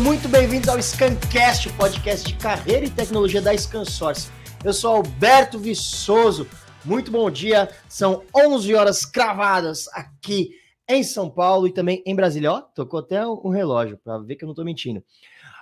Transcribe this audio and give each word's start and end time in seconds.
muito 0.00 0.30
bem-vindos 0.30 0.66
ao 0.66 0.80
Scancast, 0.80 1.68
o 1.68 1.72
podcast 1.74 2.26
de 2.26 2.34
carreira 2.38 2.86
e 2.86 2.90
tecnologia 2.90 3.42
da 3.42 3.54
ScanSource. 3.54 4.30
Eu 4.64 4.72
sou 4.72 4.96
Alberto 4.96 5.58
Viçoso. 5.58 6.48
Muito 6.86 7.10
bom 7.10 7.30
dia. 7.30 7.68
São 7.86 8.24
11 8.34 8.74
horas 8.74 9.04
cravadas 9.04 9.88
aqui 9.92 10.52
em 10.88 11.04
São 11.04 11.28
Paulo 11.28 11.68
e 11.68 11.72
também 11.72 12.02
em 12.06 12.16
Brasília. 12.16 12.50
Ó, 12.50 12.60
tocou 12.62 13.00
até 13.00 13.26
um 13.26 13.50
relógio 13.50 13.98
para 14.02 14.16
ver 14.18 14.36
que 14.36 14.44
eu 14.44 14.46
não 14.46 14.52
estou 14.52 14.64
mentindo. 14.64 15.04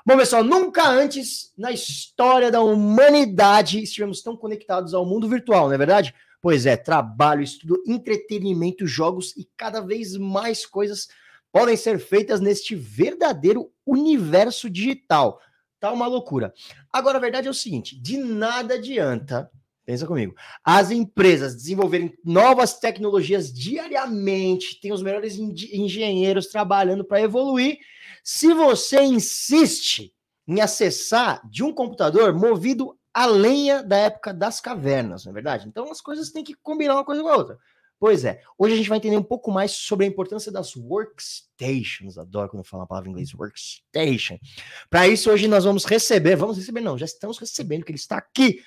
Bom, 0.07 0.17
pessoal, 0.17 0.45
nunca 0.45 0.89
antes 0.89 1.53
na 1.59 1.73
história 1.73 2.49
da 2.49 2.63
humanidade 2.63 3.83
estivemos 3.83 4.23
tão 4.23 4.37
conectados 4.37 4.95
ao 4.95 5.05
mundo 5.05 5.29
virtual, 5.29 5.67
não 5.67 5.75
é 5.75 5.79
verdade? 5.79 6.15
Pois 6.41 6.65
é, 6.65 6.77
trabalho, 6.77 7.43
estudo, 7.43 7.83
entretenimento, 7.85 8.87
jogos 8.87 9.37
e 9.37 9.49
cada 9.57 9.81
vez 9.81 10.17
mais 10.17 10.65
coisas 10.65 11.09
podem 11.53 11.77
ser 11.77 11.99
feitas 11.99 12.41
neste 12.41 12.75
verdadeiro 12.75 13.73
universo 13.87 14.69
digital. 14.69 15.41
Tá 15.81 15.93
uma 15.93 16.07
loucura. 16.07 16.53
Agora, 16.93 17.19
a 17.19 17.21
verdade 17.21 17.47
é 17.47 17.51
o 17.51 17.55
seguinte: 17.55 18.01
de 18.01 18.17
nada 18.17 18.75
adianta, 18.75 19.51
pensa 19.87 20.07
comigo, 20.07 20.35
as 20.65 20.91
empresas 20.91 21.55
desenvolverem 21.55 22.13
novas 22.25 22.79
tecnologias 22.79 23.53
diariamente, 23.53 24.81
tem 24.81 24.93
os 24.93 25.03
melhores 25.03 25.39
engenheiros 25.39 26.49
trabalhando 26.49 27.05
para 27.05 27.23
evoluir 27.23 27.79
se 28.23 28.53
você 28.53 29.01
insiste 29.03 30.13
em 30.47 30.61
acessar 30.61 31.41
de 31.49 31.63
um 31.63 31.73
computador 31.73 32.35
movido 32.35 32.99
a 33.15 33.27
lenha 33.27 33.83
da 33.83 33.97
época 33.97 34.35
das 34.35 34.61
cavernas, 34.61 35.25
não 35.25 35.31
é 35.31 35.35
verdade? 35.35 35.67
Então 35.67 35.91
as 35.91 36.01
coisas 36.01 36.31
têm 36.31 36.45
que 36.45 36.55
combinar 36.55 36.95
uma 36.95 37.05
coisa 37.05 37.23
com 37.23 37.29
a 37.29 37.37
outra. 37.37 37.59
Pois 38.01 38.25
é, 38.25 38.41
hoje 38.57 38.75
a 38.75 38.77
gente 38.77 38.89
vai 38.89 38.99
entender 38.99 39.17
um 39.17 39.23
pouco 39.23 39.51
mais 39.51 39.73
sobre 39.73 40.07
a 40.07 40.09
importância 40.09 40.53
das 40.53 40.77
workstations. 40.77 42.17
Adoro 42.17 42.49
quando 42.49 42.61
eu 42.61 42.69
falo 42.69 42.85
a 42.85 42.87
palavra 42.87 43.09
em 43.09 43.13
inglês, 43.13 43.35
workstation. 43.35 44.39
Para 44.89 45.09
isso, 45.09 45.31
hoje 45.31 45.49
nós 45.49 45.65
vamos 45.65 45.85
receber, 45.85 46.37
vamos 46.37 46.57
receber, 46.57 46.81
não, 46.81 46.97
já 46.97 47.07
estamos 47.07 47.39
recebendo, 47.39 47.85
que 47.85 47.91
ele 47.91 47.99
está 47.99 48.17
aqui 48.17 48.63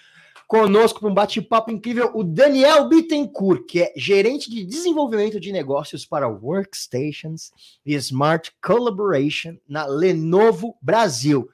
conosco 0.51 0.99
para 0.99 1.07
um 1.07 1.13
bate-papo 1.13 1.71
incrível, 1.71 2.11
o 2.13 2.25
Daniel 2.25 2.89
Bittencourt, 2.89 3.65
que 3.65 3.83
é 3.83 3.93
gerente 3.95 4.49
de 4.49 4.65
desenvolvimento 4.65 5.39
de 5.39 5.49
negócios 5.49 6.05
para 6.05 6.27
Workstations 6.27 7.53
e 7.85 7.93
Smart 7.93 8.51
Collaboration 8.61 9.55
na 9.65 9.85
Lenovo 9.85 10.77
Brasil. 10.81 11.49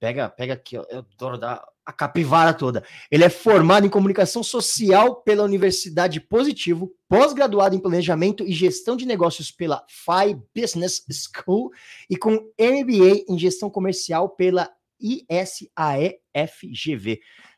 Pega, 0.00 0.30
pega 0.30 0.54
aqui, 0.54 0.76
eu 0.76 0.86
adoro 0.90 1.36
dar 1.36 1.62
a 1.88 1.92
capivara 1.92 2.52
toda. 2.52 2.84
Ele 3.10 3.24
é 3.24 3.30
formado 3.30 3.86
em 3.86 3.88
comunicação 3.88 4.42
social 4.42 5.22
pela 5.22 5.42
Universidade 5.42 6.20
Positivo, 6.20 6.92
pós-graduado 7.08 7.74
em 7.74 7.78
planejamento 7.78 8.44
e 8.46 8.52
gestão 8.52 8.94
de 8.94 9.06
negócios 9.06 9.50
pela 9.50 9.82
FI 9.88 10.38
Business 10.54 11.02
School 11.10 11.70
e 12.10 12.14
com 12.14 12.52
MBA 12.60 13.24
em 13.26 13.38
gestão 13.38 13.70
comercial 13.70 14.28
pela 14.28 14.70
ISAE-FGV. 15.00 15.70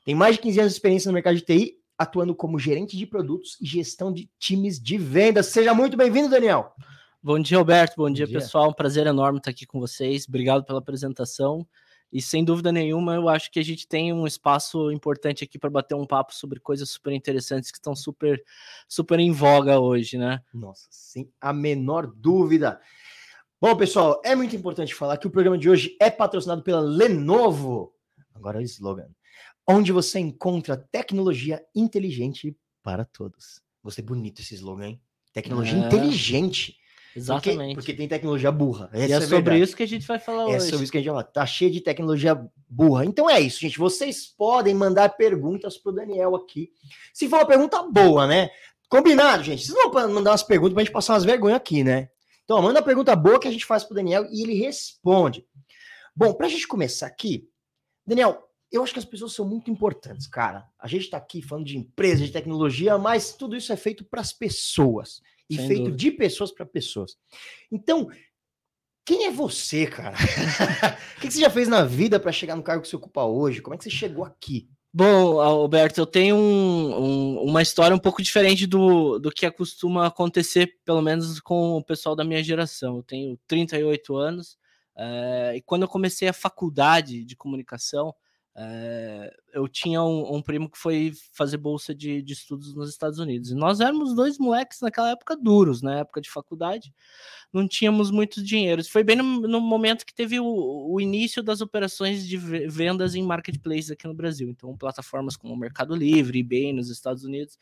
Tem 0.05 0.15
mais 0.15 0.37
de 0.37 0.43
15 0.43 0.61
anos 0.61 0.73
de 0.75 0.77
experiência 0.77 1.09
no 1.09 1.15
mercado 1.15 1.35
de 1.35 1.43
TI, 1.43 1.75
atuando 1.99 2.33
como 2.33 2.57
gerente 2.57 2.97
de 2.97 3.07
produtos 3.07 3.59
e 3.61 3.67
gestão 3.67 4.13
de 4.13 4.31
times 4.39 4.81
de 4.81 4.97
vendas. 4.97 5.47
Seja 5.47 5.75
muito 5.75 5.97
bem-vindo, 5.97 6.31
Daniel. 6.31 6.73
Bom 7.21 7.41
dia, 7.41 7.59
Alberto. 7.59 7.97
Bom, 7.97 8.05
Bom 8.05 8.13
dia, 8.13 8.27
dia, 8.27 8.39
pessoal. 8.39 8.71
Um 8.71 8.75
prazer 8.75 9.09
enorme 9.09 9.39
estar 9.39 9.51
aqui 9.51 9.67
com 9.67 9.81
vocês. 9.81 10.25
Obrigado 10.29 10.63
pela 10.65 10.79
apresentação. 10.79 11.67
E 12.13 12.21
sem 12.21 12.45
dúvida 12.45 12.73
nenhuma, 12.73 13.15
eu 13.15 13.29
acho 13.29 13.51
que 13.51 13.59
a 13.59 13.63
gente 13.63 13.87
tem 13.87 14.13
um 14.13 14.27
espaço 14.27 14.91
importante 14.91 15.45
aqui 15.45 15.59
para 15.59 15.71
bater 15.71 15.95
um 15.95 16.07
papo 16.07 16.35
sobre 16.35 16.59
coisas 16.59 16.91
super 16.91 17.13
interessantes 17.13 17.71
que 17.71 17.79
estão 17.79 17.95
super, 17.95 18.43
super 18.89 19.21
em 19.21 19.31
voga 19.31 19.79
hoje, 19.79 20.19
né? 20.19 20.43
Nossa, 20.53 20.89
sem 20.91 21.31
a 21.41 21.53
menor 21.53 22.07
dúvida. 22.07 22.81
Bom, 23.61 23.77
pessoal, 23.77 24.21
é 24.25 24.35
muito 24.35 24.57
importante 24.57 24.95
falar 24.95 25.19
que 25.19 25.27
o 25.27 25.31
programa 25.31 25.59
de 25.59 25.71
hoje 25.71 25.97
é 26.01 26.11
patrocinado 26.11 26.63
pela 26.63 26.81
Lenovo. 26.81 27.95
Agora 28.35 28.59
é 28.59 28.63
o 28.63 28.65
slogan 28.65 29.11
onde 29.71 29.93
você 29.93 30.19
encontra 30.19 30.77
tecnologia 30.77 31.65
inteligente 31.75 32.57
para 32.83 33.05
todos. 33.05 33.63
Gostei 33.83 34.05
bonito 34.05 34.41
esse 34.41 34.55
slogan, 34.55 34.89
hein? 34.89 35.03
Tecnologia 35.33 35.79
é. 35.79 35.87
inteligente. 35.87 36.77
Exatamente. 37.15 37.75
Porque, 37.75 37.75
porque, 37.75 37.95
tem 37.95 38.09
tecnologia 38.09 38.53
burra. 38.53 38.89
Essa 38.93 39.07
e 39.07 39.13
é, 39.13 39.17
é 39.17 39.21
sobre 39.21 39.37
verdade. 39.37 39.63
isso 39.63 39.77
que 39.77 39.83
a 39.83 39.89
gente 39.89 40.07
vai 40.07 40.19
falar 40.19 40.43
é 40.43 40.47
hoje. 40.47 40.57
É 40.57 40.61
sobre 40.61 40.83
isso 40.85 40.93
que 40.93 40.99
a 40.99 41.01
gente 41.01 41.11
vai 41.11 41.23
falar. 41.23 41.33
Tá 41.33 41.47
cheio 41.47 41.71
de 41.71 41.81
tecnologia 41.81 42.41
burra. 42.69 43.05
Então 43.05 43.29
é 43.29 43.41
isso, 43.41 43.61
gente. 43.61 43.79
Vocês 43.79 44.27
podem 44.27 44.75
mandar 44.75 45.09
perguntas 45.11 45.77
pro 45.77 45.93
Daniel 45.93 46.37
aqui. 46.37 46.71
Se 47.13 47.29
for 47.29 47.41
uma 47.41 47.47
pergunta 47.47 47.83
boa, 47.83 48.27
né? 48.27 48.51
Combinado, 48.89 49.43
gente. 49.43 49.65
Vocês 49.65 49.77
não 49.77 49.91
vão 49.91 50.13
mandar 50.13 50.31
umas 50.31 50.43
perguntas 50.43 50.75
pra 50.75 50.83
gente 50.85 50.93
passar 50.93 51.15
umas 51.15 51.25
vergonhas 51.25 51.57
aqui, 51.57 51.83
né? 51.83 52.09
Então, 52.45 52.61
manda 52.61 52.81
uma 52.81 52.85
pergunta 52.85 53.15
boa 53.15 53.39
que 53.39 53.47
a 53.47 53.53
gente 53.53 53.65
faz 53.65 53.85
pro 53.85 53.95
Daniel 53.95 54.27
e 54.31 54.43
ele 54.43 54.55
responde. 54.55 55.47
Bom, 56.15 56.35
pra 56.35 56.49
gente 56.49 56.67
começar 56.67 57.07
aqui, 57.07 57.49
Daniel, 58.05 58.51
eu 58.73 58.83
acho 58.83 58.93
que 58.93 58.99
as 58.99 59.05
pessoas 59.05 59.33
são 59.33 59.47
muito 59.47 59.71
importantes, 59.71 60.27
cara. 60.27 60.67
A 60.79 60.89
gente 60.89 61.05
está 61.05 61.17
aqui 61.17 61.43
falando 61.43 61.67
de 61.67 61.77
empresa, 61.77 62.25
de 62.25 62.33
tecnologia, 62.33 62.99
mas 62.99 63.33
tudo 63.33 63.57
isso 63.57 63.73
é 63.73 63.77
feito 63.77 64.05
para 64.05 64.21
as 64.21 64.33
pessoas 64.33 65.21
e 65.51 65.57
Sem 65.57 65.67
feito 65.67 65.83
dúvida. 65.83 65.97
de 65.99 66.11
pessoas 66.13 66.53
para 66.53 66.65
pessoas. 66.65 67.17
Então, 67.71 68.09
quem 69.05 69.27
é 69.27 69.31
você, 69.31 69.87
cara? 69.87 70.17
o 71.19 71.21
que 71.21 71.31
você 71.31 71.41
já 71.41 71.51
fez 71.51 71.67
na 71.67 71.85
vida 71.85 72.21
para 72.21 72.31
chegar 72.31 72.55
no 72.55 72.63
cargo 72.63 72.83
que 72.83 72.89
você 72.89 72.95
ocupa 72.95 73.25
hoje? 73.25 73.61
Como 73.61 73.75
é 73.75 73.77
que 73.79 73.83
você 73.83 73.91
chegou 73.91 74.25
aqui? 74.25 74.69
Bom, 74.93 75.41
Alberto, 75.41 76.01
eu 76.01 76.07
tenho 76.07 76.37
um, 76.37 76.95
um, 76.97 77.43
uma 77.43 77.63
história 77.63 77.95
um 77.95 77.99
pouco 77.99 78.23
diferente 78.23 78.67
do, 78.67 79.19
do 79.19 79.31
que 79.31 79.49
costuma 79.51 80.07
acontecer, 80.07 80.79
pelo 80.85 81.03
menos 81.03 81.41
com 81.41 81.77
o 81.77 81.85
pessoal 81.85 82.17
da 82.17 82.25
minha 82.25 82.43
geração. 82.43 82.97
Eu 82.97 83.03
tenho 83.03 83.39
38 83.47 84.17
anos 84.17 84.57
é, 84.97 85.55
e 85.57 85.63
quando 85.63 85.83
eu 85.83 85.89
comecei 85.89 86.29
a 86.29 86.33
faculdade 86.33 87.25
de 87.25 87.37
comunicação, 87.37 88.15
é, 88.57 89.33
eu 89.55 89.69
tinha 89.69 90.03
um, 90.03 90.37
um, 90.37 90.43
primo 90.43 90.69
que 90.69 90.77
foi 90.77 91.13
fazer 91.33 91.57
bolsa 91.57 91.95
de, 91.95 92.21
de, 92.21 92.33
estudos 92.33 92.75
nos 92.75 92.91
Estados 92.91 93.19
Unidos. 93.19 93.51
E 93.51 93.55
nós 93.55 93.81
éramos 93.81 94.15
dois 94.15 94.39
moleques 94.39 94.81
naquela 94.81 95.11
época 95.11 95.37
duros, 95.37 95.83
na 95.83 96.01
época 96.01 96.21
de 96.21 96.29
faculdade, 96.29 96.93
não 97.53 97.67
tínhamos 97.69 98.11
muito 98.11 98.43
dinheiro. 98.43 98.85
Foi 98.85 99.05
bem 99.05 99.17
no, 99.17 99.41
no 99.43 99.61
momento 99.61 100.05
que 100.05 100.15
teve 100.15 100.41
o, 100.41 100.47
o, 100.47 101.01
início 101.01 101.43
das 101.43 101.61
operações 101.61 102.27
de 102.27 102.37
vendas 102.37 103.15
em 103.15 103.23
marketplace 103.23 103.93
aqui 103.93 104.07
no 104.07 104.15
Brasil. 104.15 104.49
Então, 104.49 104.77
plataformas 104.77 105.37
como 105.37 105.55
o 105.55 105.59
Mercado 105.59 105.95
Livre, 105.95 106.41
eBay 106.41 106.73
nos 106.73 106.91
Estados 106.91 107.25
Unidos. 107.25 107.57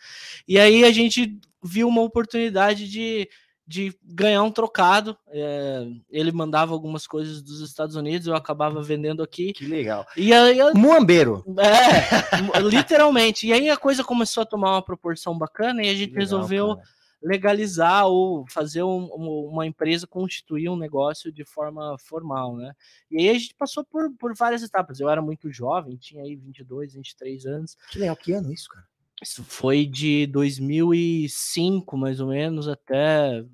E 0.46 0.58
aí 0.58 0.84
a 0.84 0.90
gente 0.90 1.38
viu 1.62 1.86
uma 1.86 2.02
oportunidade 2.02 2.88
de 2.88 3.28
de 3.68 3.94
ganhar 4.02 4.42
um 4.42 4.50
trocado. 4.50 5.14
É, 5.28 5.86
ele 6.08 6.32
mandava 6.32 6.72
algumas 6.72 7.06
coisas 7.06 7.42
dos 7.42 7.60
Estados 7.60 7.96
Unidos, 7.96 8.26
eu 8.26 8.34
acabava 8.34 8.82
vendendo 8.82 9.22
aqui. 9.22 9.52
Que 9.52 9.66
legal. 9.66 10.06
E 10.16 10.32
aí, 10.32 10.58
Muambeiro. 10.74 11.44
É, 11.58 12.60
literalmente. 12.60 13.46
E 13.46 13.52
aí 13.52 13.68
a 13.68 13.76
coisa 13.76 14.02
começou 14.02 14.42
a 14.42 14.46
tomar 14.46 14.72
uma 14.72 14.82
proporção 14.82 15.36
bacana 15.36 15.82
e 15.82 15.90
a 15.90 15.94
gente 15.94 16.10
legal, 16.10 16.20
resolveu 16.20 16.76
cara. 16.76 16.88
legalizar 17.22 18.06
ou 18.06 18.46
fazer 18.48 18.82
um, 18.82 19.04
uma 19.04 19.66
empresa 19.66 20.06
constituir 20.06 20.70
um 20.70 20.76
negócio 20.76 21.30
de 21.30 21.44
forma 21.44 21.94
formal, 21.98 22.56
né? 22.56 22.72
E 23.10 23.18
aí 23.18 23.28
a 23.28 23.38
gente 23.38 23.54
passou 23.54 23.84
por, 23.84 24.10
por 24.18 24.34
várias 24.34 24.62
etapas. 24.62 24.98
Eu 24.98 25.10
era 25.10 25.20
muito 25.20 25.52
jovem, 25.52 25.98
tinha 25.98 26.22
aí 26.22 26.34
22, 26.34 26.94
23 26.94 27.44
anos. 27.44 27.76
Que 27.90 27.98
legal, 27.98 28.16
que 28.16 28.32
ano 28.32 28.50
isso, 28.50 28.70
cara? 28.70 28.86
Isso 29.20 29.42
foi 29.42 29.84
de 29.84 30.26
2005, 30.28 31.96
mais 31.96 32.20
ou 32.20 32.28
menos, 32.28 32.68
até 32.68 33.44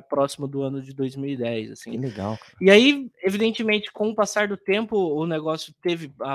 próximo 0.00 0.48
do 0.48 0.62
ano 0.62 0.80
de 0.80 0.92
2010, 0.92 1.72
assim. 1.72 1.92
Que 1.92 1.98
legal. 1.98 2.38
Cara. 2.38 2.52
E 2.60 2.70
aí, 2.70 3.10
evidentemente, 3.22 3.92
com 3.92 4.10
o 4.10 4.14
passar 4.14 4.48
do 4.48 4.56
tempo, 4.56 4.96
o 4.96 5.26
negócio 5.26 5.74
teve 5.82 6.12
a, 6.20 6.34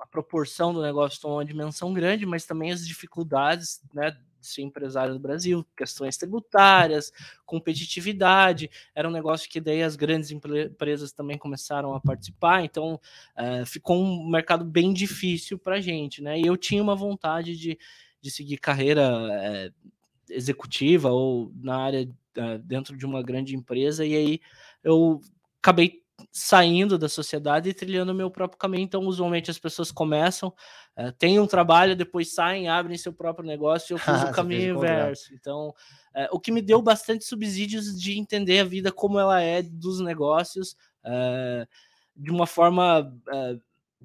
a 0.00 0.06
proporção 0.06 0.72
do 0.72 0.82
negócio 0.82 1.20
tomou 1.20 1.38
uma 1.38 1.44
dimensão 1.44 1.92
grande, 1.92 2.26
mas 2.26 2.46
também 2.46 2.72
as 2.72 2.86
dificuldades, 2.86 3.80
né, 3.94 4.16
de 4.40 4.46
ser 4.46 4.62
empresário 4.62 5.12
no 5.12 5.20
Brasil, 5.20 5.64
questões 5.76 6.16
tributárias, 6.16 7.12
competitividade, 7.44 8.70
era 8.94 9.08
um 9.08 9.12
negócio 9.12 9.48
que 9.48 9.60
daí 9.60 9.82
as 9.82 9.96
grandes 9.96 10.30
empresas 10.30 11.12
também 11.12 11.36
começaram 11.36 11.94
a 11.94 12.00
participar, 12.00 12.64
então 12.64 12.98
uh, 13.36 13.66
ficou 13.66 14.02
um 14.02 14.28
mercado 14.28 14.64
bem 14.64 14.92
difícil 14.92 15.58
para 15.58 15.76
a 15.76 15.80
gente, 15.80 16.22
né? 16.22 16.40
E 16.40 16.46
eu 16.46 16.56
tinha 16.56 16.82
uma 16.82 16.96
vontade 16.96 17.56
de, 17.56 17.78
de 18.20 18.30
seguir 18.30 18.56
carreira 18.56 19.10
uh, 19.10 19.90
executiva 20.30 21.10
ou 21.10 21.52
na 21.56 21.76
área 21.76 22.08
uh, 22.38 22.58
dentro 22.58 22.96
de 22.96 23.04
uma 23.04 23.22
grande 23.22 23.54
empresa, 23.54 24.04
e 24.04 24.14
aí 24.14 24.40
eu 24.82 25.20
acabei 25.62 26.00
saindo 26.32 26.98
da 26.98 27.08
sociedade 27.08 27.68
e 27.68 27.74
trilhando 27.74 28.12
o 28.12 28.14
meu 28.14 28.30
próprio 28.30 28.58
caminho. 28.58 28.82
Então, 28.82 29.02
usualmente 29.06 29.50
as 29.50 29.58
pessoas 29.58 29.90
começam, 29.90 30.52
uh, 30.96 31.12
têm 31.12 31.38
um 31.38 31.46
trabalho, 31.46 31.96
depois 31.96 32.34
saem, 32.34 32.68
abrem 32.68 32.96
seu 32.98 33.12
próprio 33.12 33.46
negócio. 33.46 33.92
E 33.92 33.94
eu 33.94 33.98
fiz 33.98 34.22
o 34.22 34.32
caminho 34.32 34.76
inverso. 34.76 35.32
Então, 35.34 35.68
uh, 35.68 36.28
o 36.30 36.40
que 36.40 36.52
me 36.52 36.62
deu 36.62 36.80
bastante 36.82 37.24
subsídios 37.24 37.98
de 38.00 38.18
entender 38.18 38.60
a 38.60 38.64
vida 38.64 38.92
como 38.92 39.18
ela 39.18 39.40
é 39.40 39.62
dos 39.62 40.00
negócios 40.00 40.76
uh, 41.04 41.66
de 42.14 42.30
uma 42.30 42.46
forma 42.46 43.12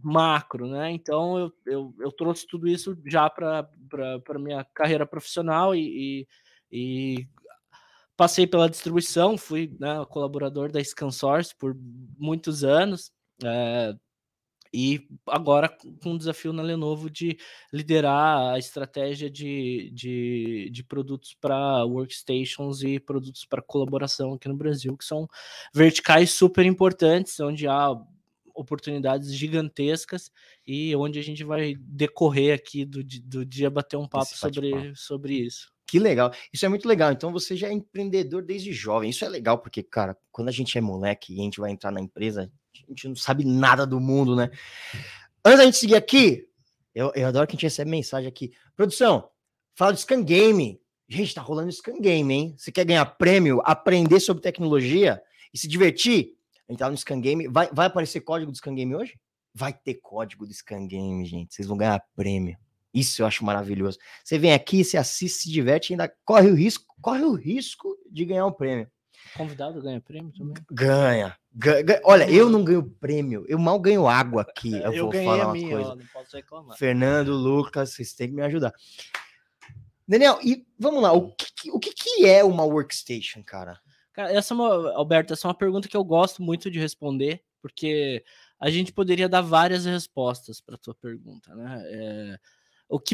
macro, 0.02 0.68
né? 0.68 0.92
Então, 0.92 1.38
eu, 1.38 1.54
eu, 1.66 1.96
eu 2.00 2.12
trouxe 2.12 2.46
tudo 2.46 2.68
isso 2.68 2.98
já 3.06 3.30
para 3.30 3.70
a 4.02 4.40
minha 4.40 4.64
carreira 4.74 5.06
profissional 5.06 5.76
e, 5.76 6.26
e, 6.72 7.18
e 7.20 7.28
passei 8.16 8.48
pela 8.48 8.70
distribuição, 8.70 9.38
fui 9.38 9.76
né, 9.80 10.06
colaborador 10.10 10.72
da 10.72 10.84
ScanSource 10.84 11.56
por 11.56 11.76
muitos 12.18 12.64
anos. 12.64 13.12
É, 13.44 13.94
e 14.76 15.08
agora 15.28 15.70
com 16.04 16.12
um 16.12 16.18
desafio 16.18 16.52
na 16.52 16.62
Lenovo 16.62 17.10
de 17.10 17.38
liderar 17.72 18.54
a 18.54 18.60
estratégia 18.60 19.30
de, 19.30 19.90
de, 19.94 20.70
de 20.70 20.84
produtos 20.84 21.34
para 21.40 21.86
workstations 21.86 22.84
e 22.84 23.00
produtos 23.00 23.46
para 23.46 23.62
colaboração 23.62 24.34
aqui 24.34 24.50
no 24.50 24.58
Brasil, 24.58 24.98
que 24.98 25.06
são 25.06 25.30
verticais 25.74 26.32
super 26.32 26.66
importantes, 26.66 27.40
onde 27.40 27.68
há 27.68 27.96
oportunidades 28.56 29.34
gigantescas 29.34 30.32
e 30.66 30.96
onde 30.96 31.20
a 31.20 31.24
gente 31.24 31.44
vai 31.44 31.76
decorrer 31.78 32.56
aqui 32.56 32.86
do, 32.86 33.04
do 33.04 33.46
dia 33.46 33.70
bater 33.70 33.98
um 33.98 34.08
papo 34.08 34.36
sobre, 34.36 34.96
sobre 34.96 35.36
isso. 35.36 35.72
Que 35.88 36.00
legal. 36.00 36.32
Isso 36.52 36.66
é 36.66 36.70
muito 36.70 36.88
legal. 36.88 37.12
Então 37.12 37.32
você 37.32 37.56
já 37.56 37.68
é 37.68 37.74
empreendedor 37.74 38.42
desde 38.42 38.74
jovem. 38.74 39.10
Isso 39.10 39.24
é 39.24 39.30
legal 39.30 39.60
porque, 39.60 39.84
cara, 39.84 40.18
quando 40.32 40.48
a 40.48 40.52
gente 40.52 40.78
é 40.78 40.82
moleque 40.82 41.34
e 41.34 41.40
a 41.40 41.44
gente 41.44 41.60
vai 41.60 41.72
entrar 41.72 41.92
na 41.92 42.02
empresa, 42.02 42.52
a 42.74 42.90
gente 42.90 43.08
não 43.08 43.16
sabe 43.16 43.46
nada 43.46 43.86
do 43.86 44.00
mundo, 44.00 44.36
né? 44.36 44.50
Antes 45.44 45.60
da 45.60 45.66
gente 45.66 45.78
seguir 45.78 45.96
aqui, 45.96 46.48
eu, 46.94 47.12
eu 47.14 47.28
adoro 47.28 47.46
que 47.46 47.52
a 47.52 47.56
gente 47.56 47.64
recebe 47.64 47.92
mensagem 47.92 48.28
aqui. 48.28 48.52
Produção, 48.76 49.30
fala 49.76 49.94
de 49.94 50.02
Scan 50.02 50.24
Game. 50.24 50.82
Gente, 51.08 51.36
tá 51.36 51.42
rolando 51.42 51.72
Scan 51.72 52.00
Game, 52.00 52.34
hein? 52.34 52.56
Você 52.58 52.72
quer 52.72 52.86
ganhar 52.86 53.06
prêmio, 53.06 53.62
aprender 53.64 54.20
sobre 54.20 54.42
tecnologia 54.42 55.22
e 55.54 55.58
se 55.58 55.68
divertir? 55.68 56.35
Entrar 56.68 56.90
no 56.90 56.98
Scan 56.98 57.20
Game. 57.20 57.48
Vai, 57.48 57.70
vai 57.72 57.88
aparecer 57.88 58.22
código 58.22 58.52
do 58.52 58.58
Scan 58.58 58.76
Game 58.76 58.96
hoje? 58.96 59.20
Vai 59.54 59.74
ter 59.74 59.96
código 59.96 60.46
do 60.46 60.54
Scan 60.54 60.88
Game, 60.88 61.26
gente. 61.26 61.54
Vocês 61.54 61.68
vão 61.68 61.78
ganhar 61.78 62.04
prêmio. 62.16 62.58
Isso 62.94 63.22
eu 63.22 63.26
acho 63.26 63.44
maravilhoso. 63.44 63.98
Você 64.24 64.38
vem 64.38 64.54
aqui, 64.54 64.84
você 64.84 64.98
assiste, 64.98 65.44
se 65.44 65.52
diverte, 65.52 65.92
ainda 65.92 66.12
corre 66.24 66.50
o 66.50 66.56
risco, 66.56 66.96
corre 67.02 67.24
o 67.24 67.34
risco 67.34 67.98
de 68.10 68.24
ganhar 68.24 68.46
um 68.46 68.52
prêmio. 68.52 68.90
Convidado 69.36 69.82
ganha 69.82 70.00
prêmio 70.00 70.32
também? 70.32 70.56
Ganha. 70.72 71.38
ganha. 71.54 72.02
Olha, 72.06 72.30
eu 72.30 72.50
não 72.50 72.64
ganho 72.64 72.84
prêmio, 72.84 73.44
eu 73.50 73.60
mal 73.60 73.78
ganho 73.80 74.08
água 74.08 74.44
aqui. 74.48 74.74
Eu, 74.74 74.94
eu 74.94 75.12
vou 75.12 75.24
falar 75.24 75.46
uma 75.46 75.54
minha, 75.54 75.76
coisa. 75.76 75.96
Não 75.96 76.06
posso 76.14 76.36
reclamar. 76.36 76.78
Fernando, 76.78 77.34
Lucas, 77.34 77.94
vocês 77.94 78.14
têm 78.14 78.30
que 78.30 78.34
me 78.34 78.44
ajudar. 78.44 78.74
Daniel, 80.08 80.40
e 80.42 80.66
vamos 80.80 81.02
lá, 81.02 81.12
o 81.12 81.34
que, 81.36 81.72
o 81.72 81.80
que, 81.80 81.92
que 81.92 82.26
é 82.26 82.44
uma 82.44 82.64
workstation, 82.64 83.44
cara? 83.44 83.80
Cara, 84.16 84.32
essa 84.32 84.54
é 84.54 84.56
uma, 84.56 84.94
Alberto, 84.94 85.34
essa 85.34 85.46
é 85.46 85.50
uma 85.50 85.58
pergunta 85.58 85.90
que 85.90 85.98
eu 85.98 86.04
gosto 86.04 86.42
muito 86.42 86.72
de 86.72 86.80
responder, 86.80 87.44
porque 87.62 88.24
a 88.58 88.70
gente 88.70 88.94
poderia 88.94 89.28
dar 89.28 89.42
várias 89.42 89.84
respostas 89.84 90.62
para 90.62 90.78
tua 90.78 90.96
pergunta, 90.96 91.54
né? 91.54 91.84
É, 91.86 92.40
o 92.88 92.98
que 92.98 93.14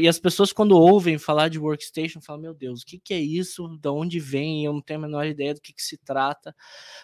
e 0.00 0.08
as 0.08 0.18
pessoas 0.18 0.52
quando 0.52 0.72
ouvem 0.76 1.16
falar 1.16 1.48
de 1.48 1.60
workstation 1.60 2.20
falam 2.20 2.42
meu 2.42 2.54
Deus 2.54 2.82
o 2.82 2.86
que, 2.86 2.98
que 2.98 3.14
é 3.14 3.20
isso? 3.20 3.68
De 3.78 3.88
onde 3.88 4.18
vem? 4.18 4.64
Eu 4.64 4.72
não 4.72 4.80
tenho 4.80 4.98
a 4.98 5.02
menor 5.02 5.26
ideia 5.26 5.54
do 5.54 5.60
que, 5.60 5.72
que 5.72 5.82
se 5.82 5.96
trata. 5.98 6.52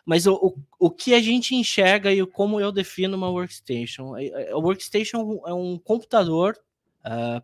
Mas 0.04 0.26
o, 0.26 0.34
o, 0.34 0.86
o 0.86 0.90
que 0.90 1.14
a 1.14 1.20
gente 1.20 1.54
enxerga 1.54 2.12
e 2.12 2.26
como 2.26 2.60
eu 2.60 2.72
defino 2.72 3.16
uma 3.16 3.30
workstation? 3.30 4.14
A 4.16 4.58
workstation 4.58 5.40
é 5.46 5.52
um 5.54 5.78
computador 5.78 6.58
uh, 7.08 7.42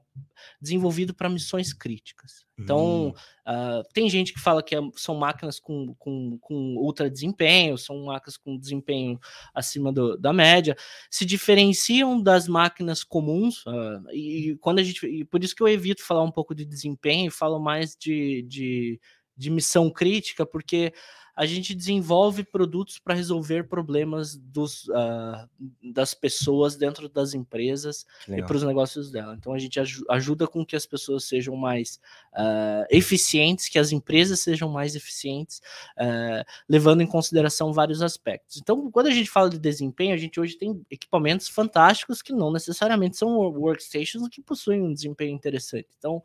desenvolvido 0.61 1.15
para 1.15 1.29
missões 1.29 1.73
críticas. 1.73 2.45
Então, 2.59 3.09
uh, 3.47 3.83
tem 3.93 4.09
gente 4.09 4.33
que 4.33 4.41
fala 4.41 4.63
que 4.63 4.77
é, 4.77 4.81
são 4.95 5.17
máquinas 5.17 5.59
com, 5.59 5.95
com, 5.99 6.39
com 6.41 6.77
ultra 6.77 7.11
desempenho, 7.11 7.77
são 7.77 8.05
máquinas 8.05 8.37
com 8.37 8.59
desempenho 8.59 9.19
acima 9.53 9.93
do, 9.93 10.17
da 10.17 10.33
média, 10.33 10.77
se 11.11 11.25
diferenciam 11.25 12.23
das 12.23 12.47
máquinas 12.47 13.03
comuns, 13.03 13.65
uh, 13.67 14.13
e 14.13 14.57
quando 14.61 14.79
a 14.79 14.83
gente. 14.83 15.05
E 15.07 15.25
por 15.25 15.43
isso 15.43 15.55
que 15.55 15.63
eu 15.63 15.69
evito 15.69 16.05
falar 16.05 16.23
um 16.23 16.31
pouco 16.31 16.55
de 16.55 16.65
desempenho, 16.65 17.31
falo 17.31 17.59
mais 17.59 17.97
de, 17.97 18.43
de, 18.43 19.01
de 19.37 19.51
missão 19.51 19.91
crítica, 19.91 20.47
porque 20.47 20.93
a 21.37 21.47
gente 21.47 21.75
desenvolve 21.75 22.45
produtos 22.45 22.99
para 22.99 23.15
resolver 23.15 23.65
problemas 23.65 24.37
dos, 24.37 24.87
uh, 24.89 25.49
das 25.93 26.15
pessoas 26.15 26.77
dentro 26.77 27.09
das 27.09 27.35
empresas 27.35 28.07
e 28.29 28.43
para 28.43 28.57
os 28.57 28.63
negócios 28.63 29.11
dela. 29.11 29.35
Então 29.35 29.53
a 29.53 29.59
gente 29.59 29.81
ajuda 30.09 30.47
com 30.47 30.65
que 30.65 30.77
as 30.77 30.87
pessoas 30.87 31.25
sejam 31.25 31.57
mais 31.57 32.01
uh, 32.35 32.87
eficientes, 32.89 33.69
que 33.69 33.79
as 33.79 33.91
empresas 33.91 34.41
sejam 34.41 34.69
mais 34.69 34.95
eficientes, 34.95 35.61
uh, 35.99 36.45
levando 36.69 37.01
em 37.01 37.07
consideração 37.07 37.73
vários 37.73 38.01
aspectos. 38.01 38.59
Então, 38.59 38.91
quando 38.91 39.09
a 39.09 39.13
gente 39.13 39.29
fala 39.29 39.51
de 39.51 39.59
desempenho, 39.59 40.15
a 40.15 40.19
gente 40.19 40.39
hoje 40.39 40.57
tem 40.57 40.85
equipamentos 40.91 41.49
fantásticos 41.49 42.23
que 42.23 42.33
não 42.33 42.53
necessariamente 42.53 43.17
são 43.17 43.37
workstations 43.37 44.29
que 44.29 44.41
possuem 44.41 44.83
um 44.83 44.93
desempenho 44.93 45.35
interessante. 45.35 45.89
Então, 45.99 46.23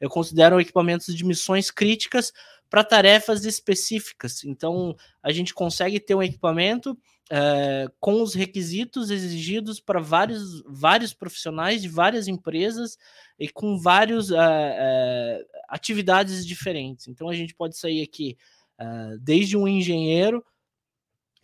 eu 0.00 0.08
considero 0.08 0.60
equipamentos 0.60 1.14
de 1.14 1.24
missões 1.24 1.70
críticas 1.70 2.32
para 2.72 2.82
tarefas 2.82 3.44
específicas. 3.44 4.44
Então, 4.44 4.96
a 5.22 5.30
gente 5.30 5.52
consegue 5.52 6.00
ter 6.00 6.14
um 6.14 6.22
equipamento 6.22 6.98
é, 7.30 7.86
com 8.00 8.22
os 8.22 8.32
requisitos 8.32 9.10
exigidos 9.10 9.78
para 9.78 10.00
vários, 10.00 10.62
vários 10.66 11.12
profissionais 11.12 11.82
de 11.82 11.88
várias 11.90 12.28
empresas 12.28 12.96
e 13.38 13.46
com 13.46 13.78
várias 13.78 14.30
é, 14.30 14.36
é, 14.38 15.44
atividades 15.68 16.46
diferentes. 16.46 17.08
Então, 17.08 17.28
a 17.28 17.34
gente 17.34 17.54
pode 17.54 17.76
sair 17.76 18.02
aqui 18.02 18.38
desde 19.20 19.56
um 19.56 19.68
engenheiro 19.68 20.44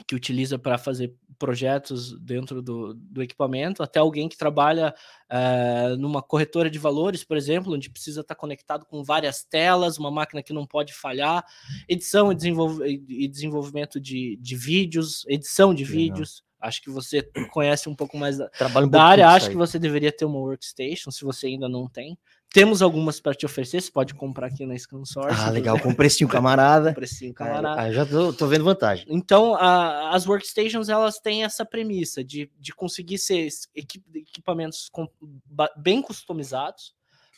que 0.07 0.15
utiliza 0.15 0.59
para 0.59 0.79
fazer 0.79 1.15
projetos 1.39 2.19
dentro 2.19 2.61
do, 2.61 2.95
do, 2.95 3.23
equipamento, 3.23 3.83
até 3.83 4.01
alguém 4.01 4.29
que 4.29 4.37
trabalha 4.37 4.95
uh, 5.31 5.97
numa 5.97 6.21
corretora 6.21 6.69
de 6.69 6.79
valores, 6.79 7.23
por 7.23 7.37
exemplo, 7.37 7.73
onde 7.75 7.91
precisa 7.91 8.23
estar 8.23 8.35
conectado 8.35 8.85
com 8.85 9.05
várias 9.05 9.45
telas, 9.45 9.99
uma 9.99 10.11
máquina 10.11 10.43
que 10.43 10.53
não 10.53 10.67
pode 10.67 10.93
falhar, 10.93 11.45
edição 11.89 12.33
e, 12.33 12.35
desenvolv 12.35 12.81
e 12.85 13.29
desenvolvimento 13.29 14.01
de, 14.01 14.37
de 14.41 14.57
vídeos, 14.57 15.25
edição 15.29 15.73
de 15.73 15.85
vídeos. 15.85 16.43
Acho 16.61 16.83
que 16.83 16.91
você 16.91 17.23
conhece 17.53 17.89
um 17.89 17.95
pouco 17.95 18.19
mais 18.19 18.37
da, 18.37 18.51
um 18.83 18.89
da 18.89 19.05
área. 19.05 19.29
Acho 19.29 19.49
que 19.49 19.57
você 19.57 19.79
deveria 19.79 20.11
ter 20.11 20.25
uma 20.25 20.41
workstation, 20.41 21.11
se 21.13 21.25
você 21.25 21.47
ainda 21.47 21.69
não 21.69 21.89
tem. 21.89 22.19
Temos 22.51 22.81
algumas 22.81 23.21
para 23.21 23.35
te 23.35 23.45
oferecer, 23.45 23.83
você 23.83 23.91
pode 23.91 24.15
comprar 24.15 24.47
aqui 24.47 24.65
na 24.65 24.77
ScanSource. 24.77 25.39
Ah, 25.39 25.51
legal, 25.51 25.79
com 25.79 25.95
precinho 25.95 26.29
camarada. 26.29 26.93
precinho 26.95 27.35
camarada. 27.35 27.81
Ah, 27.81 27.93
já 27.93 28.07
tô, 28.07 28.33
tô, 28.33 28.47
vendo 28.47 28.65
vantagem. 28.65 29.05
Então, 29.09 29.55
a, 29.55 30.15
as 30.15 30.27
workstations, 30.27 30.89
elas 30.89 31.19
têm 31.19 31.45
essa 31.45 31.65
premissa 31.65 32.25
de, 32.25 32.51
de 32.59 32.73
conseguir 32.73 33.19
ser 33.19 33.49
equipamentos 33.75 34.89
com, 34.91 35.07
bem 35.77 36.01
customizados 36.01 36.95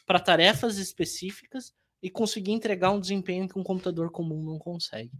para 0.07 0.21
tarefas 0.21 0.79
específicas 0.79 1.73
e 2.01 2.09
conseguir 2.09 2.53
entregar 2.53 2.93
um 2.93 3.01
desempenho 3.01 3.49
que 3.49 3.59
um 3.59 3.65
computador 3.65 4.13
comum 4.13 4.43
não 4.43 4.59
consegue. 4.59 5.13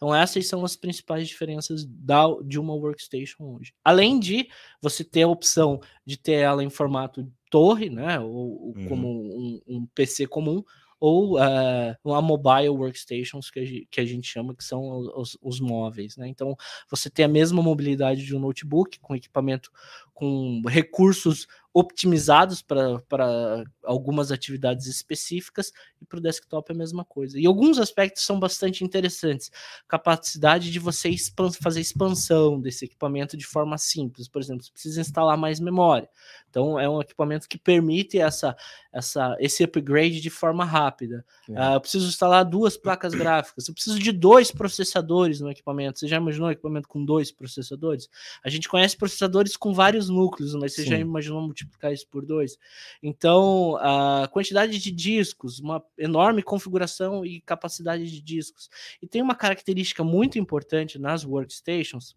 Então, 0.00 0.14
essas 0.14 0.46
são 0.46 0.64
as 0.64 0.76
principais 0.76 1.28
diferenças 1.28 1.84
da, 1.84 2.24
de 2.42 2.58
uma 2.58 2.72
workstation 2.72 3.56
hoje. 3.56 3.74
Além 3.84 4.18
de 4.18 4.48
você 4.80 5.04
ter 5.04 5.22
a 5.24 5.28
opção 5.28 5.78
de 6.06 6.16
ter 6.16 6.36
ela 6.36 6.64
em 6.64 6.70
formato 6.70 7.30
torre, 7.50 7.90
né? 7.90 8.18
Ou, 8.18 8.72
uhum. 8.74 8.88
como 8.88 9.08
um, 9.08 9.60
um, 9.66 9.86
PC 9.94 10.26
comum, 10.26 10.64
ou 10.98 11.38
uh, 11.38 11.94
uma 12.02 12.22
mobile 12.22 12.70
workstations 12.70 13.50
que 13.50 13.60
a, 13.60 13.64
gente, 13.64 13.88
que 13.90 14.00
a 14.00 14.04
gente 14.06 14.26
chama 14.26 14.54
que 14.54 14.64
são 14.64 14.88
os, 15.14 15.36
os, 15.42 15.60
móveis, 15.60 16.16
né? 16.16 16.28
Então 16.28 16.56
você 16.90 17.10
tem 17.10 17.26
a 17.26 17.28
mesma 17.28 17.62
mobilidade 17.62 18.24
de 18.24 18.34
um 18.34 18.40
notebook 18.40 18.98
com 19.00 19.14
equipamento 19.14 19.70
com 20.14 20.62
recursos 20.66 21.46
optimizados 21.72 22.62
para 22.62 23.64
algumas 23.84 24.32
atividades 24.32 24.86
específicas 24.86 25.72
e 26.00 26.04
para 26.04 26.18
o 26.18 26.22
desktop 26.22 26.70
é 26.70 26.74
a 26.74 26.78
mesma 26.78 27.04
coisa. 27.04 27.38
E 27.38 27.46
alguns 27.46 27.78
aspectos 27.78 28.24
são 28.24 28.40
bastante 28.40 28.82
interessantes. 28.82 29.50
Capacidade 29.86 30.70
de 30.70 30.78
você 30.80 31.14
fazer 31.62 31.80
expansão 31.80 32.60
desse 32.60 32.86
equipamento 32.86 33.36
de 33.36 33.46
forma 33.46 33.78
simples. 33.78 34.28
Por 34.28 34.42
exemplo, 34.42 34.64
você 34.64 34.72
precisa 34.72 35.00
instalar 35.00 35.36
mais 35.36 35.60
memória. 35.60 36.08
Então, 36.48 36.78
é 36.78 36.88
um 36.88 37.00
equipamento 37.00 37.48
que 37.48 37.56
permite 37.56 38.18
essa, 38.18 38.56
essa, 38.92 39.36
esse 39.38 39.62
upgrade 39.62 40.20
de 40.20 40.30
forma 40.30 40.64
rápida. 40.64 41.24
Uh, 41.48 41.74
eu 41.74 41.80
preciso 41.80 42.08
instalar 42.08 42.44
duas 42.44 42.76
placas 42.76 43.14
gráficas. 43.14 43.68
Eu 43.68 43.74
preciso 43.74 43.98
de 43.98 44.10
dois 44.10 44.50
processadores 44.50 45.40
no 45.40 45.50
equipamento. 45.50 46.00
Você 46.00 46.08
já 46.08 46.16
imaginou 46.16 46.48
um 46.48 46.52
equipamento 46.52 46.88
com 46.88 47.04
dois 47.04 47.30
processadores? 47.30 48.08
A 48.42 48.50
gente 48.50 48.68
conhece 48.68 48.96
processadores 48.96 49.56
com 49.56 49.72
vários 49.72 50.08
núcleos, 50.08 50.54
mas 50.54 50.74
você 50.74 50.82
Sim. 50.82 50.90
já 50.90 50.98
imaginou 50.98 51.40
multiplicar 51.64 51.92
isso 51.92 52.06
por 52.08 52.24
dois? 52.24 52.58
Então, 53.02 53.76
a 53.76 54.28
quantidade 54.28 54.78
de 54.78 54.90
discos, 54.90 55.60
uma 55.60 55.82
enorme 55.98 56.42
configuração 56.42 57.24
e 57.24 57.40
capacidade 57.40 58.10
de 58.10 58.20
discos. 58.20 58.68
E 59.00 59.06
tem 59.06 59.22
uma 59.22 59.34
característica 59.34 60.04
muito 60.04 60.38
importante 60.38 60.98
nas 60.98 61.24
workstations, 61.24 62.16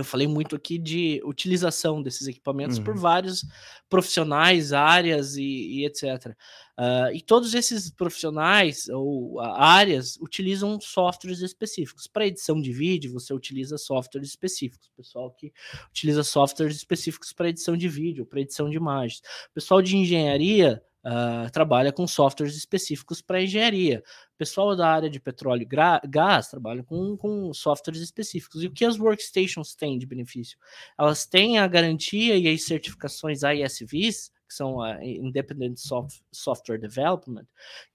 eu 0.00 0.04
falei 0.04 0.26
muito 0.26 0.56
aqui 0.56 0.78
de 0.78 1.20
utilização 1.24 2.02
desses 2.02 2.26
equipamentos 2.26 2.78
uhum. 2.78 2.84
por 2.84 2.96
vários 2.96 3.44
profissionais, 3.88 4.72
áreas 4.72 5.36
e, 5.36 5.42
e 5.42 5.86
etc. 5.86 6.26
Uh, 6.26 6.34
ah, 6.76 7.12
e 7.12 7.20
todos 7.20 7.54
esses 7.54 7.90
profissionais 7.90 8.88
ou 8.88 9.38
áreas 9.40 10.16
utilizam 10.20 10.80
softwares 10.80 11.40
específicos. 11.40 12.06
Para 12.06 12.26
edição 12.26 12.60
de 12.60 12.72
vídeo, 12.72 13.12
você 13.12 13.34
utiliza 13.34 13.76
softwares 13.76 14.30
específicos. 14.30 14.90
Pessoal 14.96 15.30
que 15.32 15.52
utiliza 15.90 16.24
softwares 16.24 16.76
específicos 16.76 17.32
para 17.32 17.48
edição 17.48 17.76
de 17.76 17.88
vídeo, 17.88 18.24
para 18.24 18.40
edição 18.40 18.70
de 18.70 18.76
imagens. 18.76 19.20
Pessoal 19.52 19.82
de 19.82 19.96
engenharia 19.96 20.82
uh, 21.04 21.50
trabalha 21.50 21.92
com 21.92 22.06
softwares 22.06 22.56
específicos 22.56 23.20
para 23.20 23.42
engenharia. 23.42 24.02
O 24.34 24.38
pessoal 24.38 24.74
da 24.74 24.88
área 24.88 25.10
de 25.10 25.20
petróleo 25.20 25.62
e 25.62 26.08
gás 26.08 26.48
trabalha 26.48 26.82
com, 26.82 27.16
com 27.16 27.52
softwares 27.52 28.00
específicos. 28.00 28.62
E 28.62 28.66
o 28.66 28.72
que 28.72 28.84
as 28.84 28.98
workstations 28.98 29.74
têm 29.74 29.98
de 29.98 30.06
benefício? 30.06 30.58
Elas 30.98 31.26
têm 31.26 31.58
a 31.58 31.66
garantia 31.66 32.36
e 32.36 32.48
as 32.48 32.64
certificações 32.64 33.40
ISVs, 33.42 34.30
que 34.50 34.54
são 34.56 34.82
a 34.82 35.02
Independent 35.04 35.76
Soft 35.78 36.18
Software 36.32 36.76
Development, 36.76 37.46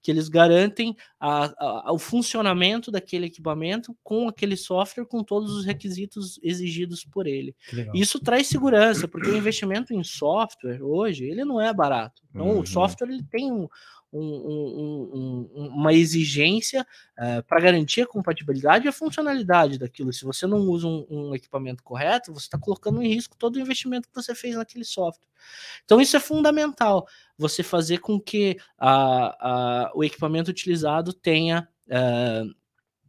que 0.02 0.10
eles 0.10 0.26
garantem 0.26 0.96
a, 1.20 1.52
a, 1.58 1.92
o 1.92 1.98
funcionamento 1.98 2.90
daquele 2.90 3.26
equipamento 3.26 3.94
com 4.02 4.26
aquele 4.26 4.56
software, 4.56 5.04
com 5.04 5.22
todos 5.22 5.52
os 5.52 5.66
requisitos 5.66 6.40
exigidos 6.42 7.04
por 7.04 7.26
ele. 7.26 7.54
Isso 7.94 8.18
traz 8.18 8.46
segurança, 8.46 9.06
porque 9.06 9.28
o 9.28 9.36
investimento 9.36 9.92
em 9.92 10.02
software 10.02 10.82
hoje 10.82 11.26
ele 11.26 11.44
não 11.44 11.60
é 11.60 11.74
barato. 11.74 12.22
Então, 12.30 12.48
uhum. 12.48 12.60
o 12.60 12.66
software 12.66 13.08
ele 13.08 13.22
tem 13.24 13.52
um, 13.52 13.68
um, 14.18 15.50
um, 15.54 15.68
uma 15.68 15.92
exigência 15.92 16.86
eh, 17.16 17.42
para 17.42 17.60
garantir 17.60 18.02
a 18.02 18.06
compatibilidade 18.06 18.86
e 18.86 18.88
a 18.88 18.92
funcionalidade 18.92 19.78
daquilo. 19.78 20.12
Se 20.12 20.24
você 20.24 20.46
não 20.46 20.58
usa 20.58 20.86
um, 20.86 21.34
equipamento 21.34 21.82
correto, 21.82 22.32
você 22.32 22.46
está 22.46 22.58
colocando 22.58 23.02
em 23.02 23.08
risco 23.08 23.36
todo 23.36 23.56
o 23.56 23.60
investimento 23.60 24.08
que 24.08 24.14
você 24.14 24.34
fez 24.34 24.56
naquele 24.56 24.84
software. 24.84 25.26
Então, 25.84 26.00
isso 26.00 26.16
é 26.16 26.20
fundamental, 26.20 27.06
você 27.38 27.62
fazer 27.62 27.98
com 27.98 28.20
que 28.20 28.56
o 29.94 30.04
equipamento 30.04 30.50
utilizado 30.50 31.12
tenha. 31.12 31.68
Uh, 31.86 32.54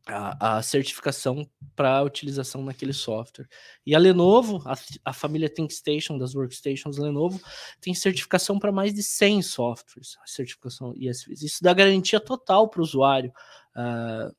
a, 0.07 0.57
a 0.57 0.61
certificação 0.63 1.47
para 1.75 2.01
utilização 2.03 2.63
naquele 2.63 2.93
software. 2.93 3.47
E 3.85 3.93
a 3.93 3.99
Lenovo, 3.99 4.61
a, 4.65 4.75
a 5.05 5.13
família 5.13 5.49
ThinkStation 5.49 6.17
das 6.17 6.33
workstations 6.33 6.97
Lenovo, 6.97 7.39
tem 7.81 7.93
certificação 7.93 8.57
para 8.57 8.71
mais 8.71 8.93
de 8.93 9.03
100 9.03 9.41
softwares, 9.41 10.17
a 10.23 10.27
certificação 10.27 10.93
ISVs. 10.95 11.41
Isso 11.41 11.63
dá 11.63 11.73
garantia 11.73 12.19
total 12.19 12.69
para 12.69 12.79
o 12.79 12.83
usuário. 12.83 13.31
Uh, 13.75 14.33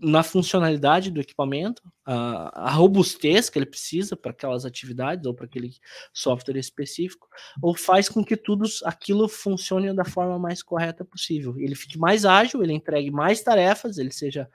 na 0.00 0.22
funcionalidade 0.22 1.10
do 1.10 1.20
equipamento, 1.20 1.82
a, 2.04 2.68
a 2.68 2.70
robustez 2.70 3.48
que 3.48 3.58
ele 3.58 3.66
precisa 3.66 4.16
para 4.16 4.30
aquelas 4.30 4.64
atividades 4.64 5.26
ou 5.26 5.34
para 5.34 5.46
aquele 5.46 5.74
software 6.12 6.58
específico, 6.58 7.26
ou 7.62 7.74
faz 7.74 8.08
com 8.08 8.24
que 8.24 8.36
tudo 8.36 8.64
aquilo 8.84 9.28
funcione 9.28 9.92
da 9.94 10.04
forma 10.04 10.38
mais 10.38 10.62
correta 10.62 11.04
possível. 11.04 11.58
Ele 11.58 11.74
fique 11.74 11.98
mais 11.98 12.24
ágil, 12.24 12.62
ele 12.62 12.74
entregue 12.74 13.10
mais 13.10 13.42
tarefas, 13.42 13.98
ele 13.98 14.12
seja 14.12 14.48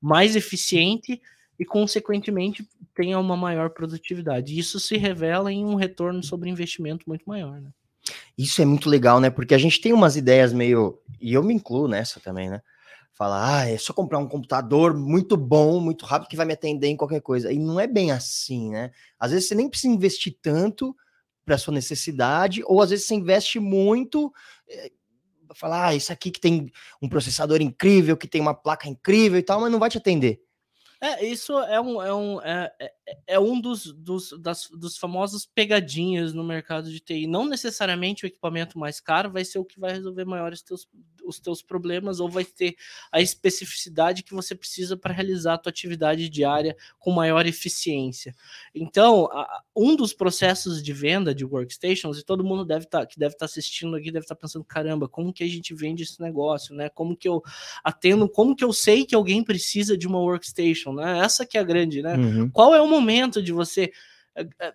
mais 0.00 0.36
eficiente 0.36 1.20
e, 1.58 1.64
consequentemente, 1.64 2.68
tenha 2.94 3.18
uma 3.18 3.36
maior 3.36 3.70
produtividade. 3.70 4.58
Isso 4.58 4.78
se 4.78 4.96
revela 4.96 5.52
em 5.52 5.64
um 5.64 5.74
retorno 5.74 6.22
sobre 6.22 6.50
investimento 6.50 7.04
muito 7.06 7.24
maior. 7.26 7.60
Né? 7.60 7.70
Isso 8.36 8.62
é 8.62 8.64
muito 8.64 8.88
legal, 8.88 9.20
né? 9.20 9.30
Porque 9.30 9.54
a 9.54 9.58
gente 9.58 9.80
tem 9.80 9.92
umas 9.92 10.16
ideias 10.16 10.52
meio. 10.52 11.00
E 11.20 11.34
eu 11.34 11.42
me 11.42 11.54
incluo 11.54 11.88
nessa 11.88 12.20
também, 12.20 12.48
né? 12.48 12.62
Fala, 13.18 13.58
ah, 13.58 13.68
é 13.68 13.76
só 13.76 13.92
comprar 13.92 14.20
um 14.20 14.28
computador 14.28 14.96
muito 14.96 15.36
bom, 15.36 15.80
muito 15.80 16.06
rápido 16.06 16.28
que 16.28 16.36
vai 16.36 16.46
me 16.46 16.52
atender 16.52 16.86
em 16.86 16.96
qualquer 16.96 17.20
coisa. 17.20 17.52
E 17.52 17.58
não 17.58 17.80
é 17.80 17.86
bem 17.88 18.12
assim, 18.12 18.70
né? 18.70 18.92
Às 19.18 19.32
vezes 19.32 19.48
você 19.48 19.56
nem 19.56 19.68
precisa 19.68 19.92
investir 19.92 20.38
tanto 20.40 20.96
para 21.44 21.58
sua 21.58 21.74
necessidade, 21.74 22.62
ou 22.64 22.80
às 22.80 22.90
vezes 22.90 23.06
você 23.06 23.16
investe 23.16 23.58
muito, 23.58 24.32
é, 24.68 24.92
falar, 25.54 25.88
ah, 25.88 25.94
isso 25.96 26.12
aqui 26.12 26.30
que 26.30 26.40
tem 26.40 26.70
um 27.02 27.08
processador 27.08 27.60
incrível, 27.60 28.16
que 28.16 28.28
tem 28.28 28.40
uma 28.40 28.54
placa 28.54 28.88
incrível 28.88 29.38
e 29.38 29.42
tal, 29.42 29.60
mas 29.60 29.72
não 29.72 29.80
vai 29.80 29.90
te 29.90 29.98
atender. 29.98 30.40
É, 31.00 31.24
isso 31.24 31.56
é 31.56 31.80
um, 31.80 32.02
é 32.02 32.12
um, 32.12 32.42
é, 32.42 32.72
é, 32.80 32.92
é 33.28 33.40
um 33.40 33.60
dos, 33.60 33.92
dos, 33.92 34.32
das, 34.40 34.68
dos 34.68 34.98
famosos 34.98 35.46
pegadinhas 35.46 36.32
no 36.32 36.42
mercado 36.42 36.90
de 36.90 36.98
TI. 36.98 37.26
Não 37.26 37.46
necessariamente 37.46 38.24
o 38.24 38.26
equipamento 38.26 38.76
mais 38.76 39.00
caro 39.00 39.30
vai 39.30 39.44
ser 39.44 39.60
o 39.60 39.64
que 39.64 39.78
vai 39.78 39.92
resolver 39.92 40.24
maiores 40.24 40.60
teus, 40.60 40.88
os 41.28 41.38
teus 41.38 41.62
problemas 41.62 42.20
ou 42.20 42.28
vai 42.28 42.44
ter 42.44 42.74
a 43.12 43.20
especificidade 43.20 44.22
que 44.22 44.34
você 44.34 44.54
precisa 44.54 44.96
para 44.96 45.12
realizar 45.12 45.54
a 45.54 45.58
tua 45.58 45.70
atividade 45.70 46.28
diária 46.28 46.76
com 46.98 47.10
maior 47.10 47.46
eficiência. 47.46 48.34
Então, 48.74 49.28
um 49.76 49.94
dos 49.94 50.12
processos 50.12 50.82
de 50.82 50.92
venda 50.92 51.34
de 51.34 51.44
workstations, 51.44 52.18
e 52.18 52.24
todo 52.24 52.44
mundo 52.44 52.64
deve 52.64 52.84
estar 52.84 53.00
tá, 53.00 53.06
que 53.06 53.18
deve 53.18 53.34
estar 53.34 53.46
tá 53.46 53.50
assistindo 53.50 53.96
aqui 53.96 54.10
deve 54.10 54.24
estar 54.24 54.34
tá 54.34 54.40
pensando, 54.40 54.64
caramba, 54.64 55.08
como 55.08 55.32
que 55.32 55.44
a 55.44 55.48
gente 55.48 55.74
vende 55.74 56.02
esse 56.02 56.20
negócio, 56.20 56.74
né? 56.74 56.88
Como 56.88 57.16
que 57.16 57.28
eu 57.28 57.42
atendo, 57.84 58.28
como 58.28 58.54
que 58.54 58.64
eu 58.64 58.72
sei 58.72 59.04
que 59.04 59.14
alguém 59.14 59.42
precisa 59.42 59.96
de 59.96 60.06
uma 60.06 60.20
workstation, 60.20 60.92
né? 60.92 61.20
Essa 61.20 61.46
que 61.46 61.58
é 61.58 61.60
a 61.60 61.64
grande, 61.64 62.02
né? 62.02 62.16
Uhum. 62.16 62.50
Qual 62.50 62.74
é 62.74 62.80
o 62.80 62.88
momento 62.88 63.42
de 63.42 63.52
você 63.52 63.92
eh, 64.34 64.48
eh, 64.60 64.74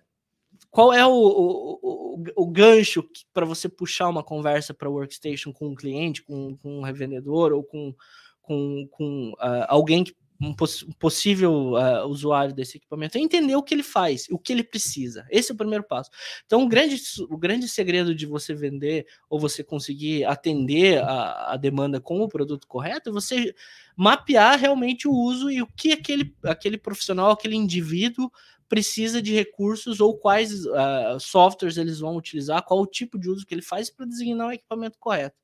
qual 0.74 0.92
é 0.92 1.06
o, 1.06 1.12
o, 1.12 1.78
o, 1.82 2.24
o 2.34 2.46
gancho 2.48 3.08
para 3.32 3.46
você 3.46 3.68
puxar 3.68 4.08
uma 4.08 4.24
conversa 4.24 4.74
para 4.74 4.90
workstation 4.90 5.52
com 5.52 5.68
um 5.68 5.74
cliente, 5.76 6.20
com, 6.20 6.56
com 6.56 6.80
um 6.80 6.82
revendedor 6.82 7.52
ou 7.52 7.62
com, 7.62 7.94
com, 8.42 8.88
com 8.90 9.30
uh, 9.34 9.66
alguém 9.68 10.02
que 10.02 10.12
um, 10.40 10.52
poss 10.52 10.84
possível 10.98 11.74
uh, 11.74 12.08
usuário 12.08 12.52
desse 12.52 12.78
equipamento 12.78 13.16
é 13.16 13.20
entender 13.20 13.54
o 13.54 13.62
que 13.62 13.72
ele 13.72 13.84
faz, 13.84 14.26
o 14.28 14.36
que 14.36 14.52
ele 14.52 14.64
precisa. 14.64 15.24
Esse 15.30 15.52
é 15.52 15.54
o 15.54 15.56
primeiro 15.56 15.84
passo. 15.84 16.10
Então, 16.44 16.64
o 16.64 16.68
grande, 16.68 17.00
o 17.30 17.38
grande 17.38 17.68
segredo 17.68 18.12
de 18.12 18.26
você 18.26 18.52
vender 18.52 19.06
ou 19.30 19.38
você 19.38 19.62
conseguir 19.62 20.24
atender 20.24 21.04
a, 21.04 21.52
a 21.52 21.56
demanda 21.56 22.00
com 22.00 22.20
o 22.20 22.28
produto 22.28 22.66
correto 22.66 23.10
é 23.10 23.12
você 23.12 23.54
mapear 23.96 24.58
realmente 24.58 25.06
o 25.06 25.12
uso 25.12 25.48
e 25.48 25.62
o 25.62 25.68
que 25.68 25.92
aquele, 25.92 26.34
aquele 26.42 26.76
profissional, 26.76 27.30
aquele 27.30 27.54
indivíduo 27.54 28.28
precisa 28.68 29.20
de 29.20 29.34
recursos 29.34 30.00
ou 30.00 30.16
quais 30.16 30.64
uh, 30.66 31.18
softwares 31.20 31.76
eles 31.76 32.00
vão 32.00 32.16
utilizar, 32.16 32.64
qual 32.64 32.80
o 32.80 32.86
tipo 32.86 33.18
de 33.18 33.28
uso 33.28 33.46
que 33.46 33.54
ele 33.54 33.62
faz 33.62 33.90
para 33.90 34.06
designar 34.06 34.48
o 34.48 34.52
equipamento 34.52 34.98
correto. 34.98 35.36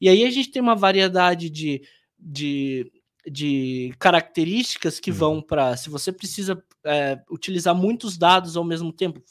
E 0.00 0.08
aí 0.08 0.24
a 0.24 0.30
gente 0.30 0.50
tem 0.50 0.62
uma 0.62 0.74
variedade 0.74 1.50
de, 1.50 1.82
de, 2.18 2.90
de 3.26 3.94
características 3.98 5.00
que 5.00 5.12
vão 5.12 5.42
para. 5.42 5.76
Se 5.76 5.90
você 5.90 6.12
precisa 6.12 6.62
é, 6.84 7.20
utilizar 7.30 7.74
muitos 7.74 8.16
dados 8.16 8.56
ao 8.56 8.64
mesmo 8.64 8.92
tempo, 8.92 9.22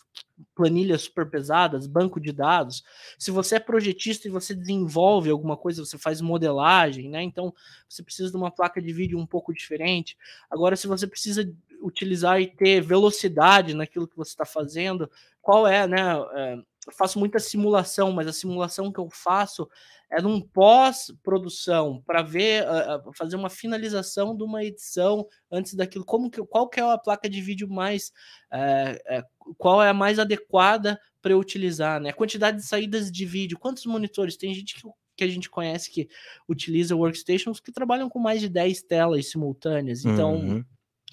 planilhas 0.56 1.04
super 1.04 1.30
pesadas, 1.30 1.88
banco 1.88 2.20
de 2.20 2.32
dados. 2.32 2.84
Se 3.18 3.32
você 3.32 3.56
é 3.56 3.60
projetista 3.60 4.28
e 4.28 4.32
você 4.32 4.54
desenvolve 4.54 5.30
alguma 5.30 5.56
coisa, 5.56 5.86
você 5.86 5.98
faz 5.98 6.22
modelagem, 6.22 7.10
né? 7.10 7.24
Então 7.24 7.54
você 7.88 8.04
precisa 8.04 8.32
de 8.32 8.38
uma 8.38 8.52
placa 8.52 8.82
de 8.82 8.92
vídeo 8.92 9.18
um 9.18 9.26
pouco 9.26 9.54
diferente. 9.54 10.18
Agora, 10.50 10.76
se 10.76 10.88
você 10.88 11.08
precisa 11.08 11.50
utilizar 11.84 12.42
e 12.42 12.48
ter 12.48 12.82
velocidade 12.82 13.74
naquilo 13.74 14.08
que 14.08 14.18
você 14.18 14.32
está 14.32 14.46
fazendo, 14.46 15.10
qual 15.42 15.68
é, 15.68 15.86
né? 15.86 16.02
É, 16.34 16.58
eu 16.88 16.94
faço 16.94 17.20
muita 17.20 17.40
simulação, 17.40 18.12
mas 18.12 18.28
a 18.28 18.34
simulação 18.34 18.92
que 18.92 19.00
eu 19.00 19.10
faço 19.10 19.70
é 20.12 20.22
num 20.22 20.40
pós-produção 20.40 22.02
para 22.06 22.22
ver, 22.22 22.66
uh, 22.66 23.12
fazer 23.14 23.36
uma 23.36 23.50
finalização 23.50 24.36
de 24.36 24.44
uma 24.44 24.64
edição 24.64 25.28
antes 25.52 25.74
daquilo. 25.74 26.06
Como 26.06 26.30
que, 26.30 26.44
qual 26.46 26.70
que 26.70 26.80
é 26.80 26.84
a 26.84 26.98
placa 26.98 27.30
de 27.30 27.42
vídeo 27.42 27.68
mais, 27.68 28.12
uh, 28.52 29.20
uh, 29.20 29.56
qual 29.58 29.82
é 29.82 29.90
a 29.90 29.94
mais 29.94 30.20
adequada 30.20 31.00
para 31.22 31.32
eu 31.32 31.40
utilizar, 31.40 32.00
né? 32.00 32.10
A 32.10 32.14
quantidade 32.14 32.58
de 32.58 32.64
saídas 32.64 33.12
de 33.12 33.26
vídeo, 33.26 33.58
quantos 33.58 33.86
monitores? 33.86 34.38
Tem 34.38 34.54
gente 34.54 34.76
que, 34.76 34.82
que 35.16 35.24
a 35.24 35.28
gente 35.28 35.50
conhece 35.50 35.90
que 35.90 36.08
utiliza 36.48 36.96
workstations 36.96 37.60
que 37.60 37.72
trabalham 37.72 38.10
com 38.10 38.20
mais 38.20 38.40
de 38.40 38.50
10 38.50 38.84
telas 38.84 39.32
simultâneas. 39.32 40.06
Então, 40.06 40.36
uhum. 40.36 40.66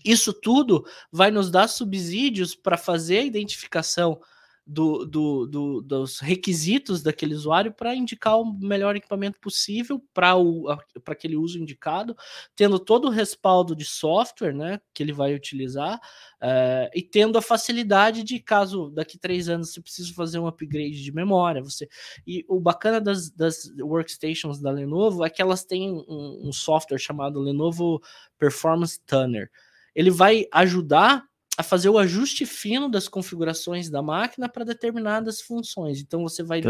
Isso 0.04 0.32
tudo 0.32 0.84
vai 1.10 1.30
nos 1.30 1.50
dar 1.50 1.68
subsídios 1.68 2.54
para 2.54 2.76
fazer 2.76 3.18
a 3.18 3.24
identificação 3.24 4.20
do, 4.70 5.04
do, 5.04 5.46
do, 5.46 5.82
dos 5.82 6.20
requisitos 6.20 7.02
daquele 7.02 7.34
usuário 7.34 7.72
para 7.72 7.94
indicar 7.94 8.38
o 8.38 8.44
melhor 8.44 8.94
equipamento 8.94 9.40
possível 9.40 10.00
para 10.14 10.34
aquele 11.06 11.36
uso 11.36 11.58
indicado, 11.58 12.16
tendo 12.54 12.78
todo 12.78 13.08
o 13.08 13.10
respaldo 13.10 13.74
de 13.74 13.84
software 13.84 14.54
né, 14.54 14.80
que 14.94 15.02
ele 15.02 15.12
vai 15.12 15.34
utilizar 15.34 15.96
uh, 15.96 16.88
e 16.94 17.02
tendo 17.02 17.36
a 17.36 17.42
facilidade 17.42 18.22
de, 18.22 18.38
caso 18.38 18.90
daqui 18.90 19.18
três 19.18 19.48
anos 19.48 19.72
você 19.72 19.80
precise 19.80 20.14
fazer 20.14 20.38
um 20.38 20.46
upgrade 20.46 21.02
de 21.02 21.12
memória. 21.12 21.62
você 21.62 21.88
E 22.24 22.44
o 22.48 22.60
bacana 22.60 23.00
das, 23.00 23.28
das 23.30 23.72
workstations 23.80 24.60
da 24.60 24.70
Lenovo 24.70 25.24
é 25.24 25.30
que 25.30 25.42
elas 25.42 25.64
têm 25.64 25.90
um, 25.90 26.48
um 26.48 26.52
software 26.52 26.98
chamado 26.98 27.40
Lenovo 27.40 28.00
Performance 28.38 29.00
Tuner. 29.04 29.50
Ele 29.94 30.10
vai 30.10 30.46
ajudar 30.52 31.24
a 31.56 31.62
fazer 31.62 31.88
o 31.90 31.98
ajuste 31.98 32.46
fino 32.46 32.88
das 32.88 33.06
configurações 33.06 33.90
da 33.90 34.02
máquina 34.02 34.48
para 34.48 34.64
determinadas 34.64 35.42
funções. 35.42 36.00
Então 36.00 36.22
você 36.22 36.42
vai, 36.42 36.62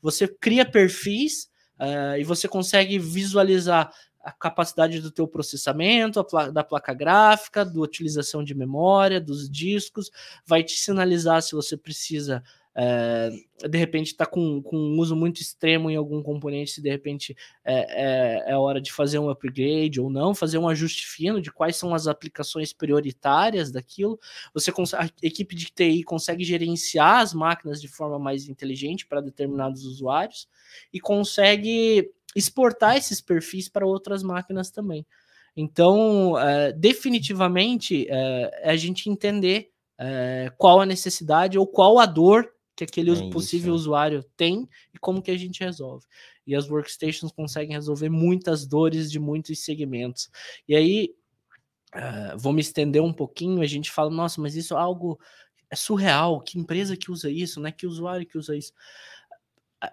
você 0.00 0.28
cria 0.28 0.64
perfis 0.64 1.50
uh, 1.80 2.16
e 2.16 2.22
você 2.22 2.46
consegue 2.46 2.98
visualizar 2.98 3.92
a 4.22 4.30
capacidade 4.30 5.00
do 5.00 5.10
teu 5.10 5.26
processamento, 5.26 6.22
pla 6.24 6.52
da 6.52 6.62
placa 6.62 6.92
gráfica, 6.92 7.64
da 7.64 7.80
utilização 7.80 8.44
de 8.44 8.54
memória, 8.54 9.20
dos 9.20 9.48
discos, 9.48 10.10
vai 10.46 10.62
te 10.62 10.76
sinalizar 10.76 11.42
se 11.42 11.52
você 11.52 11.76
precisa 11.76 12.42
é, 12.74 13.30
de 13.68 13.76
repente 13.76 14.08
está 14.08 14.24
com, 14.24 14.62
com 14.62 14.76
um 14.76 14.98
uso 15.00 15.16
muito 15.16 15.40
extremo 15.40 15.90
em 15.90 15.96
algum 15.96 16.22
componente, 16.22 16.70
se 16.70 16.80
de 16.80 16.88
repente 16.88 17.36
é, 17.64 18.44
é, 18.44 18.52
é, 18.52 18.56
hora 18.56 18.80
de 18.80 18.92
fazer 18.92 19.18
um 19.18 19.28
upgrade 19.28 20.00
ou 20.00 20.08
não, 20.08 20.34
fazer 20.34 20.58
um 20.58 20.68
ajuste 20.68 21.06
fino 21.06 21.40
de 21.40 21.50
quais 21.50 21.76
são 21.76 21.94
as 21.94 22.06
aplicações 22.06 22.72
prioritárias 22.72 23.72
daquilo. 23.72 24.18
Você 24.54 24.70
a 24.96 25.10
equipe 25.22 25.54
de 25.54 25.66
TI 25.66 26.04
consegue 26.04 26.44
gerenciar 26.44 27.20
as 27.20 27.34
máquinas 27.34 27.80
de 27.80 27.88
forma 27.88 28.18
mais 28.18 28.48
inteligente 28.48 29.06
para 29.06 29.20
determinados 29.20 29.84
usuários 29.84 30.48
e 30.92 31.00
consegue 31.00 32.10
exportar 32.34 32.96
esses 32.96 33.20
perfis 33.20 33.68
para 33.68 33.84
outras 33.84 34.22
máquinas 34.22 34.70
também. 34.70 35.04
Então, 35.56 36.38
é, 36.38 36.72
definitivamente, 36.72 38.06
é, 38.08 38.60
é 38.62 38.70
a 38.70 38.76
gente 38.76 39.10
entender 39.10 39.72
é, 39.98 40.50
qual 40.56 40.80
a 40.80 40.86
necessidade 40.86 41.58
ou 41.58 41.66
qual 41.66 41.98
a 41.98 42.06
dor 42.06 42.50
que 42.86 43.00
aquele 43.00 43.10
é 43.10 43.30
possível 43.30 43.74
isso. 43.74 43.82
usuário 43.82 44.24
tem 44.36 44.68
e 44.94 44.98
como 44.98 45.22
que 45.22 45.30
a 45.30 45.36
gente 45.36 45.62
resolve. 45.62 46.06
E 46.46 46.54
as 46.54 46.68
workstations 46.68 47.32
conseguem 47.32 47.74
resolver 47.74 48.08
muitas 48.08 48.66
dores 48.66 49.10
de 49.10 49.18
muitos 49.18 49.64
segmentos. 49.64 50.30
E 50.66 50.74
aí, 50.74 51.14
uh, 51.94 52.38
vou 52.38 52.52
me 52.52 52.60
estender 52.60 53.02
um 53.02 53.12
pouquinho, 53.12 53.60
a 53.60 53.66
gente 53.66 53.90
fala, 53.90 54.10
nossa, 54.10 54.40
mas 54.40 54.56
isso 54.56 54.74
é 54.74 54.78
algo 54.78 55.18
é 55.70 55.76
surreal, 55.76 56.40
que 56.40 56.58
empresa 56.58 56.96
que 56.96 57.12
usa 57.12 57.30
isso, 57.30 57.60
né? 57.60 57.70
Que 57.70 57.86
usuário 57.86 58.26
que 58.26 58.36
usa 58.36 58.56
isso. 58.56 58.72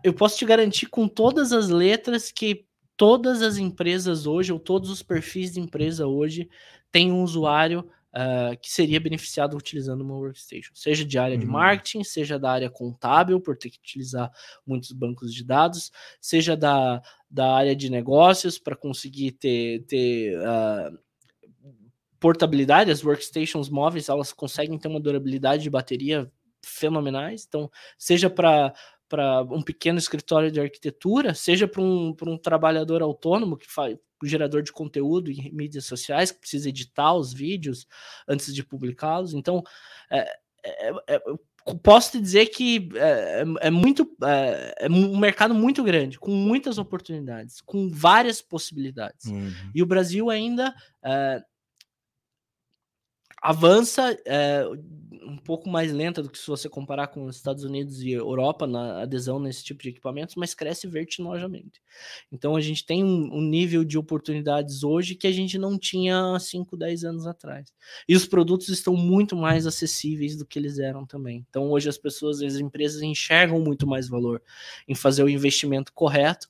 Eu 0.04 0.14
posso 0.14 0.38
te 0.38 0.46
garantir 0.46 0.88
com 0.88 1.08
todas 1.08 1.54
as 1.54 1.70
letras 1.70 2.32
que 2.32 2.66
todas 2.98 3.44
as 3.44 3.58
empresas 3.58 4.26
hoje, 4.26 4.52
ou 4.52 4.60
todos 4.60 4.90
os 4.90 5.04
perfis 5.04 5.54
de 5.54 5.60
empresa 5.60 6.08
hoje, 6.08 6.50
têm 6.92 7.12
um 7.12 7.22
usuário 7.22 7.88
uh, 8.14 8.58
que 8.62 8.72
seria 8.72 9.00
beneficiado 9.00 9.58
utilizando 9.58 10.02
uma 10.02 10.16
workstation, 10.16 10.74
seja 10.74 11.06
de 11.06 11.18
área 11.18 11.36
uhum. 11.36 11.42
de 11.42 11.46
marketing, 11.46 12.04
seja 12.04 12.40
da 12.40 12.52
área 12.52 12.70
contábil, 12.70 13.40
por 13.40 13.58
ter 13.58 13.70
que 13.70 13.80
utilizar 13.80 14.32
muitos 14.66 14.92
bancos 14.92 15.34
de 15.34 15.44
dados, 15.44 15.92
seja 16.22 16.56
da, 16.56 17.02
da 17.30 17.54
área 17.54 17.76
de 17.76 17.90
negócios, 17.90 18.58
para 18.58 18.76
conseguir 18.76 19.34
ter, 19.34 19.84
ter 19.86 20.38
uh, 20.40 20.98
portabilidade, 22.20 22.92
as 22.92 23.04
workstations 23.04 23.70
móveis, 23.70 24.10
elas 24.10 24.34
conseguem 24.34 24.78
ter 24.78 24.88
uma 24.88 25.00
durabilidade 25.00 25.64
de 25.64 25.70
bateria 25.70 26.32
fenomenais, 26.64 27.46
então, 27.48 27.72
seja 27.98 28.30
para 28.30 28.74
para 29.08 29.42
um 29.44 29.62
pequeno 29.62 29.98
escritório 29.98 30.52
de 30.52 30.60
arquitetura, 30.60 31.34
seja 31.34 31.68
para 31.68 31.82
um, 31.82 32.16
um 32.24 32.38
trabalhador 32.38 33.02
autônomo 33.02 33.58
que 33.58 33.72
faz 33.72 33.98
gerador 34.24 34.64
de 34.64 34.72
conteúdo 34.72 35.30
em 35.30 35.52
mídias 35.54 35.86
sociais, 35.86 36.32
que 36.32 36.40
precisa 36.40 36.70
editar 36.70 37.14
os 37.14 37.34
vídeos 37.34 37.88
antes 38.28 38.54
de 38.54 38.64
publicá-los. 38.64 39.34
Então, 39.34 39.64
é, 40.10 40.28
é, 40.64 40.92
é, 41.08 41.22
posso 41.84 42.12
te 42.12 42.22
dizer 42.22 42.48
que 42.48 42.90
é, 42.96 43.42
é, 43.42 43.68
é 43.68 43.70
muito 43.70 44.10
é, 44.24 44.88
um 44.90 45.18
mercado 45.18 45.54
muito 45.54 45.84
grande, 45.84 46.20
com 46.20 46.32
muitas 46.32 46.78
oportunidades, 46.78 47.62
com 47.62 47.90
várias 47.90 48.42
possibilidades. 48.42 49.26
Uhum. 49.26 49.54
E 49.74 49.84
o 49.84 49.86
Brasil 49.86 50.30
ainda 50.30 50.74
avança 53.48 54.18
é, 54.26 54.66
um 55.24 55.38
pouco 55.38 55.70
mais 55.70 55.94
lenta 55.94 56.22
do 56.22 56.30
que 56.30 56.38
se 56.38 56.48
você 56.48 56.68
comparar 56.68 57.08
com 57.08 57.24
os 57.24 57.38
Estados 57.38 57.64
Unidos 57.64 58.02
e 58.02 58.12
Europa 58.12 58.68
na 58.68 59.04
adesão 59.04 59.40
nesse 59.40 59.64
tipo 59.64 59.82
de 59.82 59.90
equipamentos, 59.90 60.36
mas 60.36 60.54
cresce 60.54 60.86
vertiginosamente. 60.86 61.82
Então 62.30 62.58
a 62.58 62.62
gente 62.62 62.86
tem 62.86 63.06
um, 63.06 63.34
um, 63.34 63.42
nível 63.42 63.86
de 63.86 63.98
oportunidades 63.98 64.84
hoje 64.84 65.16
que 65.16 65.28
a 65.28 65.32
gente 65.32 65.58
não 65.58 65.80
tinha 65.80 66.38
5, 66.38 66.76
10 66.76 67.06
anos 67.06 67.26
atrás. 67.26 67.74
E 68.08 68.18
os 68.18 68.26
produtos 68.26 68.68
estão 68.68 68.98
muito 68.98 69.34
mais 69.34 69.66
acessíveis 69.66 70.36
do 70.36 70.46
que 70.46 70.60
eles 70.60 70.78
eram 70.78 71.06
também. 71.06 71.46
Então 71.50 71.72
hoje 71.72 71.88
as 71.88 71.98
pessoas, 71.98 72.42
as 72.42 72.56
empresas 72.56 73.02
enxergam 73.02 73.62
muito 73.62 73.88
mais 73.88 74.10
valor 74.10 74.42
em 74.86 74.94
fazer 74.94 75.24
o 75.24 75.30
investimento 75.30 75.94
correto 75.94 76.50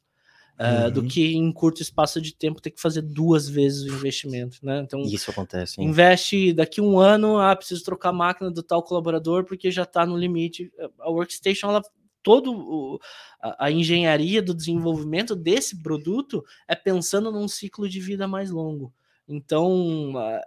Uh, 0.60 0.90
do 0.90 1.04
que 1.04 1.36
em 1.36 1.52
curto 1.52 1.84
espaço 1.84 2.20
de 2.20 2.34
tempo 2.34 2.60
ter 2.60 2.72
que 2.72 2.82
fazer 2.82 3.04
duas 3.04 3.48
vezes 3.48 3.84
o 3.84 3.94
investimento, 3.94 4.58
né? 4.64 4.80
Então 4.80 5.02
isso 5.04 5.30
acontece. 5.30 5.80
Hein? 5.80 5.88
Investe 5.88 6.52
daqui 6.52 6.82
um 6.82 7.00
ano, 7.00 7.38
ah, 7.38 7.56
preciso 7.56 7.84
trocar 7.84 8.10
a 8.10 8.14
máquina 8.14 8.50
do 8.50 8.64
tal 8.64 8.82
colaborador 8.82 9.46
porque 9.46 9.70
já 9.70 9.84
está 9.84 10.04
no 10.04 10.18
limite. 10.18 10.72
A 11.00 11.12
workstation, 11.12 11.70
ela 11.70 11.84
todo 12.24 13.00
a, 13.42 13.68
a, 13.68 13.72
engenharia 13.72 14.42
do 14.42 14.54
desenvolvimento 14.54 15.36
desse 15.36 15.82
produto 15.82 16.44
é 16.68 16.76
pensando 16.76 17.32
num 17.32 17.48
ciclo 17.48 17.88
de 17.88 18.02
vida 18.02 18.28
mais 18.28 18.50
longo. 18.50 18.92
Então 19.28 20.14
uh, 20.16 20.42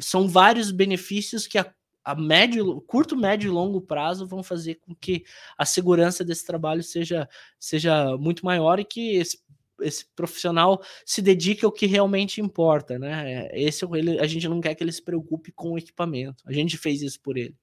são 0.00 0.28
vários 0.28 0.70
benefícios 0.70 1.46
que 1.46 1.58
a 1.58 1.74
a 2.08 2.14
médio, 2.14 2.80
curto, 2.86 3.14
médio 3.14 3.48
e 3.48 3.50
longo 3.50 3.82
prazo 3.82 4.26
vão 4.26 4.42
fazer 4.42 4.76
com 4.76 4.94
que 4.94 5.24
a 5.58 5.66
segurança 5.66 6.24
desse 6.24 6.46
trabalho 6.46 6.82
seja, 6.82 7.28
seja 7.60 8.16
muito 8.16 8.46
maior 8.46 8.80
e 8.80 8.84
que 8.84 9.16
esse, 9.16 9.38
esse 9.82 10.06
profissional 10.16 10.82
se 11.04 11.20
dedique 11.20 11.66
ao 11.66 11.72
que 11.72 11.84
realmente 11.84 12.40
importa, 12.40 12.98
né? 12.98 13.50
Esse 13.52 13.84
ele, 13.84 14.18
a 14.18 14.26
gente 14.26 14.48
não 14.48 14.58
quer 14.58 14.74
que 14.74 14.82
ele 14.82 14.90
se 14.90 15.04
preocupe 15.04 15.52
com 15.52 15.72
o 15.72 15.78
equipamento. 15.78 16.42
A 16.46 16.52
gente 16.52 16.78
fez 16.78 17.02
isso 17.02 17.20
por 17.20 17.36
ele. 17.36 17.54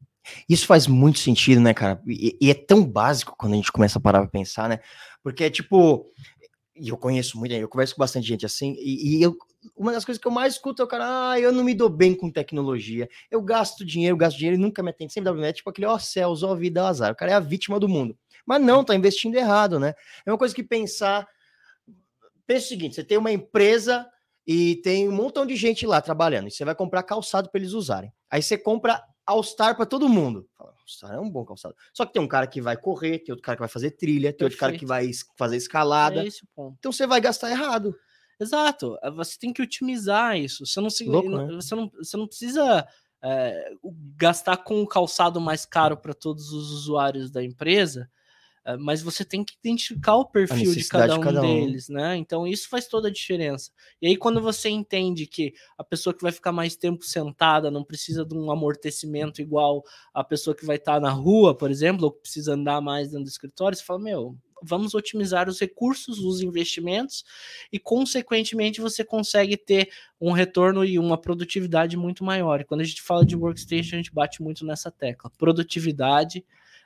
Isso 0.47 0.67
faz 0.67 0.85
muito 0.85 1.17
sentido, 1.17 1.59
né, 1.59 1.73
cara? 1.73 1.99
E, 2.05 2.37
e 2.39 2.51
é 2.51 2.53
tão 2.53 2.85
básico 2.85 3.35
quando 3.35 3.53
a 3.53 3.55
gente 3.55 3.71
começa 3.71 3.97
a 3.97 4.01
parar 4.01 4.19
pra 4.19 4.29
pensar, 4.29 4.69
né? 4.69 4.79
Porque 5.23 5.43
é 5.43 5.49
tipo, 5.49 6.05
e 6.75 6.89
eu 6.89 6.97
conheço 6.97 7.37
muito, 7.37 7.53
eu 7.53 7.69
converso 7.69 7.95
com 7.95 7.99
bastante 7.99 8.27
gente 8.27 8.45
assim, 8.45 8.75
e, 8.77 9.17
e, 9.17 9.21
eu, 9.21 9.37
uma 9.75 9.91
das 9.91 10.03
coisas 10.03 10.21
que 10.21 10.27
eu 10.27 10.31
mais 10.31 10.53
escuto 10.53 10.81
é 10.81 10.85
o 10.85 10.87
cara, 10.87 11.31
ah, 11.31 11.39
eu 11.39 11.51
não 11.51 11.63
me 11.63 11.73
dou 11.73 11.89
bem 11.89 12.13
com 12.13 12.29
tecnologia, 12.29 13.07
eu 13.31 13.41
gasto 13.41 13.85
dinheiro, 13.85 14.17
gasto 14.17 14.37
dinheiro 14.37 14.57
e 14.57 14.61
nunca 14.61 14.83
me 14.83 14.89
atende, 14.89 15.13
sempre 15.13 15.33
dá 15.33 15.47
é 15.47 15.53
tipo 15.53 15.69
aquele, 15.69 15.87
ó 15.87 15.95
oh, 15.95 15.99
céus, 15.99 16.43
ó 16.43 16.51
oh, 16.51 16.55
vida, 16.55 16.85
azar, 16.85 17.11
o 17.11 17.15
cara 17.15 17.31
é 17.31 17.35
a 17.35 17.39
vítima 17.39 17.79
do 17.79 17.87
mundo. 17.87 18.17
Mas 18.45 18.61
não, 18.61 18.83
tá 18.83 18.93
investindo 18.93 19.35
errado, 19.35 19.79
né? 19.79 19.95
É 20.25 20.31
uma 20.31 20.37
coisa 20.37 20.53
que 20.53 20.63
pensar, 20.63 21.27
pensa 22.45 22.65
o 22.65 22.69
seguinte, 22.69 22.95
você 22.95 23.03
tem 23.03 23.17
uma 23.17 23.31
empresa 23.31 24.05
e 24.45 24.75
tem 24.77 25.09
um 25.09 25.11
montão 25.11 25.45
de 25.45 25.55
gente 25.55 25.87
lá 25.87 26.01
trabalhando, 26.01 26.47
e 26.47 26.51
você 26.51 26.65
vai 26.65 26.75
comprar 26.75 27.03
calçado 27.03 27.49
para 27.49 27.59
eles 27.59 27.73
usarem. 27.73 28.13
Aí 28.29 28.43
você 28.43 28.57
compra 28.57 29.01
All-Star 29.25 29.75
para 29.75 29.85
todo 29.85 30.07
mundo. 30.07 30.47
All-Star 30.57 31.13
é 31.13 31.19
um 31.19 31.29
bom 31.29 31.45
calçado. 31.45 31.75
Só 31.93 32.05
que 32.05 32.13
tem 32.13 32.21
um 32.21 32.27
cara 32.27 32.47
que 32.47 32.61
vai 32.61 32.77
correr, 32.77 33.19
tem 33.19 33.31
outro 33.31 33.43
cara 33.43 33.55
que 33.55 33.61
vai 33.61 33.69
fazer 33.69 33.91
trilha, 33.91 34.31
tem 34.31 34.39
Perfeito. 34.39 34.43
outro 34.43 34.57
cara 34.59 34.77
que 34.77 34.85
vai 34.85 35.09
fazer 35.37 35.57
escalada. 35.57 36.23
É 36.23 36.29
então 36.79 36.91
você 36.91 37.07
vai 37.07 37.19
gastar 37.19 37.49
errado. 37.51 37.95
Exato. 38.39 38.97
Eh, 39.01 39.11
você 39.11 39.37
tem 39.39 39.53
que 39.53 39.61
otimizar 39.61 40.37
isso. 40.37 40.65
Você 40.65 40.79
não, 40.81 40.89
se, 40.89 41.05
Louco, 41.05 41.29
né? 41.29 41.53
você 41.53 41.75
não, 41.75 41.89
você 41.89 42.17
não 42.17 42.27
precisa 42.27 42.87
é, 43.23 43.71
gastar 44.15 44.57
com 44.57 44.81
o 44.81 44.87
calçado 44.87 45.39
mais 45.41 45.65
caro 45.65 45.97
para 45.97 46.13
todos 46.13 46.51
os 46.51 46.71
usuários 46.71 47.31
da 47.31 47.43
empresa 47.43 48.09
mas 48.79 49.01
você 49.01 49.23
tem 49.23 49.43
que 49.43 49.53
identificar 49.63 50.15
o 50.15 50.25
perfil 50.25 50.73
de 50.73 50.87
cada 50.87 51.15
um 51.15 51.19
de 51.19 51.23
cada 51.23 51.41
deles, 51.41 51.89
um. 51.89 51.93
né? 51.93 52.17
Então 52.17 52.47
isso 52.47 52.67
faz 52.67 52.87
toda 52.87 53.09
a 53.09 53.11
diferença. 53.11 53.71
E 54.01 54.07
aí 54.07 54.17
quando 54.17 54.41
você 54.41 54.69
entende 54.69 55.27
que 55.27 55.53
a 55.77 55.83
pessoa 55.83 56.13
que 56.13 56.23
vai 56.23 56.31
ficar 56.31 56.51
mais 56.51 56.75
tempo 56.75 57.05
sentada 57.05 57.69
não 57.69 57.83
precisa 57.83 58.25
de 58.25 58.35
um 58.35 58.51
amortecimento 58.51 59.41
igual 59.41 59.83
a 60.13 60.23
pessoa 60.23 60.55
que 60.55 60.65
vai 60.65 60.77
estar 60.77 60.99
na 60.99 61.11
rua, 61.11 61.55
por 61.55 61.69
exemplo, 61.69 62.05
ou 62.05 62.11
que 62.11 62.21
precisa 62.21 62.53
andar 62.53 62.81
mais 62.81 63.09
dentro 63.09 63.25
do 63.25 63.29
escritório, 63.29 63.77
você 63.77 63.83
fala, 63.83 63.99
meu, 63.99 64.37
vamos 64.63 64.93
otimizar 64.93 65.47
os 65.47 65.59
recursos, 65.59 66.19
os 66.19 66.41
investimentos 66.41 67.23
e, 67.71 67.79
consequentemente, 67.79 68.81
você 68.81 69.03
consegue 69.03 69.57
ter 69.57 69.89
um 70.19 70.31
retorno 70.31 70.83
e 70.83 70.97
uma 70.97 71.17
produtividade 71.17 71.95
muito 71.95 72.23
maior. 72.23 72.61
E 72.61 72.65
quando 72.65 72.81
a 72.81 72.85
gente 72.85 73.01
fala 73.01 73.25
de 73.25 73.35
workstation, 73.35 73.95
a 73.95 73.97
gente 73.97 74.13
bate 74.13 74.41
muito 74.41 74.65
nessa 74.65 74.89
tecla: 74.91 75.31
produtividade 75.37 76.43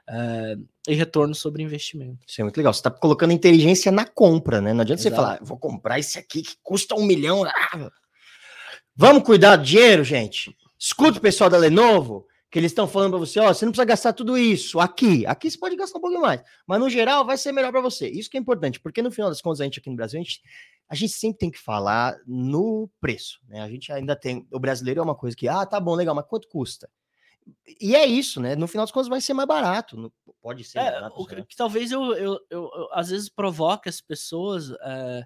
uh, 0.10 0.67
e 0.88 0.95
retorno 0.95 1.36
sobre 1.36 1.63
investimento. 1.63 2.26
Isso 2.28 2.41
é 2.41 2.43
muito 2.43 2.58
legal. 2.58 2.74
Você 2.74 2.80
está 2.80 2.91
colocando 2.91 3.32
inteligência 3.32 3.91
na 3.91 4.06
compra, 4.06 4.60
né? 4.60 4.74
Não 4.74 4.82
adianta 4.82 5.02
Exato. 5.02 5.15
você 5.15 5.22
falar, 5.22 5.39
vou 5.41 5.58
comprar 5.58 6.00
esse 6.00 6.17
aqui 6.17 6.41
que 6.41 6.56
custa 6.63 6.95
um 6.95 7.06
milhão. 7.06 7.43
Ah, 7.45 7.91
vamos 8.95 9.24
cuidar 9.24 9.56
do 9.56 9.63
dinheiro, 9.63 10.04
gente. 10.04 10.56
Escuta 10.78 11.19
o 11.19 11.22
pessoal 11.22 11.50
da 11.50 11.58
Lenovo, 11.58 12.26
que 12.50 12.58
eles 12.58 12.72
estão 12.72 12.88
falando 12.88 13.12
para 13.12 13.19
você, 13.19 13.39
ó, 13.39 13.54
você 13.54 13.63
não 13.63 13.72
precisa 13.72 13.86
gastar 13.86 14.13
tudo 14.13 14.38
isso 14.38 14.80
aqui. 14.80 15.26
Aqui 15.26 15.52
você 15.52 15.58
pode 15.58 15.76
gastar 15.76 16.00
um 16.00 16.02
pouquinho 16.02 16.22
mais, 16.22 16.41
mas 16.65 16.80
no 16.80 16.89
geral 16.89 17.26
vai 17.26 17.38
ser 17.38 17.52
melhor 17.52 17.72
para 17.72 17.82
você. 17.82 18.10
Isso 18.10 18.30
que 18.30 18.38
é 18.38 18.39
importante, 18.39 18.80
porque 18.80 19.02
no 19.02 19.12
final 19.12 19.30
das 19.30 19.41
contas 19.41 19.62
a 19.62 19.65
gente 19.65 19.80
aqui 19.80 19.89
no 19.89 19.95
Brasil, 19.95 20.19
a 20.19 20.24
gente, 20.24 20.41
a 20.89 20.95
gente 20.95 21.13
sempre 21.13 21.38
tem 21.38 21.52
que 21.52 21.60
falar 21.60 22.17
no 22.26 22.89
preço, 23.00 23.39
né? 23.48 23.62
A 23.62 23.69
gente 23.69 23.91
ainda 23.91 24.15
tem, 24.15 24.48
o 24.52 24.60
brasileiro 24.60 25.00
é 25.00 25.04
uma 25.04 25.15
coisa 25.15 25.38
que, 25.38 25.48
ah, 25.48 25.65
tá 25.65 25.80
bom, 25.80 25.93
legal, 25.93 26.15
mas 26.15 26.26
quanto 26.26 26.48
custa? 26.48 26.89
E 27.80 27.96
é 27.96 28.06
isso, 28.06 28.40
né? 28.42 28.56
No 28.56 28.68
final 28.68 28.86
das 28.86 28.92
contas 28.92 29.08
vai 29.08 29.22
ser 29.22 29.34
mais 29.34 29.48
barato. 29.48 30.12
Pode 30.42 30.64
ser. 30.64 30.80
É, 30.80 30.92
barato, 30.92 31.22
o 31.22 31.26
que, 31.26 31.44
que 31.46 31.56
talvez 31.56 31.92
eu, 31.92 32.14
eu, 32.16 32.40
eu, 32.50 32.70
eu, 32.74 32.90
às 32.92 33.10
vezes 33.10 33.30
provoque 33.30 33.90
as 33.90 34.02
pessoas 34.02 34.72
é, 34.82 35.26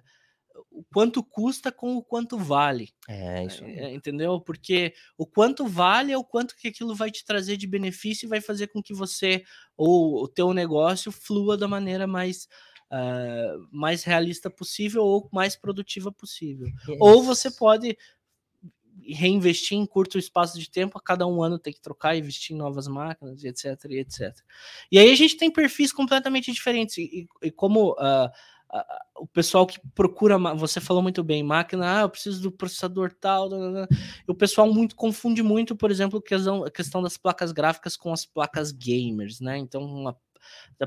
o 0.70 0.84
quanto 0.92 1.22
custa 1.22 1.70
com 1.72 1.96
o 1.96 2.02
quanto 2.02 2.38
vale. 2.38 2.90
É, 3.08 3.44
isso. 3.44 3.64
É, 3.64 3.92
entendeu? 3.92 4.40
Porque 4.40 4.94
o 5.16 5.26
quanto 5.26 5.66
vale 5.66 6.12
é 6.12 6.18
o 6.18 6.24
quanto 6.24 6.56
que 6.56 6.68
aquilo 6.68 6.94
vai 6.94 7.10
te 7.10 7.24
trazer 7.24 7.56
de 7.56 7.66
benefício 7.66 8.26
e 8.26 8.28
vai 8.28 8.40
fazer 8.40 8.68
com 8.68 8.82
que 8.82 8.94
você 8.94 9.42
ou 9.76 10.22
o 10.22 10.28
teu 10.28 10.52
negócio 10.52 11.10
flua 11.10 11.56
da 11.56 11.68
maneira 11.68 12.06
mais 12.06 12.48
uh, 12.92 13.68
mais 13.70 14.04
realista 14.04 14.50
possível 14.50 15.02
ou 15.04 15.28
mais 15.32 15.56
produtiva 15.56 16.12
possível. 16.12 16.66
Yes. 16.88 16.98
Ou 17.00 17.22
você 17.22 17.50
pode 17.50 17.96
reinvestir 19.02 19.76
em 19.76 19.86
curto 19.86 20.18
espaço 20.18 20.58
de 20.58 20.70
tempo, 20.70 20.98
a 20.98 21.00
cada 21.00 21.26
um 21.26 21.42
ano 21.42 21.58
tem 21.58 21.72
que 21.72 21.80
trocar, 21.80 22.16
investir 22.16 22.54
em 22.54 22.58
novas 22.58 22.86
máquinas, 22.86 23.44
etc, 23.44 23.84
e 23.90 23.98
etc. 23.98 24.36
E 24.90 24.98
aí 24.98 25.10
a 25.10 25.14
gente 25.14 25.36
tem 25.36 25.50
perfis 25.50 25.92
completamente 25.92 26.52
diferentes, 26.52 26.98
e, 26.98 27.26
e 27.42 27.50
como 27.50 27.92
uh, 27.92 28.26
uh, 28.26 29.22
o 29.22 29.26
pessoal 29.26 29.66
que 29.66 29.80
procura, 29.94 30.38
você 30.54 30.80
falou 30.80 31.02
muito 31.02 31.22
bem, 31.22 31.42
máquina, 31.42 31.98
ah, 31.98 32.02
eu 32.02 32.10
preciso 32.10 32.42
do 32.42 32.52
processador 32.52 33.12
tal, 33.12 33.48
o 34.26 34.34
pessoal 34.34 34.72
muito 34.72 34.96
confunde 34.96 35.42
muito, 35.42 35.76
por 35.76 35.90
exemplo, 35.90 36.18
a 36.18 36.70
questão, 36.70 37.02
das 37.02 37.16
placas 37.16 37.52
gráficas 37.52 37.96
com 37.96 38.12
as 38.12 38.24
placas 38.24 38.72
gamers, 38.72 39.40
né? 39.40 39.58
Então, 39.58 39.82
uma 39.82 40.16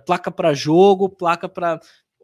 placa 0.06 0.30
para 0.32 0.54
jogo, 0.54 1.10
placa 1.10 1.50
para 1.50 1.80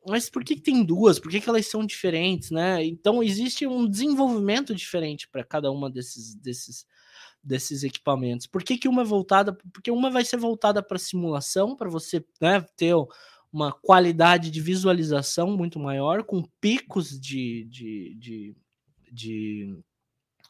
mas 0.08 0.30
por 0.30 0.44
que, 0.44 0.56
que 0.56 0.62
tem 0.62 0.84
duas? 0.84 1.20
Por 1.20 1.32
que, 1.32 1.40
que, 1.40 1.50
elas 1.50 1.68
são 1.68 1.86
diferentes, 1.86 2.52
né? 2.52 2.84
Então 2.84 3.24
existe 3.24 3.66
um 3.66 3.88
desenvolvimento 3.88 4.76
diferente 4.76 5.28
para 5.28 5.44
cada 5.44 5.72
uma 5.72 5.90
desses, 5.90 6.36
desses, 6.36 6.86
desses 7.44 7.84
equipamentos. 7.84 8.48
Por 8.48 8.64
que, 8.64 8.78
que 8.78 8.88
uma 8.88 9.02
é 9.02 9.06
voltada? 9.06 9.58
Porque 9.72 9.92
uma 9.92 10.10
vai 10.10 10.26
ser 10.26 10.38
voltada 10.38 10.82
para 10.84 10.98
simulação, 10.98 11.76
para 11.76 11.90
você 11.90 12.24
né, 12.42 12.62
ter 12.76 12.94
uma 13.52 13.72
qualidade 13.72 14.50
de 14.50 14.62
visualização 14.62 15.56
muito 15.56 15.80
maior, 15.80 16.24
com 16.24 16.44
picos 16.60 17.20
de, 17.20 17.66
de, 17.66 18.16
de, 18.16 18.56
de, 19.12 19.78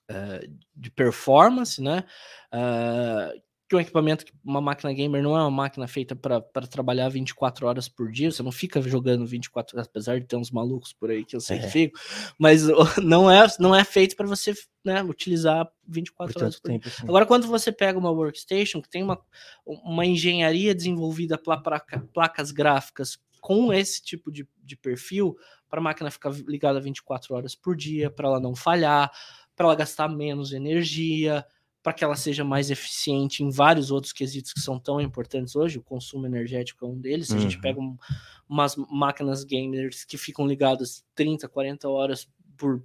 uh, 0.10 0.58
de 0.76 0.90
performance, 0.90 1.82
né? 1.82 2.06
Uh, 2.54 3.42
que 3.74 3.78
um 3.78 3.80
equipamento, 3.80 4.26
uma 4.44 4.62
máquina 4.62 4.94
gamer 4.94 5.24
não 5.24 5.36
é 5.36 5.42
uma 5.42 5.50
máquina 5.50 5.88
feita 5.88 6.16
para 6.16 6.68
trabalhar 6.68 7.10
24 7.10 7.66
horas 7.66 7.90
por 7.90 8.12
dia, 8.12 8.32
você 8.32 8.44
não 8.44 8.52
fica 8.52 8.80
jogando 8.82 9.26
24 9.26 9.76
horas, 9.76 9.88
apesar 9.88 10.20
de 10.20 10.28
ter 10.28 10.36
uns 10.36 10.52
malucos 10.52 10.94
por 10.94 11.10
aí 11.10 11.26
que 11.26 11.36
eu 11.36 11.42
sempre 11.42 11.66
é. 11.66 11.70
fico, 11.70 12.00
mas 12.38 12.64
não 13.04 13.30
é, 13.30 13.48
não 13.60 13.76
é 13.76 13.84
feito 13.84 14.16
para 14.16 14.28
você 14.28 14.54
né, 14.86 15.02
utilizar 15.02 15.68
24 15.88 16.34
por 16.34 16.44
horas 16.44 16.60
por 16.60 16.68
tempo, 16.68 16.84
dia. 16.84 16.94
Assim. 16.94 17.08
Agora, 17.08 17.26
quando 17.26 17.48
você 17.48 17.72
pega 17.72 17.98
uma 17.98 18.12
workstation 18.12 18.80
que 18.80 18.90
tem 18.90 19.02
uma, 19.02 19.20
uma 19.66 20.06
engenharia 20.06 20.76
desenvolvida 20.76 21.36
para 21.38 21.58
placa, 21.58 22.08
placas 22.14 22.52
gráficas 22.52 23.18
com 23.42 23.74
esse 23.74 24.04
tipo 24.04 24.32
de, 24.32 24.48
de 24.64 24.78
perfil, 24.78 25.36
para 25.68 25.80
a 25.80 25.84
máquina 25.84 26.12
ficar 26.12 26.32
ligada 26.48 26.80
24 26.80 27.34
horas 27.34 27.56
por 27.56 27.76
dia, 27.76 28.12
para 28.12 28.28
ela 28.28 28.40
não 28.40 28.56
falhar, 28.56 29.12
para 29.56 29.66
ela 29.66 29.76
gastar 29.76 30.08
menos 30.08 30.54
energia, 30.54 31.44
para 31.84 31.92
que 31.92 32.04
ela 32.04 32.16
seja 32.16 32.46
mais 32.46 32.72
eficiente 32.72 33.44
em 33.44 33.50
vários 33.50 33.92
outros 33.92 34.14
quesitos 34.14 34.54
que 34.54 34.62
são 34.62 34.80
tão 34.80 35.02
importantes 35.02 35.54
hoje, 35.54 35.78
o 35.78 35.84
consumo 35.84 36.26
energético 36.26 36.86
é 36.86 36.88
um 36.88 36.98
deles. 36.98 37.28
Se 37.28 37.34
uhum. 37.34 37.40
a 37.40 37.42
gente 37.42 37.60
pega 37.60 37.80
um, 37.80 37.98
umas 38.48 38.78
máquinas 38.90 39.44
gamers 39.44 40.06
que 40.06 40.18
ficam 40.18 40.48
ligadas 40.48 41.06
30, 41.14 41.50
40 41.50 41.90
horas 41.90 42.30
por, 42.56 42.82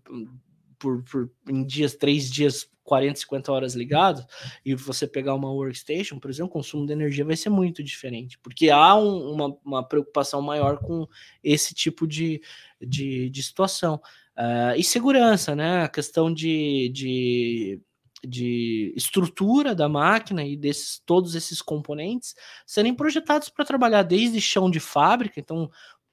por, 0.80 1.04
por 1.04 1.30
em 1.48 1.64
dias, 1.64 1.94
três 1.94 2.28
dias, 2.28 2.68
40, 2.82 3.20
50 3.20 3.52
horas 3.52 3.74
ligados, 3.74 4.24
e 4.64 4.74
você 4.74 5.06
pegar 5.06 5.34
uma 5.34 5.52
workstation, 5.52 6.18
por 6.18 6.30
exemplo, 6.30 6.48
o 6.48 6.52
consumo 6.54 6.84
de 6.84 6.92
energia 6.92 7.24
vai 7.24 7.36
ser 7.36 7.50
muito 7.50 7.84
diferente, 7.84 8.36
porque 8.38 8.68
há 8.68 8.96
um, 8.96 9.30
uma, 9.30 9.56
uma 9.64 9.82
preocupação 9.86 10.42
maior 10.42 10.78
com 10.78 11.06
esse 11.44 11.72
tipo 11.72 12.04
de, 12.04 12.40
de, 12.80 13.30
de 13.30 13.42
situação. 13.44 14.00
Uh, 14.36 14.74
e 14.76 14.84
segurança, 14.84 15.54
né? 15.54 15.82
A 15.82 15.88
questão 15.88 16.32
de, 16.32 16.88
de 16.90 17.80
de 18.26 18.92
estrutura 18.96 19.74
da 19.74 19.88
máquina 19.88 20.44
e 20.44 20.56
desses 20.56 21.00
todos 21.04 21.34
esses 21.34 21.62
componentes 21.62 22.34
serem 22.66 22.94
projetados 22.94 23.48
para 23.48 23.64
trabalhar 23.64 24.02
desde 24.02 24.40
chão 24.40 24.70
de 24.70 24.80
fábrica, 24.80 25.38
então 25.38 25.70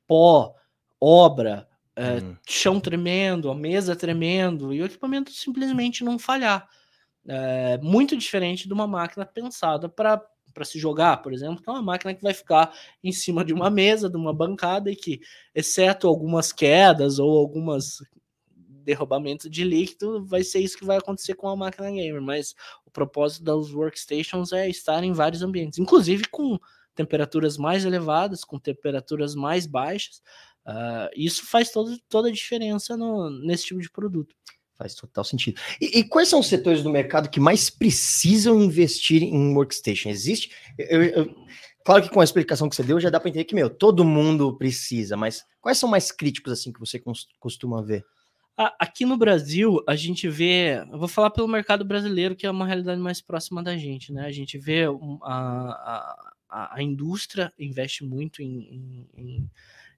pó, 0.08 0.54
obra, 1.00 1.68
é, 1.96 2.16
uhum. 2.16 2.38
chão 2.48 2.80
tremendo, 2.80 3.50
a 3.50 3.56
mesa 3.56 3.96
tremendo 3.96 4.74
e 4.74 4.82
o 4.82 4.86
equipamento 4.86 5.32
simplesmente 5.32 6.04
não 6.04 6.20
falhar. 6.20 6.68
É 7.28 7.80
muito 7.80 8.16
diferente 8.16 8.68
de 8.68 8.74
uma 8.74 8.86
máquina 8.86 9.26
pensada 9.26 9.90
para 9.90 10.22
para 10.56 10.64
se 10.64 10.80
jogar, 10.80 11.22
por 11.22 11.34
exemplo, 11.34 11.62
que 11.62 11.70
é 11.70 11.74
uma 11.74 11.82
máquina 11.82 12.14
que 12.14 12.24
vai 12.24 12.34
ficar 12.34 12.74
em 13.04 13.12
cima 13.12 13.44
de 13.44 13.54
uma 13.54 13.70
mesa, 13.70 14.10
de 14.10 14.16
uma 14.16 14.34
bancada 14.34 14.90
e 14.90 14.96
que, 14.96 15.20
exceto 15.54 16.08
algumas 16.08 16.54
quedas 16.54 17.20
ou 17.20 17.38
algumas 17.38 17.98
derrubamento 18.86 19.50
de 19.50 19.64
líquido, 19.64 20.26
vai 20.26 20.44
ser 20.44 20.60
isso 20.60 20.78
que 20.78 20.86
vai 20.86 20.98
acontecer 20.98 21.34
com 21.36 21.50
a 21.50 21.56
máquina 21.56 21.90
gamer. 21.90 22.22
Mas 22.22 22.54
o 22.86 22.92
propósito 22.92 23.44
das 23.44 23.74
workstations 23.74 24.54
é 24.54 24.70
estar 24.70 25.04
em 25.04 25.12
vários 25.12 25.42
ambientes, 25.42 25.80
inclusive 25.80 26.28
com 26.30 26.58
temperaturas 26.96 27.58
mais 27.58 27.84
elevadas, 27.84 28.44
com 28.44 28.58
temperaturas 28.58 29.36
mais 29.36 29.66
baixas. 29.66 30.22
Uh, 30.66 31.10
isso 31.16 31.46
faz 31.46 31.70
todo, 31.70 32.00
toda 32.10 32.30
a 32.30 32.32
diferença 32.32 32.96
no, 32.96 33.30
nesse 33.30 33.66
tipo 33.66 33.82
de 33.82 33.92
produto. 33.92 34.36
Faz 34.78 34.94
total 34.94 35.24
sentido. 35.24 35.60
E, 35.80 36.00
e, 36.00 36.04
quais 36.04 36.28
são 36.28 36.40
os 36.40 36.48
setores 36.48 36.84
do 36.84 36.90
mercado 36.90 37.30
que 37.30 37.40
mais 37.40 37.70
precisam 37.70 38.62
investir 38.62 39.24
em 39.24 39.54
workstation? 39.54 40.10
Existe? 40.10 40.52
Eu, 40.78 41.04
eu, 41.04 41.36
claro 41.86 42.04
que 42.04 42.10
com 42.10 42.20
a 42.20 42.24
explicação 42.24 42.68
que 42.68 42.76
você 42.76 42.84
deu 42.84 43.00
já 43.00 43.10
dá 43.10 43.20
para 43.20 43.30
entender 43.30 43.46
que, 43.46 43.56
meu, 43.56 43.70
todo 43.70 44.04
mundo 44.04 44.58
precisa, 44.58 45.16
mas 45.16 45.44
quais 45.62 45.78
são 45.78 45.88
mais 45.88 46.12
críticos 46.12 46.52
assim 46.52 46.74
que 46.74 46.80
você 46.80 47.02
costuma 47.40 47.82
ver? 47.82 48.04
Aqui 48.58 49.06
no 49.06 49.18
Brasil, 49.18 49.84
a 49.86 49.98
gente 49.98 50.30
vê, 50.30 50.80
eu 50.90 50.98
vou 50.98 51.10
falar 51.10 51.30
pelo 51.30 51.48
mercado 51.48 51.84
brasileiro, 51.84 52.38
que 52.38 52.46
é 52.46 52.52
uma 52.52 52.66
realidade 52.66 53.02
mais 53.02 53.20
próxima 53.20 53.62
da 53.62 53.76
gente, 53.76 54.14
né? 54.14 54.26
A 54.26 54.32
gente 54.32 54.58
vê 54.58 54.86
a, 55.24 56.26
a, 56.50 56.76
a 56.78 56.82
indústria 56.82 57.52
investe 57.60 58.06
muito 58.06 58.42
em, 58.42 59.10
em, 59.14 59.50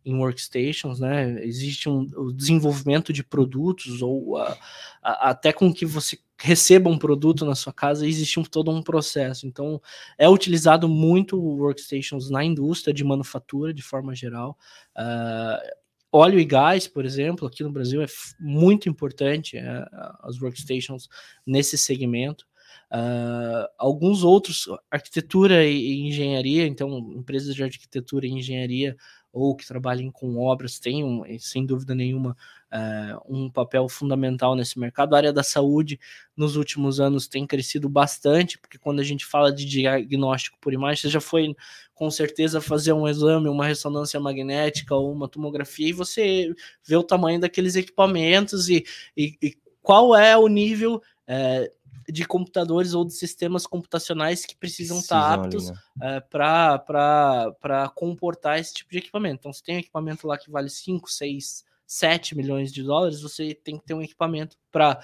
em, 0.04 0.16
workstations, 0.16 1.00
né? 1.00 1.46
Existe 1.46 1.88
um 1.88 2.08
o 2.16 2.34
desenvolvimento 2.34 3.14
de 3.14 3.24
produtos, 3.24 4.02
ou 4.02 4.38
a, 4.38 4.58
até 5.04 5.54
com 5.54 5.72
que 5.72 5.86
você 5.86 6.18
receba 6.40 6.90
um 6.90 6.98
produto 6.98 7.46
na 7.46 7.54
sua 7.54 7.74
casa, 7.74 8.08
existe 8.08 8.40
um, 8.40 8.44
todo 8.44 8.72
um 8.72 8.82
processo. 8.82 9.46
Então, 9.46 9.80
é 10.18 10.28
utilizado 10.28 10.90
muito 10.90 11.40
workstations 11.40 12.32
na 12.32 12.44
indústria 12.44 12.92
de 12.92 13.04
manufatura, 13.04 13.72
de 13.72 13.84
forma 13.84 14.16
geral. 14.16 14.58
Uh, 14.98 15.87
Óleo 16.12 16.40
e 16.40 16.46
gás, 16.46 16.88
por 16.88 17.06
exemplo, 17.06 17.48
aqui 17.48 17.64
no 17.64 17.72
Brasil 17.72 18.02
é 18.02 18.08
muito 18.40 18.88
importante 18.88 19.58
é, 19.58 19.86
as 20.22 20.42
workstations 20.42 21.08
nesse 21.46 21.78
segmento. 21.78 22.46
Uh, 22.90 23.68
alguns 23.78 24.24
outros, 24.24 24.66
arquitetura 24.90 25.66
e, 25.66 26.08
engenharia, 26.08 26.66
então 26.66 26.98
empresas 27.18 27.54
de 27.54 27.62
arquitetura 27.62 28.26
e 28.26 28.32
engenharia 28.32 28.96
ou 29.34 29.56
que 29.56 29.68
trabalhem 29.68 30.10
com 30.10 30.38
obras 30.38 30.80
têm, 30.80 31.04
sem 31.40 31.66
dúvida 31.66 31.94
nenhuma, 31.94 32.36
uh, 32.72 33.22
um 33.28 33.50
papel 33.50 33.88
fundamental 33.90 34.56
nesse 34.56 34.80
mercado. 34.80 35.14
A 35.14 35.18
área 35.18 35.34
da 35.34 35.44
saúde, 35.44 36.00
nos 36.36 36.56
últimos 36.56 37.00
anos, 37.00 37.28
tem 37.28 37.46
crescido 37.46 37.90
bastante, 37.90 38.58
porque 38.58 38.78
quando 38.78 39.00
a 39.00 39.04
gente 39.04 39.26
fala 39.26 39.52
de 39.52 39.66
diagnóstico 39.66 40.58
por 40.60 40.74
imagem, 40.74 41.02
você 41.02 41.10
já 41.10 41.22
foi 41.22 41.56
com 41.94 42.12
certeza 42.12 42.62
fazer 42.62 42.94
um 42.94 43.08
exame, 43.08 43.50
uma 43.50 43.66
ressonância 43.66 44.20
magnética 44.20 44.94
ou 44.94 45.12
uma 45.12 45.28
tomografia 45.28 45.90
e 45.90 45.94
você 45.94 46.54
vê 46.86 46.96
o 46.96 47.04
tamanho 47.04 47.40
daqueles 47.40 47.76
equipamentos 47.76 48.70
e, 48.70 48.86
e, 49.16 49.36
e 49.42 49.58
qual 49.82 50.16
é 50.16 50.38
o 50.38 50.48
nível 50.48 51.02
é, 51.26 51.72
de 52.10 52.26
computadores 52.26 52.94
ou 52.94 53.04
de 53.04 53.14
sistemas 53.14 53.68
computacionais 53.68 54.46
que 54.46 54.56
precisam, 54.56 55.00
estar 55.00 55.34
aptos 55.34 55.70
né? 55.70 55.78
é, 56.02 56.20
para 56.22 57.92
comportar 57.96 58.60
esse 58.60 58.74
tipo 58.74 58.92
de 58.92 59.00
equipamento. 59.00 59.40
Então, 59.40 59.52
se 59.52 59.62
tem 59.62 59.76
um 59.76 59.80
equipamento 59.80 60.28
lá 60.28 60.38
que 60.38 60.50
vale 60.50 60.70
5, 60.70 61.12
6, 61.12 61.66
7 61.88 62.36
milhões 62.36 62.72
de 62.72 62.84
dólares, 62.84 63.22
você 63.22 63.56
tem 63.56 63.78
que 63.78 63.86
ter 63.86 63.94
um 63.94 64.02
equipamento 64.02 64.58
para 64.72 65.00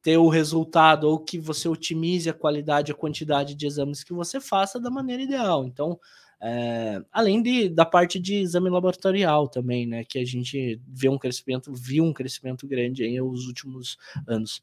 ter 0.00 0.16
o 0.16 0.28
resultado 0.28 1.08
ou 1.08 1.18
que 1.18 1.38
você 1.38 1.68
otimize 1.68 2.30
a 2.30 2.34
qualidade, 2.34 2.92
a 2.92 2.94
quantidade 2.94 3.54
de 3.54 3.66
exames 3.66 4.04
que 4.04 4.12
você 4.12 4.40
faça 4.40 4.80
da 4.80 4.90
maneira 4.90 5.22
ideal. 5.22 5.66
Então, 5.66 5.98
é, 6.40 7.02
além 7.10 7.42
de, 7.42 7.68
da 7.68 7.84
parte 7.84 8.18
de 8.18 8.36
exame 8.36 8.70
laboratorial 8.70 9.48
também, 9.48 9.86
né? 9.86 10.04
Que 10.04 10.20
a 10.20 10.24
gente 10.24 10.80
vê 10.86 11.08
um 11.08 11.18
crescimento, 11.18 11.72
viu 11.74 12.04
um 12.04 12.12
crescimento 12.12 12.66
grande 12.66 13.02
aí 13.02 13.18
nos 13.18 13.46
últimos 13.46 13.96
anos. 14.26 14.62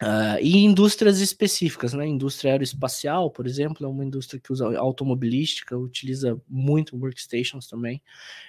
Uh, 0.00 0.38
e 0.40 0.58
indústrias 0.58 1.20
específicas, 1.20 1.92
né? 1.92 2.06
Indústria 2.06 2.52
aeroespacial, 2.52 3.32
por 3.32 3.48
exemplo, 3.48 3.84
é 3.84 3.88
uma 3.88 4.04
indústria 4.04 4.40
que 4.40 4.52
usa 4.52 4.78
automobilística, 4.78 5.76
utiliza 5.76 6.40
muito 6.48 6.96
workstations 6.96 7.66
também. 7.66 8.00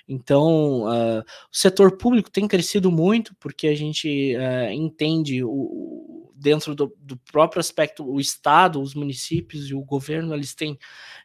Então, 0.08 0.84
uh, 0.84 1.22
o 1.22 1.58
setor 1.58 1.98
público 1.98 2.30
tem 2.30 2.48
crescido 2.48 2.92
muito 2.92 3.36
porque 3.40 3.68
a 3.68 3.76
gente 3.76 4.36
uh, 4.36 4.72
entende 4.72 5.44
o, 5.44 6.19
dentro 6.40 6.74
do, 6.74 6.96
do, 7.00 7.18
próprio 7.18 7.60
aspecto, 7.60 8.04
o 8.04 8.20
Estado, 8.20 8.82
os 8.82 8.96
municípios 8.96 9.70
e 9.70 9.74
o 9.74 9.82
governo, 9.82 10.34
eles 10.34 10.56
têm 10.56 10.78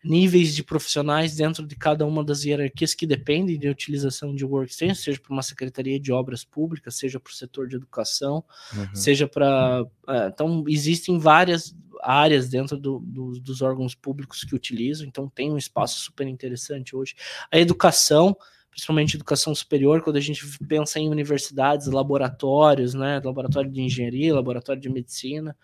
níveis 0.03 0.55
de 0.55 0.63
profissionais 0.63 1.37
dentro 1.37 1.67
de 1.67 1.77
cada 1.77 2.05
uma 2.05 2.25
das 2.25 2.45
hierarquias 2.45 2.95
que 2.95 3.07
dependem 3.07 3.59
de 3.59 3.69
utilização 3.69 4.35
de 4.35 4.45
workstation, 4.45 4.95
seja 4.95 5.21
para 5.21 5.33
uma 5.33 5.43
secretaria 5.43 6.01
de 6.01 6.13
obras 6.13 6.45
públicas, 6.45 6.97
seja 6.97 7.21
para 7.21 7.31
o 7.31 7.35
setor 7.35 7.69
de 7.69 7.77
educação, 7.77 8.45
uhum. 8.75 8.95
seja 8.95 9.29
para. 9.29 9.83
Uh, 9.83 10.29
então, 10.29 10.65
existem 10.69 11.19
várias 11.19 11.75
áreas 12.03 12.49
dentro 12.49 12.77
do, 12.77 12.99
do, 12.99 13.33
dos 13.41 13.63
órgãos 13.63 13.95
públicos 13.95 14.45
que 14.45 14.55
utilizam, 14.55 15.07
então 15.07 15.29
tem 15.29 15.51
um 15.51 15.57
espaço 15.57 16.01
super 16.01 16.27
interessante 16.27 16.95
hoje. 16.95 17.15
A 17.51 17.59
educação 17.59 18.37
principalmente 18.75 19.15
educação 19.15 19.55
superior, 19.55 20.03
quando 20.03 20.17
a 20.17 20.21
gente 20.21 20.45
pensa 20.67 20.99
em 20.99 21.09
universidades, 21.09 21.87
laboratórios, 21.87 22.93
né? 22.93 23.21
Laboratório 23.25 23.71
de 23.71 23.81
engenharia, 23.81 24.35
laboratório 24.35 24.83
de 24.83 24.91
medicina. 24.91 25.57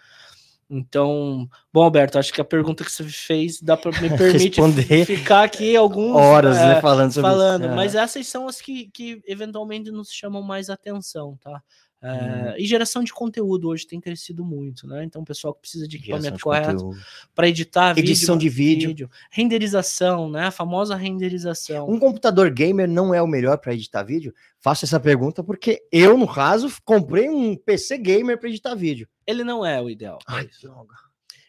Então, 0.70 1.48
bom, 1.72 1.82
Alberto, 1.82 2.16
acho 2.16 2.32
que 2.32 2.40
a 2.40 2.44
pergunta 2.44 2.84
que 2.84 2.92
você 2.92 3.02
fez 3.02 3.60
dá 3.60 3.76
para 3.76 3.90
me 4.00 4.08
permite 4.16 4.60
Responder 4.60 5.04
ficar 5.04 5.42
aqui 5.42 5.74
alguns 5.74 6.14
horas, 6.14 6.56
é, 6.56 6.74
né, 6.74 6.80
falando 6.80 7.10
sobre 7.10 7.28
falando, 7.28 7.64
isso. 7.66 7.74
mas 7.74 7.96
essas 7.96 8.28
são 8.28 8.46
as 8.46 8.60
que, 8.60 8.88
que 8.92 9.20
eventualmente 9.26 9.90
nos 9.90 10.12
chamam 10.12 10.40
mais 10.40 10.70
atenção, 10.70 11.36
tá? 11.42 11.60
É. 12.02 12.56
E 12.58 12.64
geração 12.64 13.04
de 13.04 13.12
conteúdo 13.12 13.68
hoje 13.68 13.86
tem 13.86 14.00
crescido 14.00 14.42
muito, 14.42 14.86
né? 14.86 15.04
Então, 15.04 15.20
o 15.20 15.24
pessoal 15.24 15.52
que 15.52 15.60
precisa 15.60 15.86
de 15.86 15.98
equipamento 15.98 16.36
de 16.36 16.42
correto 16.42 16.90
para 17.34 17.46
editar 17.46 17.98
Edição 17.98 18.38
de 18.38 18.48
vídeo. 18.48 19.10
renderização, 19.30 20.30
né? 20.30 20.46
A 20.46 20.50
famosa 20.50 20.96
renderização. 20.96 21.88
Um 21.90 21.98
computador 21.98 22.50
gamer 22.50 22.88
não 22.88 23.12
é 23.14 23.20
o 23.20 23.26
melhor 23.26 23.58
para 23.58 23.74
editar 23.74 24.02
vídeo? 24.02 24.34
Faço 24.58 24.86
essa 24.86 24.98
pergunta 24.98 25.44
porque 25.44 25.86
eu, 25.92 26.16
no 26.16 26.32
caso, 26.32 26.70
comprei 26.84 27.28
um 27.28 27.54
PC 27.54 27.98
gamer 27.98 28.38
para 28.38 28.48
editar 28.48 28.74
vídeo. 28.74 29.06
Ele 29.26 29.44
não 29.44 29.64
é 29.64 29.80
o 29.80 29.90
ideal. 29.90 30.18
Ai, 30.26 30.48
droga. 30.62 30.94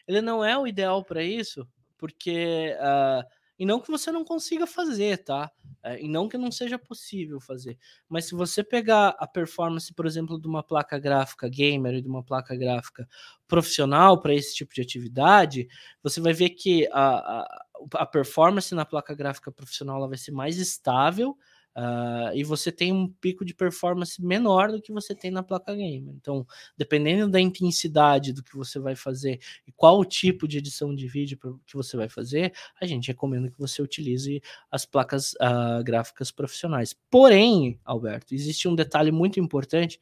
Ele 0.06 0.22
não 0.22 0.44
é 0.44 0.58
o 0.58 0.68
ideal 0.68 1.04
para 1.04 1.24
isso, 1.24 1.66
porque 1.98 2.76
ah, 2.80 3.26
e 3.62 3.66
não 3.66 3.80
que 3.80 3.92
você 3.92 4.12
não 4.12 4.26
consiga 4.26 4.66
fazer, 4.66 5.24
tá? 5.24 5.52
É, 5.84 6.04
e 6.04 6.08
não 6.08 6.28
que 6.28 6.36
não 6.36 6.52
seja 6.52 6.80
possível 6.80 7.40
fazer. 7.40 7.78
Mas 8.10 8.26
se 8.26 8.34
você 8.34 8.64
pegar 8.64 9.10
a 9.20 9.28
performance, 9.28 9.94
por 9.94 10.08
exemplo, 10.08 10.42
de 10.42 10.48
uma 10.48 10.64
placa 10.64 10.98
gráfica 10.98 11.48
gamer 11.48 11.94
e 11.94 12.02
de 12.02 12.08
uma 12.08 12.24
placa 12.24 12.56
gráfica 12.56 13.08
profissional 13.48 14.20
para 14.20 14.34
esse 14.34 14.56
tipo 14.56 14.74
de 14.74 14.82
atividade, 14.82 15.68
você 16.02 16.20
vai 16.20 16.34
ver 16.34 16.50
que 16.50 16.88
a, 16.92 17.42
a, 17.42 17.66
a 17.98 18.06
performance 18.08 18.74
na 18.74 18.84
placa 18.84 19.14
gráfica 19.14 19.52
profissional 19.52 19.98
ela 19.98 20.08
vai 20.08 20.18
ser 20.18 20.32
mais 20.32 20.58
estável. 20.58 21.38
Ah, 21.76 22.32
e 22.34 22.44
você 22.44 22.72
tem 22.72 22.92
um 22.92 23.08
pico 23.08 23.46
de 23.46 23.54
performance 23.54 24.22
menor 24.24 24.72
do 24.72 24.82
que 24.82 24.92
você 24.92 25.16
tem 25.16 25.32
na 25.32 25.42
placa 25.44 25.74
gamer. 25.74 26.14
Então, 26.16 26.46
dependendo 26.78 27.30
da 27.32 27.40
intensidade 27.40 28.34
do 28.34 28.44
que 28.44 28.56
você 28.56 28.80
vai 28.80 28.96
fazer 28.96 29.40
e 29.66 29.72
qual 29.72 30.00
o 30.00 30.06
tipo 30.06 30.48
de 30.48 30.58
edição 30.58 30.94
de 30.94 31.08
vídeo 31.08 31.40
que 31.66 31.76
você 31.76 31.96
vai 31.96 32.10
fazer, 32.10 32.54
a 32.80 32.86
gente 32.86 33.08
recomenda 33.08 33.50
que 33.50 33.58
você 33.58 33.82
utilize 33.82 34.42
as 34.70 34.86
placas 34.86 35.34
ah, 35.40 35.82
gráficas 35.84 36.32
profissionais. 36.32 36.94
Porém, 37.10 37.80
Alberto, 37.86 38.34
existe 38.36 38.68
um 38.68 38.76
detalhe 38.76 39.12
muito 39.12 39.40
importante: 39.40 40.00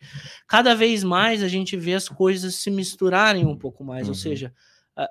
cada 0.48 0.74
vez 0.74 1.04
mais 1.04 1.44
a 1.44 1.48
gente 1.48 1.78
vê 1.78 1.94
as 1.94 2.10
coisas 2.10 2.56
se 2.56 2.72
misturarem 2.72 3.46
um 3.46 3.56
pouco 3.58 3.84
mais, 3.84 4.08
ou 4.08 4.10
Uhum. 4.10 4.16
seja, 4.16 4.54
ah, 4.96 5.10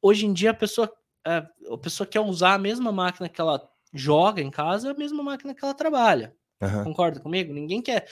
hoje 0.00 0.26
em 0.26 0.32
dia 0.32 0.52
a 0.52 0.54
pessoa, 0.54 0.90
a 1.24 1.78
pessoa 1.82 2.06
quer 2.06 2.20
usar 2.20 2.54
a 2.54 2.58
mesma 2.58 2.90
máquina 2.92 3.28
que 3.28 3.40
ela 3.40 3.68
joga 3.92 4.40
em 4.40 4.50
casa, 4.50 4.90
a 4.90 4.94
mesma 4.94 5.22
máquina 5.22 5.54
que 5.54 5.64
ela 5.64 5.74
trabalha. 5.74 6.34
Aham. 6.60 6.84
Concorda 6.84 7.20
comigo? 7.20 7.52
Ninguém 7.52 7.82
quer 7.82 8.06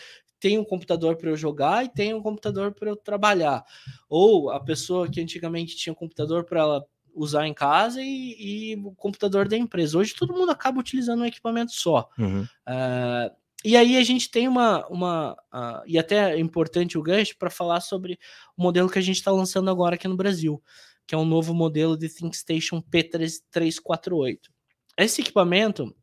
tem 0.45 0.59
um 0.59 0.65
computador 0.65 1.17
para 1.17 1.31
eu 1.31 1.37
jogar 1.39 1.87
e 1.87 1.89
tem 1.89 2.13
um 2.13 2.21
computador 2.21 2.75
para 2.75 2.91
eu 2.91 2.97
trabalhar. 2.97 3.65
Ou 4.11 4.51
a 4.51 4.61
pessoa 4.61 5.09
que 5.09 5.19
antigamente 5.19 5.75
tinha 5.75 5.93
um 5.93 5.97
computador 5.97 6.45
para 6.45 6.61
ela 6.61 6.87
usar 7.15 7.47
em 7.47 7.55
casa 7.55 8.03
e, 8.03 8.73
e 8.73 8.77
o 8.77 8.93
computador 8.93 9.49
da 9.49 9.57
empresa. 9.57 9.97
Hoje 9.97 10.15
todo 10.15 10.35
mundo 10.35 10.51
acaba 10.51 10.79
utilizando 10.79 11.23
um 11.23 11.27
equipamento 11.27 11.73
só. 11.73 12.11
Uhum. 12.19 12.47
Ah, 12.67 13.33
e 13.65 13.75
aí 13.75 13.97
a 13.97 14.03
gente 14.03 14.31
tem 14.31 14.47
uma. 14.47 14.87
uma 14.89 15.35
ah, 15.51 15.83
e 15.87 15.99
até 15.99 16.35
é 16.35 16.39
importante 16.39 16.99
o 16.99 17.03
gancho 17.03 17.39
para 17.39 17.49
falar 17.49 17.81
sobre 17.81 18.19
o 18.55 18.63
modelo 18.63 18.91
que 18.91 18.99
a 18.99 19.03
gente 19.03 19.17
está 19.17 19.31
lançando 19.31 19.71
agora 19.71 19.95
aqui 19.95 20.07
no 20.07 20.17
Brasil, 20.17 20.63
que 21.07 21.15
é 21.15 21.19
um 21.19 21.25
novo 21.25 21.55
modelo 21.55 21.97
de 21.97 22.11
ThinkStation 22.11 22.83
P348. 22.83 24.54
Esse 24.99 25.21
equipamento 25.23 25.95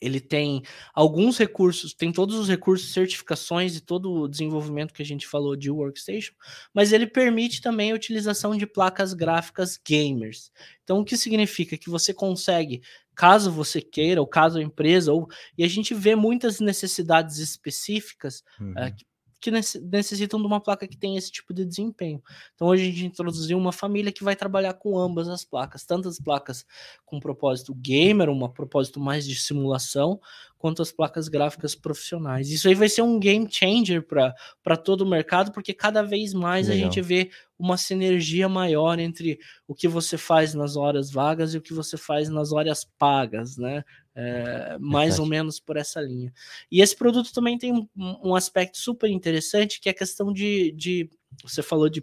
ele 0.00 0.20
tem 0.20 0.62
alguns 0.94 1.38
recursos, 1.38 1.94
tem 1.94 2.12
todos 2.12 2.36
os 2.36 2.48
recursos, 2.48 2.92
certificações 2.92 3.76
e 3.76 3.80
todo 3.80 4.12
o 4.12 4.28
desenvolvimento 4.28 4.92
que 4.92 5.02
a 5.02 5.04
gente 5.04 5.26
falou 5.26 5.56
de 5.56 5.70
workstation, 5.70 6.34
mas 6.74 6.92
ele 6.92 7.06
permite 7.06 7.62
também 7.62 7.92
a 7.92 7.94
utilização 7.94 8.54
de 8.56 8.66
placas 8.66 9.14
gráficas 9.14 9.78
gamers. 9.78 10.52
Então, 10.84 11.00
o 11.00 11.04
que 11.04 11.16
significa 11.16 11.78
que 11.78 11.88
você 11.88 12.12
consegue, 12.12 12.82
caso 13.14 13.50
você 13.50 13.80
queira, 13.80 14.20
ou 14.20 14.26
caso 14.26 14.58
a 14.58 14.62
empresa, 14.62 15.12
ou 15.12 15.28
e 15.56 15.64
a 15.64 15.68
gente 15.68 15.94
vê 15.94 16.14
muitas 16.14 16.60
necessidades 16.60 17.38
específicas 17.38 18.42
Uhum. 18.60 18.76
é, 18.78 18.92
que, 19.40 19.50
que 19.50 19.50
nece- 19.50 19.80
necessitam 19.80 20.40
de 20.40 20.46
uma 20.46 20.60
placa 20.60 20.86
que 20.86 20.96
tenha 20.96 21.18
esse 21.18 21.30
tipo 21.30 21.52
de 21.54 21.64
desempenho. 21.64 22.22
Então, 22.54 22.68
hoje 22.68 22.82
a 22.82 22.86
gente 22.86 23.06
introduziu 23.06 23.58
uma 23.58 23.72
família 23.72 24.12
que 24.12 24.24
vai 24.24 24.36
trabalhar 24.36 24.74
com 24.74 24.98
ambas 24.98 25.28
as 25.28 25.44
placas, 25.44 25.84
tanto 25.84 26.08
as 26.08 26.18
placas 26.18 26.64
com 27.04 27.20
propósito 27.20 27.74
gamer, 27.74 28.28
um 28.28 28.48
propósito 28.48 29.00
mais 29.00 29.26
de 29.26 29.34
simulação, 29.34 30.20
quanto 30.58 30.82
as 30.82 30.90
placas 30.90 31.28
gráficas 31.28 31.74
profissionais. 31.74 32.50
Isso 32.50 32.68
aí 32.68 32.74
vai 32.74 32.88
ser 32.88 33.02
um 33.02 33.18
game 33.18 33.46
changer 33.50 34.04
para 34.06 34.76
todo 34.76 35.02
o 35.02 35.08
mercado, 35.08 35.52
porque 35.52 35.72
cada 35.72 36.02
vez 36.02 36.32
mais 36.32 36.68
Legal. 36.68 36.82
a 36.82 36.84
gente 36.84 37.00
vê 37.00 37.30
uma 37.58 37.76
sinergia 37.76 38.48
maior 38.48 38.98
entre 38.98 39.38
o 39.66 39.74
que 39.74 39.88
você 39.88 40.18
faz 40.18 40.54
nas 40.54 40.76
horas 40.76 41.10
vagas 41.10 41.54
e 41.54 41.58
o 41.58 41.62
que 41.62 41.72
você 41.72 41.96
faz 41.96 42.28
nas 42.28 42.52
horas 42.52 42.84
pagas, 42.98 43.56
né? 43.56 43.84
É, 44.18 44.78
mais 44.80 45.18
ou 45.18 45.26
menos 45.26 45.60
por 45.60 45.76
essa 45.76 46.00
linha. 46.00 46.32
E 46.70 46.80
esse 46.80 46.96
produto 46.96 47.34
também 47.34 47.58
tem 47.58 47.70
um, 47.70 47.86
um 47.94 48.34
aspecto 48.34 48.78
super 48.78 49.10
interessante, 49.10 49.78
que 49.78 49.90
é 49.90 49.92
a 49.92 49.94
questão 49.94 50.32
de, 50.32 50.72
de 50.72 51.10
você 51.44 51.62
falou 51.62 51.90
de 51.90 52.02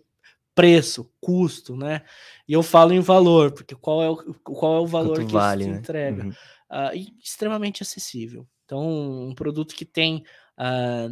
preço, 0.53 1.11
custo, 1.19 1.75
né? 1.75 2.03
E 2.47 2.53
eu 2.53 2.61
falo 2.61 2.93
em 2.93 2.99
valor, 2.99 3.51
porque 3.51 3.75
qual 3.75 4.03
é 4.03 4.09
o, 4.09 4.15
qual 4.43 4.77
é 4.77 4.79
o 4.81 4.85
valor 4.85 5.17
Quanto 5.17 5.27
que 5.27 5.33
vale, 5.33 5.63
isso 5.63 5.71
né? 5.71 5.79
entrega? 5.79 6.23
Uhum. 6.23 6.33
Ah, 6.69 6.95
e 6.95 7.13
extremamente 7.21 7.81
acessível. 7.81 8.47
Então, 8.65 9.27
um 9.27 9.33
produto 9.33 9.73
que 9.73 9.85
tem 9.85 10.23
ah, 10.57 11.09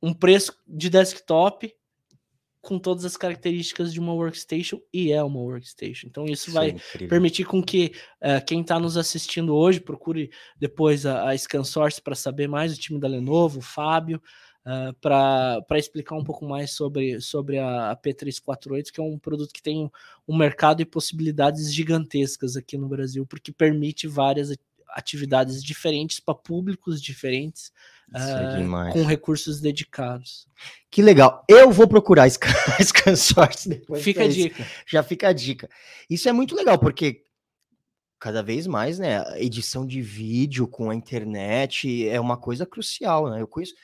um 0.00 0.14
preço 0.14 0.56
de 0.66 0.88
desktop 0.88 1.74
com 2.66 2.78
todas 2.78 3.04
as 3.04 3.16
características 3.16 3.92
de 3.92 4.00
uma 4.00 4.12
workstation 4.12 4.80
e 4.92 5.12
é 5.12 5.22
uma 5.22 5.38
workstation. 5.38 6.08
Então, 6.08 6.24
isso 6.26 6.50
vai 6.50 6.76
é 6.94 7.06
permitir 7.06 7.44
com 7.44 7.62
que 7.62 7.92
eh, 8.20 8.40
quem 8.40 8.60
está 8.60 8.78
nos 8.80 8.96
assistindo 8.96 9.54
hoje 9.54 9.80
procure 9.80 10.30
depois 10.58 11.06
a, 11.06 11.30
a 11.30 11.38
ScanSource 11.38 12.02
para 12.02 12.16
saber 12.16 12.48
mais 12.48 12.74
o 12.74 12.80
time 12.80 12.98
da 12.98 13.06
Lenovo, 13.06 13.60
o 13.60 13.62
Fábio, 13.62 14.20
para 15.00 15.78
explicar 15.78 16.16
um 16.16 16.24
pouco 16.24 16.44
mais 16.44 16.72
sobre, 16.72 17.20
sobre 17.20 17.58
a, 17.58 17.92
a 17.92 17.96
P348, 17.96 18.90
que 18.92 19.00
é 19.00 19.02
um 19.02 19.16
produto 19.16 19.52
que 19.52 19.62
tem 19.62 19.88
um 20.26 20.36
mercado 20.36 20.82
e 20.82 20.84
possibilidades 20.84 21.72
gigantescas 21.72 22.56
aqui 22.56 22.76
no 22.76 22.88
Brasil, 22.88 23.24
porque 23.24 23.52
permite 23.52 24.08
várias 24.08 24.50
atividades 24.90 25.62
diferentes 25.62 26.20
para 26.20 26.34
públicos 26.34 27.02
diferentes, 27.02 27.72
Isso 28.14 28.58
demais. 28.58 28.92
com 28.92 29.04
recursos 29.04 29.60
dedicados. 29.60 30.46
Que 30.90 31.02
legal. 31.02 31.44
Eu 31.48 31.70
vou 31.70 31.86
procurar 31.88 32.24
a 32.24 32.30
ScanSource 32.82 33.68
depois. 33.68 34.02
Fica 34.02 34.22
a 34.22 34.26
isso. 34.26 34.36
dica. 34.38 34.66
Já 34.86 35.02
fica 35.02 35.28
a 35.28 35.32
dica. 35.32 35.68
Isso 36.08 36.28
é 36.28 36.32
muito 36.32 36.54
legal, 36.54 36.78
porque 36.78 37.24
cada 38.18 38.42
vez 38.42 38.66
mais, 38.66 38.98
né, 38.98 39.22
edição 39.40 39.86
de 39.86 40.00
vídeo 40.00 40.66
com 40.66 40.90
a 40.90 40.94
internet 40.94 42.08
é 42.08 42.20
uma 42.20 42.36
coisa 42.36 42.64
crucial, 42.64 43.30
né? 43.30 43.40
Eu 43.40 43.48
conheço, 43.48 43.74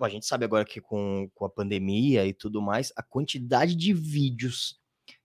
a 0.00 0.08
gente 0.08 0.26
sabe 0.26 0.44
agora 0.44 0.64
que 0.64 0.80
com, 0.80 1.28
com 1.34 1.44
a 1.44 1.50
pandemia 1.50 2.26
e 2.26 2.32
tudo 2.32 2.62
mais, 2.62 2.92
a 2.96 3.02
quantidade 3.02 3.74
de 3.74 3.92
vídeos 3.92 4.80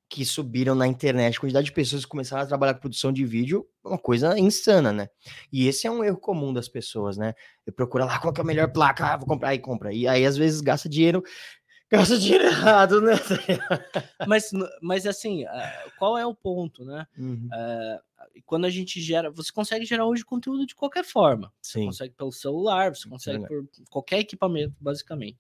que 0.10 0.26
subiram 0.26 0.76
na 0.76 0.88
internet, 0.88 1.38
a 1.38 1.42
quantidade 1.42 1.66
de 1.66 1.74
pessoas 1.74 2.04
que 2.04 2.10
começaram 2.10 2.44
a 2.44 2.48
trabalhar 2.48 2.74
com 2.74 2.80
produção 2.82 3.12
de 3.12 3.26
vídeo, 3.26 3.68
uma 3.88 3.98
coisa 3.98 4.38
insana, 4.38 4.92
né? 4.92 5.10
E 5.52 5.68
esse 5.68 5.88
é 5.88 5.92
um 5.92 6.04
erro 6.04 6.18
comum 6.18 6.54
das 6.54 6.68
pessoas, 6.68 7.18
né? 7.18 7.34
Eu 7.66 7.74
procuro 7.74 8.06
lá 8.06 8.20
qual 8.20 8.34
que 8.34 8.42
é 8.42 8.44
a 8.44 8.48
melhor 8.48 8.72
placa, 8.72 9.14
ah, 9.14 9.18
vou 9.18 9.28
comprar 9.28 9.54
e 9.56 9.60
compra. 9.60 9.94
E 9.94 10.08
aí, 10.08 10.26
às 10.26 10.38
vezes, 10.38 10.62
gasta 10.62 10.88
dinheiro, 10.88 11.24
gasta 11.90 12.18
dinheiro 12.18 12.46
errado, 12.46 13.02
né? 13.02 13.14
Mas, 14.28 14.52
mas 14.82 15.08
assim, 15.08 15.46
ah, 15.46 15.86
qual 15.98 16.18
é 16.18 16.26
o 16.26 16.36
ponto, 16.36 16.84
né? 16.84 17.08
Uhum, 17.18 17.48
quando 18.46 18.66
a 18.66 18.70
gente 18.70 19.00
gera, 19.02 19.30
você 19.32 19.52
consegue 19.52 19.86
gerar 19.86 20.06
hoje 20.06 20.26
conteúdo 20.26 20.66
de 20.66 20.76
qualquer 20.76 21.04
forma. 21.04 21.54
Você 21.62 21.80
Sim. 21.80 21.86
consegue 21.86 22.14
pelo 22.14 22.32
celular, 22.32 22.94
você 22.94 23.08
consegue 23.08 23.40
Sim. 23.40 23.48
por 23.48 23.68
qualquer 23.90 24.20
equipamento, 24.20 24.76
basicamente. 24.80 25.38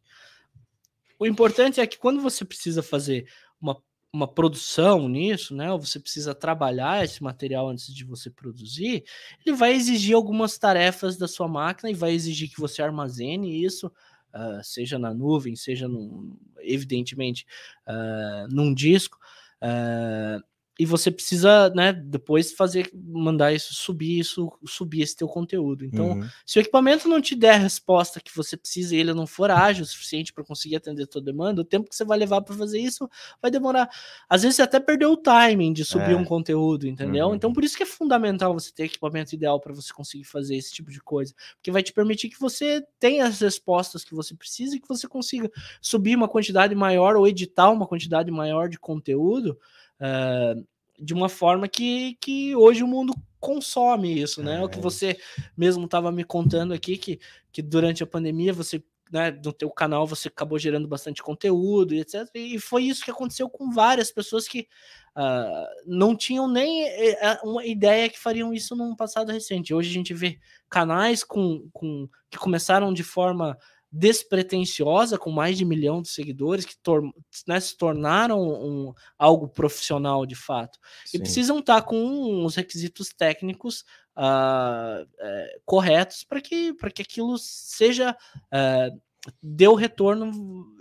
O 1.19 1.25
importante 1.25 1.81
é 1.81 1.87
que 1.87 1.97
quando 1.97 2.21
você 2.21 2.45
precisa 2.45 2.83
fazer 2.83 3.27
uma, 3.59 3.81
uma 4.13 4.27
produção 4.27 5.07
nisso, 5.09 5.55
né? 5.55 5.71
Ou 5.71 5.79
você 5.79 5.99
precisa 5.99 6.33
trabalhar 6.35 7.03
esse 7.03 7.21
material 7.23 7.69
antes 7.69 7.93
de 7.93 8.03
você 8.05 8.29
produzir, 8.29 9.03
ele 9.45 9.55
vai 9.55 9.73
exigir 9.73 10.15
algumas 10.15 10.57
tarefas 10.57 11.17
da 11.17 11.27
sua 11.27 11.47
máquina 11.47 11.89
e 11.91 11.93
vai 11.93 12.11
exigir 12.13 12.49
que 12.49 12.59
você 12.59 12.81
armazene 12.81 13.63
isso. 13.63 13.91
ah, 14.33 14.61
seja 14.63 14.97
na 14.99 15.13
nuvem, 15.13 15.55
seja 15.55 15.87
num, 15.87 16.37
evidentemente 16.59 17.45
ah, 17.85 18.47
num 18.51 18.73
disco. 18.73 19.17
ah, 19.61 20.39
e 20.79 20.85
você 20.85 21.09
precisa, 21.09 21.69
né, 21.71 21.91
depois 21.91 22.53
fazer, 22.53 22.89
mandar 22.93 23.51
isso 23.51 23.73
subir, 23.73 24.19
isso 24.19 24.51
subir 24.65 25.01
esse 25.01 25.15
teu 25.15 25.27
conteúdo. 25.27 25.83
Então, 25.83 26.11
uhum. 26.11 26.29
se 26.45 26.59
o 26.59 26.61
equipamento 26.61 27.07
não 27.07 27.19
te 27.19 27.35
der 27.35 27.55
a 27.55 27.57
resposta 27.57 28.19
que 28.19 28.35
você 28.35 28.55
precisa 28.55 28.95
e 28.95 28.99
ele 28.99 29.13
não 29.13 29.25
for 29.25 29.49
ágil 29.49 29.83
o 29.83 29.87
suficiente 29.87 30.31
para 30.31 30.43
conseguir 30.43 30.75
atender 30.75 31.03
a 31.03 31.07
tua 31.07 31.21
demanda, 31.21 31.61
o 31.61 31.65
tempo 31.65 31.89
que 31.89 31.95
você 31.95 32.05
vai 32.05 32.17
levar 32.17 32.41
para 32.41 32.55
fazer 32.55 32.79
isso 32.79 33.09
vai 33.41 33.49
demorar. 33.49 33.89
Às 34.29 34.43
vezes 34.43 34.57
você 34.57 34.61
até 34.61 34.79
perdeu 34.79 35.11
o 35.11 35.17
timing 35.17 35.73
de 35.73 35.83
subir 35.83 36.11
é. 36.11 36.15
um 36.15 36.23
conteúdo, 36.23 36.87
entendeu? 36.87 37.29
Uhum. 37.29 37.35
Então, 37.35 37.51
por 37.51 37.63
isso 37.63 37.75
que 37.75 37.83
é 37.83 37.85
fundamental 37.85 38.53
você 38.53 38.71
ter 38.71 38.83
equipamento 38.83 39.33
ideal 39.33 39.59
para 39.59 39.73
você 39.73 39.91
conseguir 39.91 40.25
fazer 40.25 40.55
esse 40.55 40.71
tipo 40.71 40.91
de 40.91 41.01
coisa, 41.01 41.33
porque 41.55 41.71
vai 41.71 41.81
te 41.81 41.91
permitir 41.91 42.29
que 42.29 42.39
você 42.39 42.85
tenha 42.99 43.25
as 43.25 43.39
respostas 43.39 44.03
que 44.03 44.13
você 44.13 44.35
precisa 44.35 44.75
e 44.75 44.79
que 44.79 44.87
você 44.87 45.07
consiga 45.07 45.49
subir 45.81 46.15
uma 46.15 46.27
quantidade 46.27 46.75
maior 46.75 47.15
ou 47.15 47.27
editar 47.27 47.71
uma 47.71 47.87
quantidade 47.87 48.29
maior 48.29 48.69
de 48.69 48.77
conteúdo 48.77 49.57
uh, 50.01 50.67
de 50.99 51.13
uma 51.13 51.29
forma 51.29 51.67
que, 51.67 52.17
que 52.19 52.55
hoje 52.55 52.83
o 52.83 52.87
mundo 52.87 53.13
consome 53.39 54.19
isso, 54.21 54.41
né? 54.41 54.57
É. 54.57 54.63
O 54.63 54.69
que 54.69 54.79
é. 54.79 54.81
você 54.81 55.17
mesmo 55.55 55.85
estava 55.85 56.11
me 56.11 56.23
contando 56.23 56.73
aqui, 56.73 56.97
que, 56.97 57.19
que 57.51 57.61
durante 57.61 58.03
a 58.03 58.07
pandemia 58.07 58.53
você 58.53 58.83
né, 59.11 59.31
no 59.31 59.53
teu 59.53 59.69
canal 59.69 60.05
você 60.05 60.27
acabou 60.27 60.59
gerando 60.59 60.87
bastante 60.87 61.23
conteúdo 61.23 61.93
e 61.93 61.99
etc. 61.99 62.27
E 62.35 62.59
foi 62.59 62.83
isso 62.83 63.03
que 63.03 63.11
aconteceu 63.11 63.49
com 63.49 63.71
várias 63.71 64.11
pessoas 64.11 64.47
que 64.47 64.67
uh, 65.15 65.67
não 65.85 66.15
tinham 66.15 66.47
nem 66.47 66.85
eh, 66.85 67.39
uma 67.43 67.65
ideia 67.65 68.09
que 68.09 68.19
fariam 68.19 68.53
isso 68.53 68.75
num 68.75 68.95
passado 68.95 69.31
recente. 69.31 69.73
Hoje 69.73 69.89
a 69.89 69.93
gente 69.93 70.13
vê 70.13 70.39
canais 70.69 71.23
com, 71.23 71.69
com 71.71 72.09
que 72.29 72.37
começaram 72.37 72.93
de 72.93 73.03
forma 73.03 73.57
despretensiosa, 73.91 75.17
com 75.17 75.31
mais 75.31 75.57
de 75.57 75.63
um 75.63 75.67
milhão 75.67 76.01
de 76.01 76.09
seguidores, 76.09 76.65
que 76.65 76.77
tor 76.83 77.01
né, 77.47 77.59
se 77.59 77.77
tornaram 77.77 78.41
um, 78.41 78.93
algo 79.17 79.47
profissional 79.47 80.25
de 80.25 80.35
fato. 80.35 80.77
Sim. 81.05 81.17
E 81.17 81.19
precisam 81.21 81.59
estar 81.59 81.81
tá 81.81 81.87
com 81.87 82.45
os 82.45 82.55
requisitos 82.55 83.09
técnicos 83.09 83.81
uh, 84.17 85.07
é, 85.19 85.59
corretos 85.65 86.23
para 86.23 86.41
que, 86.41 86.73
que 86.73 87.01
aquilo 87.01 87.37
seja. 87.37 88.15
Uh, 88.53 88.99
dê 89.41 89.67
o 89.67 89.75
retorno 89.75 90.31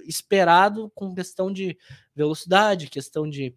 esperado 0.07 0.90
com 0.95 1.14
questão 1.14 1.53
de 1.53 1.77
velocidade, 2.14 2.88
questão 2.88 3.29
de 3.29 3.53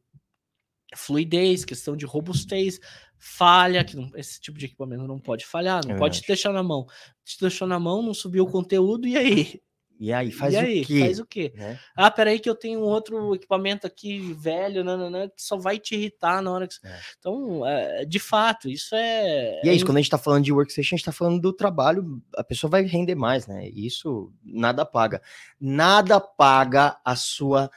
fluidez, 0.96 1.64
questão 1.64 1.96
de 1.96 2.06
robustez, 2.06 2.80
falha, 3.20 3.84
que 3.84 3.96
não, 3.96 4.10
esse 4.16 4.40
tipo 4.40 4.58
de 4.58 4.66
equipamento 4.66 5.06
não 5.06 5.20
pode 5.20 5.46
falhar, 5.46 5.86
não 5.86 5.96
é 5.96 5.98
pode 5.98 6.22
te 6.22 6.28
deixar 6.28 6.54
na 6.54 6.64
mão. 6.64 6.88
Te 7.24 7.40
deixou 7.40 7.68
na 7.68 7.80
mão, 7.80 8.02
não 8.02 8.14
subiu 8.14 8.46
o 8.46 8.52
conteúdo, 8.52 9.08
e 9.08 9.18
aí? 9.18 9.62
E 10.00 10.14
aí, 10.14 10.32
faz 10.32 10.54
e 10.54 10.58
aí, 10.58 10.82
o 10.82 10.86
quê? 10.86 11.00
Faz 11.02 11.20
o 11.20 11.26
quê? 11.26 11.54
É. 11.58 11.78
Ah, 11.94 12.10
peraí 12.10 12.40
que 12.40 12.50
eu 12.50 12.56
tenho 12.56 12.80
outro 12.80 13.36
equipamento 13.36 13.86
aqui 13.86 14.32
velho, 14.32 14.82
nananã, 14.82 15.28
que 15.28 15.42
só 15.44 15.58
vai 15.58 15.78
te 15.78 15.94
irritar 15.94 16.42
na 16.42 16.50
hora 16.50 16.66
que... 16.66 16.76
É. 16.88 17.00
Então, 17.20 17.68
é, 17.68 18.06
de 18.06 18.18
fato, 18.18 18.70
isso 18.70 18.96
é... 18.96 19.60
E 19.62 19.68
é 19.68 19.74
isso, 19.74 19.86
quando 19.86 19.98
a 19.98 20.00
gente 20.00 20.10
tá 20.10 20.18
falando 20.18 20.46
de 20.46 20.54
workstation, 20.54 20.96
a 20.96 20.98
gente 20.98 21.06
tá 21.06 21.12
falando 21.12 21.42
do 21.42 21.52
trabalho, 21.52 22.24
a 22.38 22.44
pessoa 22.46 22.72
vai 22.72 22.84
render 22.84 23.16
mais, 23.16 23.46
né? 23.46 23.68
Isso 23.68 24.32
nada 24.42 24.86
paga. 24.86 25.22
Nada 25.60 26.18
paga 26.22 26.98
a 27.04 27.18
sua 27.18 27.70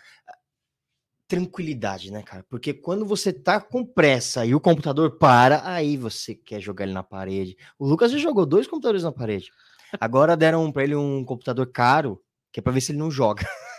tranquilidade, 1.33 2.13
né, 2.13 2.23
cara? 2.23 2.45
Porque 2.47 2.75
quando 2.75 3.07
você 3.07 3.33
tá 3.33 3.59
com 3.59 3.83
pressa 3.83 4.45
e 4.45 4.55
o 4.55 4.61
computador 4.61 5.13
para, 5.13 5.63
aí 5.65 5.97
você 5.97 6.35
quer 6.35 6.61
jogar 6.61 6.85
ele 6.85 6.93
na 6.93 7.03
parede. 7.03 7.57
O 7.79 7.87
Lucas 7.87 8.13
já 8.13 8.19
jogou 8.19 8.45
dois 8.45 8.67
computadores 8.67 9.03
na 9.03 9.11
parede. 9.11 9.51
Agora 9.99 10.37
deram 10.37 10.71
para 10.71 10.85
ele 10.85 10.95
um 10.95 11.25
computador 11.25 11.67
caro, 11.69 12.21
que 12.53 12.61
é 12.61 12.63
para 12.63 12.73
ver 12.73 12.83
se 12.83 12.93
ele 12.93 12.99
não 12.99 13.11
joga. 13.11 13.47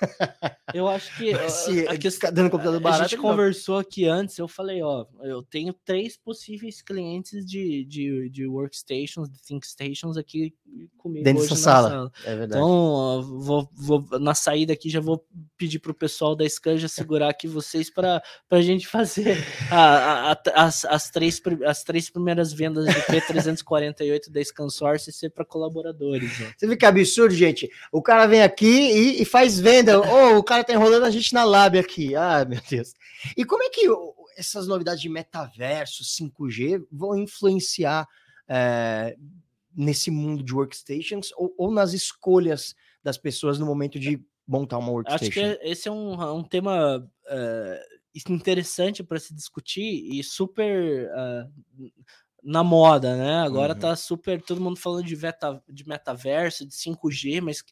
Eu 0.73 0.87
acho 0.87 1.15
que 1.17 1.49
se 1.49 1.87
a 1.87 1.97
questão, 1.97 2.31
dando 2.31 2.49
computador 2.49 2.79
barato, 2.79 3.03
a 3.03 3.07
gente 3.07 3.19
conversou 3.19 3.77
aqui 3.77 4.05
antes, 4.05 4.37
eu 4.37 4.47
falei, 4.47 4.81
ó, 4.81 5.05
eu 5.21 5.43
tenho 5.43 5.73
três 5.85 6.17
possíveis 6.17 6.81
clientes 6.81 7.45
de, 7.45 7.85
de, 7.85 8.29
de 8.29 8.47
workstations, 8.47 9.29
de 9.29 9.41
ThinkStations 9.41 10.17
aqui 10.17 10.53
comigo 10.97 11.23
dentro 11.23 11.43
dessa 11.43 11.55
sala. 11.55 11.89
sala. 11.89 12.11
É 12.25 12.35
verdade. 12.35 12.61
Então, 12.61 13.21
vou, 13.39 13.69
vou 13.73 14.19
na 14.19 14.33
saída 14.33 14.73
aqui 14.73 14.89
já 14.89 14.99
vou 14.99 15.25
pedir 15.57 15.79
pro 15.79 15.93
pessoal 15.93 16.35
da 16.35 16.47
Scanja 16.47 16.87
segurar 16.87 17.29
aqui 17.29 17.47
vocês 17.47 17.89
para 17.89 18.21
a 18.49 18.61
gente 18.61 18.87
fazer 18.87 19.37
a, 19.69 20.31
a, 20.31 20.41
as, 20.55 20.85
as, 20.85 21.09
três, 21.09 21.41
as 21.65 21.83
três 21.83 22.09
primeiras 22.09 22.51
vendas 22.51 22.85
de 22.85 23.01
P348 23.01 24.29
da 24.29 24.43
Scansource 24.43 25.11
ser 25.11 25.29
para 25.29 25.45
colaboradores. 25.45 26.31
Ó. 26.41 26.51
Você 26.57 26.67
vê 26.67 26.75
que 26.75 26.85
absurdo, 26.85 27.33
gente. 27.33 27.69
O 27.91 28.01
cara 28.01 28.25
vem 28.25 28.41
aqui 28.41 28.65
e, 28.65 29.21
e 29.21 29.25
faz 29.25 29.59
venda 29.59 29.92
oh, 30.01 30.37
o 30.37 30.43
cara 30.43 30.63
tá 30.63 30.73
enrolando 30.73 31.05
a 31.05 31.11
gente 31.11 31.33
na 31.33 31.43
lábia 31.43 31.81
aqui. 31.81 32.15
Ah, 32.15 32.45
meu 32.45 32.59
Deus. 32.69 32.93
E 33.37 33.45
como 33.45 33.63
é 33.63 33.69
que 33.69 33.87
essas 34.37 34.67
novidades 34.67 35.01
de 35.01 35.09
metaverso, 35.09 36.03
5G, 36.03 36.85
vão 36.91 37.17
influenciar 37.17 38.07
é, 38.47 39.15
nesse 39.75 40.11
mundo 40.11 40.43
de 40.43 40.53
workstations 40.53 41.31
ou, 41.37 41.53
ou, 41.57 41.71
nas 41.71 41.93
escolhas 41.93 42.75
das 43.03 43.17
pessoas 43.17 43.59
no 43.59 43.65
momento 43.65 43.99
de 43.99 44.21
montar 44.47 44.77
uma 44.77 44.91
workstation? 44.91 45.25
Acho 45.25 45.59
que 45.59 45.67
esse 45.67 45.87
é 45.87 45.91
um, 45.91 46.37
um 46.37 46.43
tema 46.43 46.97
uh, 46.97 48.31
interessante 48.31 49.03
para 49.03 49.19
se 49.19 49.33
discutir 49.33 50.09
e 50.11 50.23
super. 50.23 51.09
Uh, 51.09 51.91
na 52.43 52.63
moda, 52.63 53.15
né? 53.15 53.39
Agora 53.39 53.73
uhum. 53.73 53.79
tá 53.79 53.95
super 53.95 54.41
todo 54.41 54.59
mundo 54.59 54.77
falando 54.77 55.05
de, 55.05 55.15
meta, 55.15 55.63
de 55.69 55.87
metaverso, 55.87 56.67
de 56.67 56.73
5G, 56.73 57.41
mas 57.41 57.63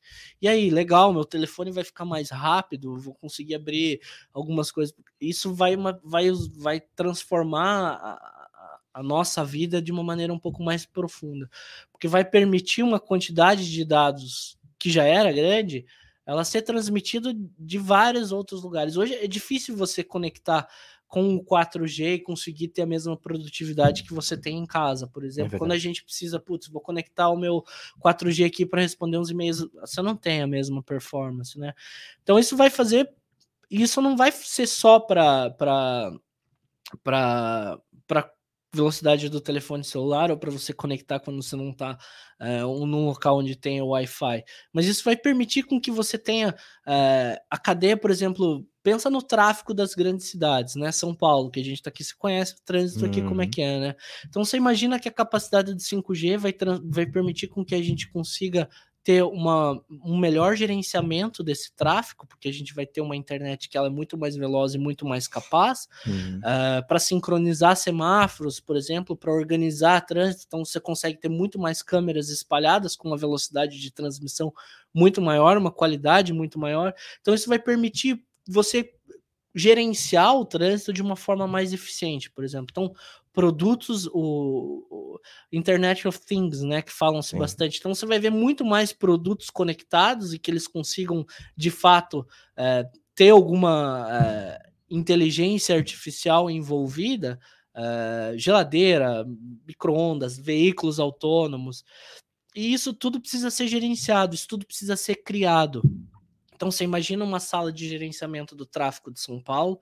e 0.42 0.48
aí, 0.48 0.70
legal, 0.70 1.14
meu 1.14 1.26
telefone 1.26 1.72
vai 1.72 1.84
ficar 1.84 2.06
mais 2.06 2.30
rápido, 2.30 2.98
vou 2.98 3.14
conseguir 3.16 3.56
abrir 3.56 4.00
algumas 4.34 4.72
coisas. 4.72 4.96
Isso 5.20 5.54
vai, 5.54 5.76
uma, 5.76 6.00
vai, 6.04 6.30
vai 6.58 6.80
transformar 6.80 8.00
a, 8.02 8.48
a 8.94 9.04
nossa 9.04 9.44
vida 9.44 9.82
de 9.82 9.92
uma 9.92 10.04
maneira 10.04 10.34
um 10.34 10.40
pouco 10.40 10.64
mais 10.64 10.86
profunda, 10.86 11.50
porque 11.92 12.08
vai 12.08 12.24
permitir 12.24 12.84
uma 12.84 13.00
quantidade 13.00 13.70
de 13.70 13.84
dados 13.84 14.58
que 14.80 14.90
já 14.90 15.04
era 15.04 15.32
grande, 15.32 15.86
ela 16.26 16.44
ser 16.44 16.62
transmitida 16.62 17.34
de 17.60 17.78
vários 17.78 18.32
outros 18.32 18.64
lugares. 18.64 18.96
Hoje 18.96 19.16
é 19.16 19.28
difícil 19.28 19.76
você 19.76 20.04
conectar 20.04 20.68
com 21.12 21.36
o 21.36 21.44
4G 21.44 22.14
e 22.14 22.20
conseguir 22.20 22.70
ter 22.70 22.84
a 22.84 22.86
mesma 22.86 23.18
produtividade 23.18 24.04
que 24.04 24.14
você 24.14 24.38
tem 24.38 24.58
em 24.58 24.66
casa, 24.66 25.06
por 25.06 25.26
exemplo. 25.26 25.58
É 25.58 25.60
quando 25.60 25.74
a 25.74 25.78
gente 25.78 26.06
precisa, 26.06 26.40
putz, 26.40 26.70
vou 26.70 26.80
conectar 26.80 27.28
o 27.28 27.36
meu 27.36 27.66
4G 28.02 28.46
aqui 28.46 28.66
para 28.66 28.82
responder 28.82 29.18
uns 29.18 29.30
e-mails, 29.30 29.68
você 29.82 30.02
não 30.02 30.16
tem 30.16 30.42
a 30.42 30.48
mesma 30.48 30.82
performance, 30.82 31.60
né? 31.60 31.74
Então 32.24 32.40
isso 32.40 32.56
vai 32.56 32.70
fazer, 32.70 33.14
isso 33.70 34.02
não 34.02 34.16
vai 34.16 34.32
ser 34.32 34.66
só 34.66 35.02
para 35.02 35.50
para 35.50 36.18
para 38.08 38.34
velocidade 38.74 39.28
do 39.30 39.42
telefone 39.42 39.84
celular 39.84 40.32
ou 40.32 40.38
para 40.38 40.50
você 40.50 40.74
conectar 40.74 41.20
quando 41.20 41.44
você 41.44 41.56
não 41.56 41.72
está 41.72 41.98
é, 42.40 42.62
num 42.62 43.06
local 43.06 43.40
onde 43.40 43.56
tem 43.56 43.82
o 43.82 43.90
Wi-Fi. 43.90 44.44
Mas 44.72 44.86
isso 44.86 45.04
vai 45.04 45.16
permitir 45.16 45.64
com 45.64 45.80
que 45.80 45.92
você 45.92 46.18
tenha 46.18 46.56
é, 46.88 47.38
a 47.50 47.58
cadeia, 47.58 47.98
por 47.98 48.10
exemplo, 48.10 48.66
pensa 48.82 49.10
no 49.10 49.22
tráfego 49.22 49.74
das 49.74 49.94
grandes 49.94 50.30
cidades, 50.30 50.76
né? 50.76 50.92
São 50.92 51.14
Paulo, 51.14 51.52
que 51.52 51.60
a 51.60 51.64
gente 51.64 51.76
está 51.76 51.90
aqui, 51.90 52.04
se 52.04 52.18
conhece 52.18 52.54
o 52.54 52.66
trânsito 52.66 53.06
aqui, 53.06 53.22
como 53.22 53.42
é 53.42 53.46
uhum. 53.46 53.52
que 53.52 53.62
é, 53.62 53.80
né? 53.80 53.96
Então 54.28 54.44
você 54.44 54.58
imagina 54.58 55.00
que 55.00 55.10
a 55.10 55.14
capacidade 55.14 55.76
de 55.76 55.84
5G 55.84 56.38
vai, 56.38 56.56
vai 56.86 57.06
permitir 57.06 57.48
com 57.48 57.66
que 57.66 57.76
a 57.76 57.84
gente 57.84 58.10
consiga 58.12 58.70
ter 59.04 59.24
uma, 59.24 59.82
um 59.90 60.18
melhor 60.18 60.56
gerenciamento 60.56 61.44
desse 61.44 61.74
tráfego, 61.76 62.28
porque 62.28 62.48
a 62.48 62.54
gente 62.54 62.74
vai 62.74 62.86
ter 62.86 63.02
uma 63.02 63.16
internet 63.16 63.68
que 63.68 63.78
ela 63.78 63.88
é 63.88 63.90
muito 63.90 64.18
mais 64.18 64.36
veloz 64.36 64.76
e 64.76 64.78
muito 64.78 65.06
mais 65.06 65.28
capaz, 65.28 65.88
uhum. 66.06 66.38
uh, 66.38 66.42
eh, 66.46 66.82
para 66.84 67.00
sincronizar 67.00 67.76
semáforos, 67.76 68.60
por 68.60 68.76
exemplo, 68.76 69.16
para 69.16 69.34
organizar 69.34 70.06
trânsito, 70.06 70.44
então 70.48 70.64
você 70.64 70.80
consegue 70.80 71.20
ter 71.20 71.30
muito 71.30 71.58
mais 71.58 71.82
câmeras 71.82 72.30
espalhadas 72.30 72.96
com 72.96 73.08
uma 73.08 73.18
velocidade 73.18 73.80
de 73.80 73.92
transmissão 73.92 74.54
muito 74.94 75.20
maior, 75.20 75.58
uma 75.58 75.72
qualidade 75.72 76.32
muito 76.32 76.60
maior. 76.60 76.94
Então 77.22 77.34
isso 77.34 77.50
vai 77.50 77.58
permitir 77.58 78.24
você 78.48 78.94
gerenciar 79.54 80.36
o 80.36 80.46
trânsito 80.46 80.94
de 80.94 81.02
uma 81.02 81.16
forma 81.16 81.48
mais 81.48 81.74
eficiente, 81.74 82.30
por 82.30 82.44
exemplo. 82.44 82.68
Então, 82.72 82.94
produtos, 83.34 84.08
o, 84.08 84.86
o 84.90 85.20
Internet 85.52 86.08
of 86.08 86.20
Things, 86.20 86.62
né, 86.62 86.82
que 86.82 86.92
falam-se 86.92 87.36
bastante. 87.36 87.80
Então, 87.80 87.94
você 87.94 88.06
vai 88.06 88.20
ver 88.20 88.30
muito 88.30 88.66
mais 88.66 88.92
produtos 88.92 89.50
conectados 89.50 90.34
e 90.34 90.40
que 90.40 90.52
eles 90.52 90.68
consigam, 90.68 91.26
de 91.56 91.72
fato, 91.72 92.28
é, 92.56 92.86
ter 93.16 93.30
alguma 93.30 94.08
é, 94.12 94.70
inteligência 94.90 95.76
artificial 95.76 96.50
envolvida, 96.50 97.40
é, 97.74 98.34
geladeira, 98.38 99.26
microondas, 99.66 100.38
veículos 100.38 101.00
autônomos. 101.00 101.86
E 102.56 102.74
isso 102.74 102.94
tudo 102.94 103.22
precisa 103.22 103.50
ser 103.50 103.68
gerenciado, 103.68 104.36
isso 104.36 104.48
tudo 104.48 104.66
precisa 104.66 104.98
ser 104.98 105.16
criado. 105.16 105.82
Então 106.62 106.70
você 106.70 106.84
imagina 106.84 107.26
uma 107.26 107.40
sala 107.40 107.74
de 107.74 107.90
gerenciamento 107.90 108.56
do 108.56 108.68
tráfego 108.68 109.10
de 109.10 109.20
São 109.20 109.42
Paulo, 109.42 109.82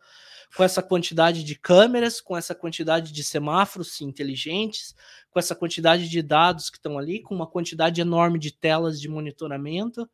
com 0.55 0.63
essa 0.63 0.81
quantidade 0.81 1.43
de 1.43 1.53
câmeras, 1.53 2.21
com 2.21 2.37
essa 2.37 2.55
quantidade 2.55 3.11
de 3.11 3.21
semáforos 3.21 3.99
inteligentes, 3.99 4.95
com 5.29 5.37
essa 5.37 5.53
quantidade 5.53 6.07
de 6.07 6.21
dados 6.21 6.69
que 6.69 6.77
estão 6.77 6.97
ali, 6.97 7.21
com 7.21 7.35
uma 7.35 7.45
quantidade 7.45 7.99
enorme 7.99 8.39
de 8.39 8.53
telas 8.53 8.97
de 8.97 9.09
monitoramento. 9.09 10.09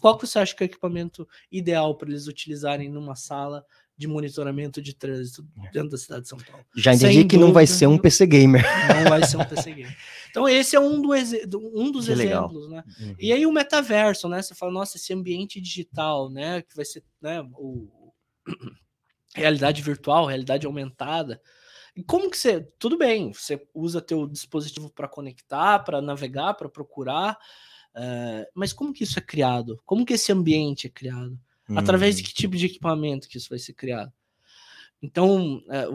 Qual 0.00 0.18
que 0.18 0.26
você 0.26 0.40
acha 0.40 0.56
que 0.56 0.64
é 0.64 0.66
o 0.66 0.70
equipamento 0.70 1.24
ideal 1.52 1.96
para 1.96 2.08
eles 2.08 2.26
utilizarem 2.26 2.88
numa 2.88 3.14
sala 3.14 3.64
de 3.98 4.06
monitoramento 4.06 4.80
de 4.80 4.94
trânsito 4.94 5.44
dentro 5.72 5.90
da 5.90 5.98
cidade 5.98 6.22
de 6.22 6.28
São 6.28 6.38
Paulo. 6.38 6.64
Já 6.76 6.94
entendi 6.94 7.14
Sem 7.14 7.22
que 7.22 7.34
dúvida, 7.34 7.46
não 7.46 7.52
vai 7.52 7.66
ser 7.66 7.88
um 7.88 7.98
PC 7.98 8.26
gamer. 8.26 8.64
Não 9.02 9.10
vai 9.10 9.26
ser 9.26 9.36
um 9.36 9.44
PC 9.44 9.72
gamer. 9.72 9.96
Então, 10.30 10.48
esse 10.48 10.76
é 10.76 10.80
um, 10.80 11.02
do 11.02 11.08
um 11.74 11.90
dos 11.90 12.06
que 12.06 12.12
exemplos, 12.12 12.68
legal. 12.68 12.68
né? 12.68 12.84
Uhum. 13.00 13.16
E 13.18 13.32
aí 13.32 13.44
o 13.44 13.50
metaverso, 13.50 14.28
né? 14.28 14.40
Você 14.40 14.54
fala, 14.54 14.70
nossa, 14.70 14.96
esse 14.96 15.12
ambiente 15.12 15.60
digital, 15.60 16.30
né? 16.30 16.62
Que 16.62 16.76
vai 16.76 16.84
ser 16.84 17.02
né, 17.20 17.42
o 17.54 18.12
realidade 19.34 19.82
virtual, 19.82 20.26
realidade 20.26 20.64
aumentada. 20.64 21.40
E 21.96 22.02
como 22.04 22.30
que 22.30 22.38
você. 22.38 22.60
Tudo 22.78 22.96
bem, 22.96 23.32
você 23.32 23.60
usa 23.74 24.00
teu 24.00 24.28
dispositivo 24.28 24.90
para 24.90 25.08
conectar, 25.08 25.80
para 25.80 26.00
navegar, 26.00 26.54
para 26.54 26.68
procurar. 26.68 27.36
Uh, 27.96 28.46
mas 28.54 28.72
como 28.72 28.92
que 28.92 29.02
isso 29.02 29.18
é 29.18 29.22
criado? 29.22 29.80
Como 29.84 30.06
que 30.06 30.12
esse 30.12 30.30
ambiente 30.30 30.86
é 30.86 30.90
criado? 30.90 31.36
Através 31.76 32.16
de 32.16 32.22
hum. 32.22 32.26
que 32.26 32.34
tipo 32.34 32.56
de 32.56 32.66
equipamento 32.66 33.28
que 33.28 33.36
isso 33.36 33.48
vai 33.48 33.58
ser 33.58 33.74
criado? 33.74 34.12
Então, 35.02 35.62
é, 35.68 35.86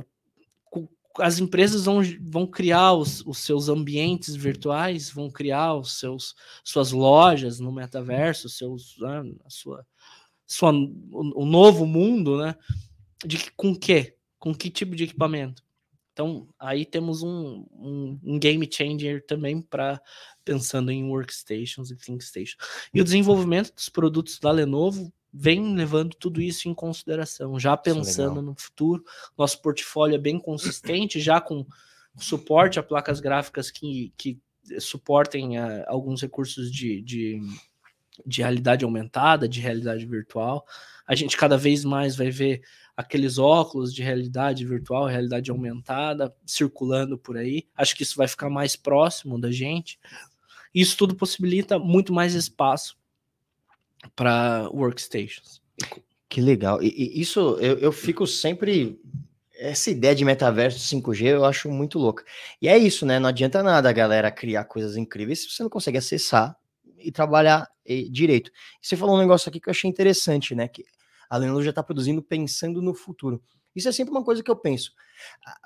as 1.19 1.39
empresas 1.39 1.86
vão, 1.86 2.01
vão 2.21 2.47
criar 2.47 2.93
os, 2.93 3.21
os, 3.26 3.39
seus 3.39 3.69
ambientes 3.69 4.36
virtuais, 4.36 5.09
vão 5.09 5.30
criar 5.30 5.76
os 5.76 5.99
seus 5.99 6.36
suas 6.63 6.91
lojas 6.91 7.59
no 7.59 7.71
metaverso, 7.71 8.49
seus 8.49 8.97
né, 8.99 9.24
a 9.45 9.49
sua, 9.49 9.86
sua 10.45 10.71
o, 10.71 11.43
o, 11.43 11.45
novo 11.45 11.86
mundo, 11.86 12.38
né? 12.38 12.55
De 13.26 13.51
com 13.51 13.76
que? 13.76 14.15
Com 14.39 14.55
que 14.55 14.69
tipo 14.69 14.95
de 14.95 15.03
equipamento? 15.03 15.63
Então, 16.11 16.47
aí 16.59 16.86
temos 16.86 17.24
um, 17.24 17.65
um, 17.71 18.19
um 18.24 18.39
game 18.39 18.67
changer 18.71 19.26
também 19.26 19.61
para 19.61 19.99
pensando 20.45 20.91
em 20.91 21.03
workstations 21.05 21.89
e 21.89 21.95
ThinkStation. 21.95 22.57
E 22.93 23.01
o 23.01 23.03
desenvolvimento 23.03 23.74
dos 23.74 23.89
produtos 23.89 24.39
da 24.39 24.51
Lenovo 24.51 25.11
vem 25.34 25.73
levando 25.73 26.15
tudo 26.15 26.39
isso 26.39 26.69
em 26.69 26.75
consideração, 26.75 27.59
já 27.59 27.73
é 27.73 27.77
pensando 27.77 28.41
no 28.41 28.53
futuro. 28.55 29.03
Nosso 29.36 29.59
portfólio 29.61 30.15
é 30.15 30.19
bem 30.19 30.39
consistente, 30.39 31.19
já 31.19 31.41
com 31.41 31.65
suporte 32.17 32.77
a 32.77 32.84
placas 32.84 33.19
gráficas 33.19 33.71
que, 33.71 34.13
que 34.15 34.39
suportem 34.79 35.57
uh, 35.57 35.84
alguns 35.88 36.21
recursos 36.21 36.71
de, 36.71 37.01
de, 37.01 37.41
de 38.23 38.41
realidade 38.41 38.86
aumentada, 38.86 39.47
de 39.47 39.59
realidade 39.59 40.05
virtual. 40.05 40.65
A 41.07 41.15
gente 41.15 41.36
cada 41.36 41.57
vez 41.57 41.84
mais 41.84 42.15
vai 42.15 42.29
ver 42.29 42.61
aqueles 42.95 43.39
óculos 43.39 43.91
de 43.91 44.03
realidade 44.03 44.63
virtual, 44.63 45.07
realidade 45.07 45.49
aumentada 45.49 46.34
circulando 46.45 47.17
por 47.17 47.38
aí. 47.38 47.67
Acho 47.75 47.95
que 47.95 48.03
isso 48.03 48.15
vai 48.15 48.27
ficar 48.27 48.51
mais 48.51 48.75
próximo 48.75 49.41
da 49.41 49.51
gente. 49.51 49.99
Isso 50.73 50.95
tudo 50.95 51.15
possibilita 51.15 51.79
muito 51.79 52.13
mais 52.13 52.36
espaço 52.36 52.95
para 54.15 54.69
workstations. 54.71 55.61
Que 56.29 56.41
legal. 56.41 56.81
E, 56.81 56.87
e 56.87 57.21
isso 57.21 57.57
eu, 57.59 57.77
eu 57.77 57.91
fico 57.91 58.25
sempre. 58.25 58.99
Essa 59.55 59.91
ideia 59.91 60.15
de 60.15 60.25
metaverso 60.25 60.79
5G 60.79 61.27
eu 61.27 61.45
acho 61.45 61.69
muito 61.69 61.99
louca. 61.99 62.23
E 62.61 62.67
é 62.67 62.77
isso, 62.77 63.05
né? 63.05 63.19
Não 63.19 63.29
adianta 63.29 63.61
nada 63.61 63.87
a 63.87 63.93
galera 63.93 64.31
criar 64.31 64.65
coisas 64.65 64.97
incríveis 64.97 65.43
se 65.43 65.49
você 65.49 65.63
não 65.63 65.69
consegue 65.69 65.97
acessar 65.97 66.57
e 66.97 67.11
trabalhar 67.11 67.69
direito. 68.09 68.51
Você 68.81 68.95
falou 68.95 69.15
um 69.15 69.19
negócio 69.19 69.49
aqui 69.49 69.59
que 69.59 69.69
eu 69.69 69.71
achei 69.71 69.89
interessante, 69.89 70.55
né? 70.55 70.67
Que 70.67 70.83
a 71.29 71.37
Lenovo 71.37 71.63
já 71.63 71.69
está 71.69 71.83
produzindo 71.83 72.21
pensando 72.21 72.81
no 72.81 72.93
futuro. 72.93 73.41
Isso 73.75 73.89
é 73.89 73.91
sempre 73.91 74.11
uma 74.11 74.23
coisa 74.23 74.43
que 74.43 74.51
eu 74.51 74.55
penso. 74.55 74.91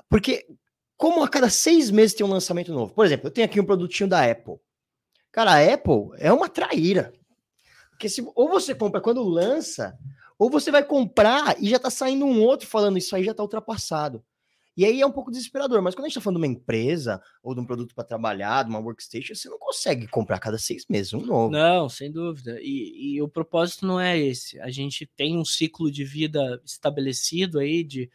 Porque, 0.09 0.47
como 0.95 1.23
a 1.23 1.29
cada 1.29 1.49
seis 1.49 1.91
meses 1.91 2.15
tem 2.15 2.25
um 2.25 2.29
lançamento 2.29 2.73
novo. 2.73 2.93
Por 2.93 3.05
exemplo, 3.05 3.27
eu 3.27 3.31
tenho 3.31 3.45
aqui 3.45 3.59
um 3.59 3.65
produtinho 3.65 4.09
da 4.09 4.29
Apple. 4.29 4.55
Cara, 5.31 5.51
a 5.51 5.73
Apple 5.73 6.09
é 6.17 6.31
uma 6.31 6.49
traíra. 6.49 7.13
Porque 7.97 8.09
se, 8.09 8.23
ou 8.35 8.47
você 8.47 8.75
compra 8.75 9.01
quando 9.01 9.23
lança, 9.23 9.97
ou 10.37 10.51
você 10.51 10.69
vai 10.69 10.83
comprar 10.83 11.59
e 11.59 11.67
já 11.67 11.79
tá 11.79 11.89
saindo 11.89 12.25
um 12.25 12.43
outro 12.43 12.67
falando 12.67 12.99
isso 12.99 13.15
aí 13.15 13.23
já 13.23 13.33
tá 13.33 13.41
ultrapassado. 13.41 14.23
E 14.77 14.85
aí 14.85 15.01
é 15.01 15.05
um 15.07 15.11
pouco 15.11 15.31
desesperador, 15.31 15.81
mas 15.81 15.95
quando 15.95 16.05
a 16.05 16.07
gente 16.07 16.13
tá 16.13 16.21
falando 16.21 16.39
de 16.39 16.45
uma 16.45 16.53
empresa 16.53 17.19
ou 17.41 17.55
de 17.55 17.59
um 17.59 17.65
produto 17.65 17.95
para 17.95 18.03
trabalhar, 18.03 18.61
de 18.61 18.69
uma 18.69 18.79
workstation, 18.79 19.33
você 19.33 19.49
não 19.49 19.57
consegue 19.57 20.07
comprar 20.07 20.37
cada 20.37 20.59
seis 20.59 20.85
meses 20.87 21.11
um 21.11 21.25
novo. 21.25 21.51
Não, 21.51 21.89
sem 21.89 22.11
dúvida. 22.11 22.59
E, 22.61 23.15
e 23.15 23.21
o 23.23 23.27
propósito 23.27 23.87
não 23.87 23.99
é 23.99 24.15
esse. 24.15 24.59
A 24.59 24.69
gente 24.69 25.09
tem 25.17 25.35
um 25.35 25.43
ciclo 25.43 25.91
de 25.91 26.05
vida 26.05 26.61
estabelecido 26.63 27.57
aí 27.57 27.83
de 27.83 28.07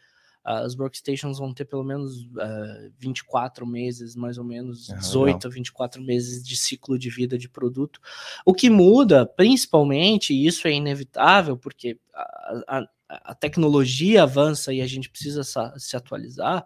as 0.43 0.75
workstations 0.75 1.39
vão 1.39 1.53
ter 1.53 1.65
pelo 1.65 1.83
menos 1.83 2.23
uh, 2.23 2.41
eh, 2.41 2.91
24 2.99 3.65
meses, 3.65 4.15
mais 4.15 4.37
ou 4.37 4.43
menos, 4.43 4.89
ah, 4.89 4.95
18 4.95 5.47
a 5.47 5.49
24 5.49 6.01
meses 6.01 6.43
de 6.43 6.57
ciclo 6.57 6.99
de 6.99 7.09
vida 7.09 7.37
de 7.37 7.47
produto. 7.47 8.01
O 8.45 8.53
que 8.53 8.69
muda, 8.69 9.25
principalmente, 9.25 10.33
e 10.33 10.45
isso 10.45 10.67
é 10.67 10.71
inevitável, 10.71 11.57
porque 11.57 11.97
a, 12.13 12.67
a, 12.67 12.87
a 13.09 13.35
tecnologia 13.35 14.23
avança 14.23 14.73
e 14.73 14.81
a 14.81 14.87
gente 14.87 15.09
precisa 15.09 15.43
se 15.77 15.95
atualizar, 15.95 16.65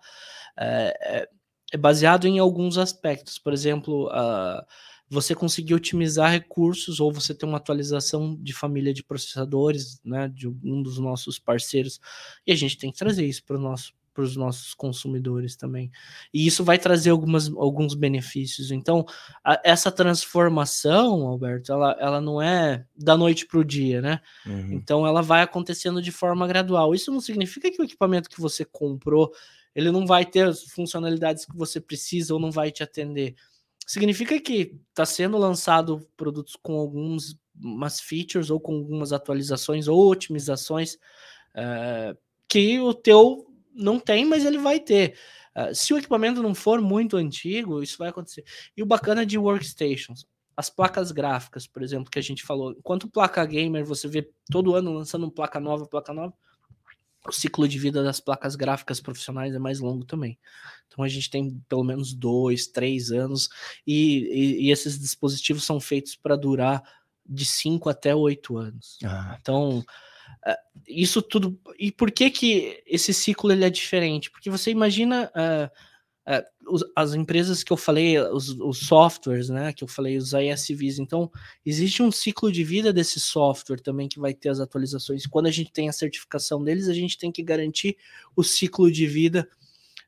é, 0.58 1.28
é, 1.74 1.78
baseado 1.78 2.26
em 2.28 2.40
alguns 2.40 2.80
aspectos. 2.80 3.38
Por 3.38 3.54
exemplo, 3.54 4.08
uh, 4.08 4.66
você 5.10 5.34
conseguir 5.34 5.74
otimizar 5.74 6.32
recursos 6.32 7.00
ou 7.00 7.12
você 7.12 7.34
ter 7.34 7.46
uma 7.46 7.58
atualização 7.58 8.36
de 8.36 8.54
família 8.54 8.94
de 8.94 9.04
processadores, 9.04 10.02
né, 10.04 10.28
de 10.28 10.48
um 10.48 10.82
dos 10.82 10.98
nossos 10.98 11.40
parceiros, 11.40 12.00
e 12.46 12.52
a 12.52 12.56
gente 12.56 12.78
tem 12.78 12.92
que 12.92 12.98
trazer 12.98 13.26
isso 13.26 13.44
para 13.46 13.58
nosso, 13.58 13.94
os 14.18 14.36
nossos 14.36 14.74
consumidores 14.74 15.56
também. 15.56 15.92
E 16.34 16.46
isso 16.46 16.64
vai 16.64 16.78
trazer 16.78 17.12
algumas, 17.12 17.48
alguns 17.50 17.94
benefícios. 17.94 18.72
Então, 18.72 19.06
a, 19.44 19.62
essa 19.64 19.92
transformação, 19.92 21.28
Alberto, 21.28 21.72
ela, 21.72 21.96
ela 22.00 22.20
não 22.20 22.42
é 22.42 22.86
da 22.96 23.16
noite 23.16 23.46
para 23.46 23.60
o 23.60 23.64
dia, 23.64 24.02
né? 24.02 24.20
Uhum. 24.46 24.74
Então, 24.74 25.08
ela 25.08 25.22
vai 25.22 25.42
acontecendo 25.42 26.02
de 26.02 26.12
forma 26.12 26.48
gradual. 26.48 26.94
Isso 26.94 27.12
não 27.12 27.22
significa 27.22 27.72
que 27.72 27.82
o 27.82 27.86
equipamento 27.86 28.30
que 28.30 28.42
você 28.42 28.66
comprou 28.66 29.32
ele 29.78 29.92
não 29.92 30.08
vai 30.08 30.26
ter 30.26 30.48
as 30.48 30.64
funcionalidades 30.64 31.46
que 31.46 31.56
você 31.56 31.80
precisa 31.80 32.34
ou 32.34 32.40
não 32.40 32.50
vai 32.50 32.72
te 32.72 32.82
atender 32.82 33.36
significa 33.88 34.40
que 34.40 34.76
está 34.90 35.06
sendo 35.06 35.38
lançado 35.38 36.06
produtos 36.18 36.58
com 36.62 36.78
algumas 36.78 38.02
features 38.02 38.50
ou 38.50 38.60
com 38.60 38.76
algumas 38.76 39.14
atualizações 39.14 39.88
ou 39.88 40.12
otimizações 40.12 40.96
uh, 41.56 42.16
que 42.50 42.80
o 42.82 42.94
teu 42.94 43.48
não 43.74 43.98
tem, 43.98 44.26
mas 44.26 44.46
ele 44.46 44.58
vai 44.58 44.80
ter. 44.80 45.18
Uh, 45.56 45.74
se 45.74 45.94
o 45.94 45.98
equipamento 45.98 46.44
não 46.44 46.54
for 46.54 46.82
muito 46.82 47.16
antigo, 47.16 47.82
isso 47.82 47.98
vai 47.98 48.10
acontecer. 48.10 48.44
E 48.76 48.84
o 48.84 48.86
bacana 48.86 49.26
de 49.26 49.38
workstations, 49.38 50.26
as 50.56 50.70
placas 50.70 51.12
gráficas, 51.14 51.66
por 51.66 51.82
exemplo, 51.82 52.12
que 52.12 52.20
a 52.20 52.24
gente 52.24 52.44
falou, 52.44 52.72
enquanto 52.72 53.10
placa 53.10 53.46
gamer 53.46 53.86
você 53.86 54.08
vê 54.08 54.30
todo 54.52 54.76
ano 54.76 54.92
lançando 54.92 55.32
placa 55.32 55.62
nova, 55.62 55.88
placa 55.88 56.14
nova, 56.14 56.34
o 57.30 57.34
ciclo 57.34 57.68
de 57.68 57.78
vida 57.78 58.04
das 58.04 58.20
placas 58.20 58.56
gráficas 58.56 59.00
profissionais 59.00 59.54
é 59.54 59.60
mais 59.60 59.80
longo 59.80 60.06
também. 60.06 60.38
Então 60.88 61.04
a 61.04 61.08
gente 61.08 61.30
tem 61.30 61.62
pelo 61.68 61.84
menos 61.84 62.14
dois, 62.14 62.68
três 62.68 63.12
anos, 63.12 63.50
e, 63.86 64.20
e, 64.32 64.68
e 64.68 64.72
esses 64.72 65.00
dispositivos 65.00 65.64
são 65.64 65.80
feitos 65.80 66.16
para 66.16 66.36
durar 66.36 66.82
de 67.26 67.46
cinco 67.46 67.90
até 67.90 68.16
oito 68.16 68.58
anos. 68.58 68.98
Ah. 69.04 69.38
Então, 69.40 69.84
é, 70.46 70.58
isso 70.88 71.22
tudo. 71.22 71.60
E 71.78 71.92
por 71.92 72.12
que 72.12 72.30
que 72.30 72.84
esse 72.86 73.14
ciclo 73.14 73.52
ele 73.52 73.66
é 73.66 73.70
diferente? 73.70 74.32
Porque 74.32 74.50
você 74.50 74.72
imagina. 74.72 75.32
Uh, 75.36 75.97
as 76.96 77.14
empresas 77.14 77.64
que 77.64 77.72
eu 77.72 77.78
falei, 77.78 78.20
os, 78.20 78.50
os, 78.50 78.80
softwares, 78.80 79.48
né, 79.48 79.72
que 79.72 79.84
eu 79.84 79.88
falei, 79.88 80.18
os 80.18 80.34
ISVs. 80.34 81.00
Então, 81.00 81.32
existe 81.66 82.04
um 82.04 82.12
ciclo 82.12 82.52
de 82.52 82.64
vida 82.66 82.92
desse 82.92 83.20
software 83.20 83.80
também 83.80 84.10
que 84.10 84.20
vai 84.20 84.34
ter 84.34 84.50
as 84.50 84.60
atualizações. 84.60 85.26
Quando 85.26 85.48
a 85.48 85.52
gente 85.52 85.72
tem 85.72 85.88
a 85.88 85.94
certificação 85.94 86.62
deles, 86.62 86.90
a 86.90 86.94
gente 86.94 87.18
tem 87.18 87.32
que 87.32 87.42
garantir 87.42 87.96
o 88.36 88.44
ciclo 88.44 88.92
de 88.92 89.08
vida 89.08 89.48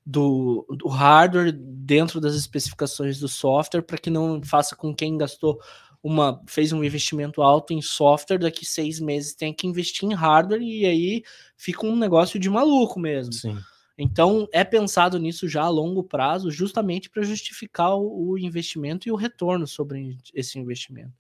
do, 0.06 0.66
do 0.70 0.90
hardware 0.90 1.54
dentro 1.54 2.20
das 2.20 2.36
especificações 2.36 3.20
do 3.20 3.28
software 3.28 3.84
para 3.84 3.98
que 3.98 4.10
não 4.10 4.42
faça 4.44 4.76
com 4.76 4.94
quem 4.94 5.18
gastou 5.18 5.60
uma 6.02 6.42
fez 6.48 6.72
um 6.72 6.84
investimento 6.84 7.42
alto 7.42 7.74
em 7.74 7.82
software 7.82 8.40
daqui 8.40 8.66
seis 8.66 9.00
meses 9.00 9.36
tem 9.36 9.54
que 9.54 9.68
investir 9.68 10.10
em 10.10 10.14
hardware 10.14 10.62
e 10.62 10.86
aí 10.86 11.24
fica 11.58 11.86
um 11.86 11.96
negócio 11.96 12.40
de 12.40 12.50
maluco 12.50 13.00
mesmo. 13.00 13.34
Sim. 13.34 13.58
Então, 14.02 14.48
é 14.54 14.64
pensado 14.64 15.20
nisso 15.20 15.46
já 15.50 15.64
a 15.64 15.70
longo 15.70 16.02
prazo, 16.02 16.50
justamente 16.50 17.10
para 17.10 17.22
justificar 17.22 17.98
o, 17.98 18.38
investimento 18.38 19.10
e 19.10 19.12
o 19.12 19.16
retorno 19.16 19.68
sobre 19.68 20.18
esse 20.34 20.58
investimento. 20.58 21.12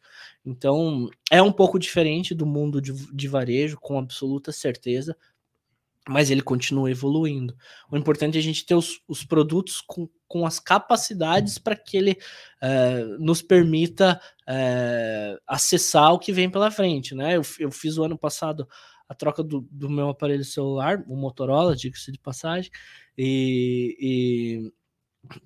Então, 0.45 1.09
é 1.29 1.41
um 1.41 1.51
pouco 1.51 1.77
diferente 1.77 2.33
do 2.33 2.45
mundo 2.45 2.81
de, 2.81 2.93
de 3.13 3.27
varejo, 3.27 3.77
com 3.81 3.99
absoluta 3.99 4.53
certeza, 4.53 5.17
mas 6.07 6.31
ele 6.31 6.41
continua 6.41 6.89
evoluindo. 6.89 7.53
O 7.91 7.97
importante 7.97 8.37
é 8.37 8.39
a 8.39 8.43
gente 8.43 8.65
ter 8.65 8.75
os, 8.75 9.01
os 9.09 9.25
produtos 9.25 9.81
com, 9.85 10.07
com 10.25 10.45
as 10.45 10.57
capacidades 10.57 11.57
para 11.57 11.75
que 11.75 11.97
ele 11.97 12.17
uh, 12.63 13.19
nos 13.19 13.41
permita 13.41 14.21
uh, 14.47 15.41
acessar 15.45 16.13
o 16.13 16.19
que 16.19 16.31
vem 16.31 16.49
pela 16.49 16.71
frente. 16.71 17.13
Né? 17.13 17.35
Eu, 17.35 17.41
eu 17.59 17.71
fiz 17.71 17.97
o 17.97 18.03
ano 18.05 18.17
passado 18.17 18.65
a 19.09 19.15
troca 19.15 19.41
do, 19.41 19.67
do 19.71 19.89
meu 19.89 20.09
aparelho 20.09 20.45
celular, 20.45 21.03
o 21.07 21.15
Motorola, 21.15 21.75
diga-se 21.75 22.11
de 22.11 22.19
passagem, 22.19 22.71
e, 23.17 23.97
e, 23.99 24.73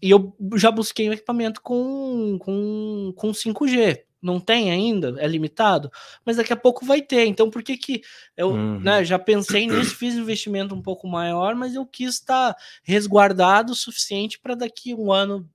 e, 0.01 0.11
eu 0.11 0.35
já 0.55 0.69
busquei 0.69 1.09
um 1.09 1.13
equipamento 1.13 1.61
com, 1.61 2.37
com, 2.39 3.13
com 3.15 3.31
5G, 3.31 4.03
não 4.21 4.39
tem 4.39 4.69
ainda, 4.69 5.15
é 5.17 5.27
limitado, 5.27 5.89
mas 6.25 6.37
daqui 6.37 6.51
a 6.51 6.57
pouco 6.57 6.85
vai 6.85 7.01
ter. 7.01 7.25
Então, 7.25 7.49
por 7.49 7.63
que 7.63 7.77
que 7.77 8.01
eu 8.37 8.49
uhum. 8.49 8.79
né, 8.79 9.03
já 9.03 9.17
pensei 9.17 9.65
nisso, 9.67 9.95
fiz 9.95 10.15
investimento 10.15 10.75
um 10.75 10.81
pouco 10.81 11.07
maior, 11.07 11.55
mas 11.55 11.75
eu 11.75 11.85
quis 11.85 12.15
estar 12.15 12.55
resguardado 12.83 13.71
o 13.71 13.75
suficiente 13.75 14.39
para 14.39 14.55
daqui 14.55 14.93
um 14.93 15.11
ano, 15.11 15.49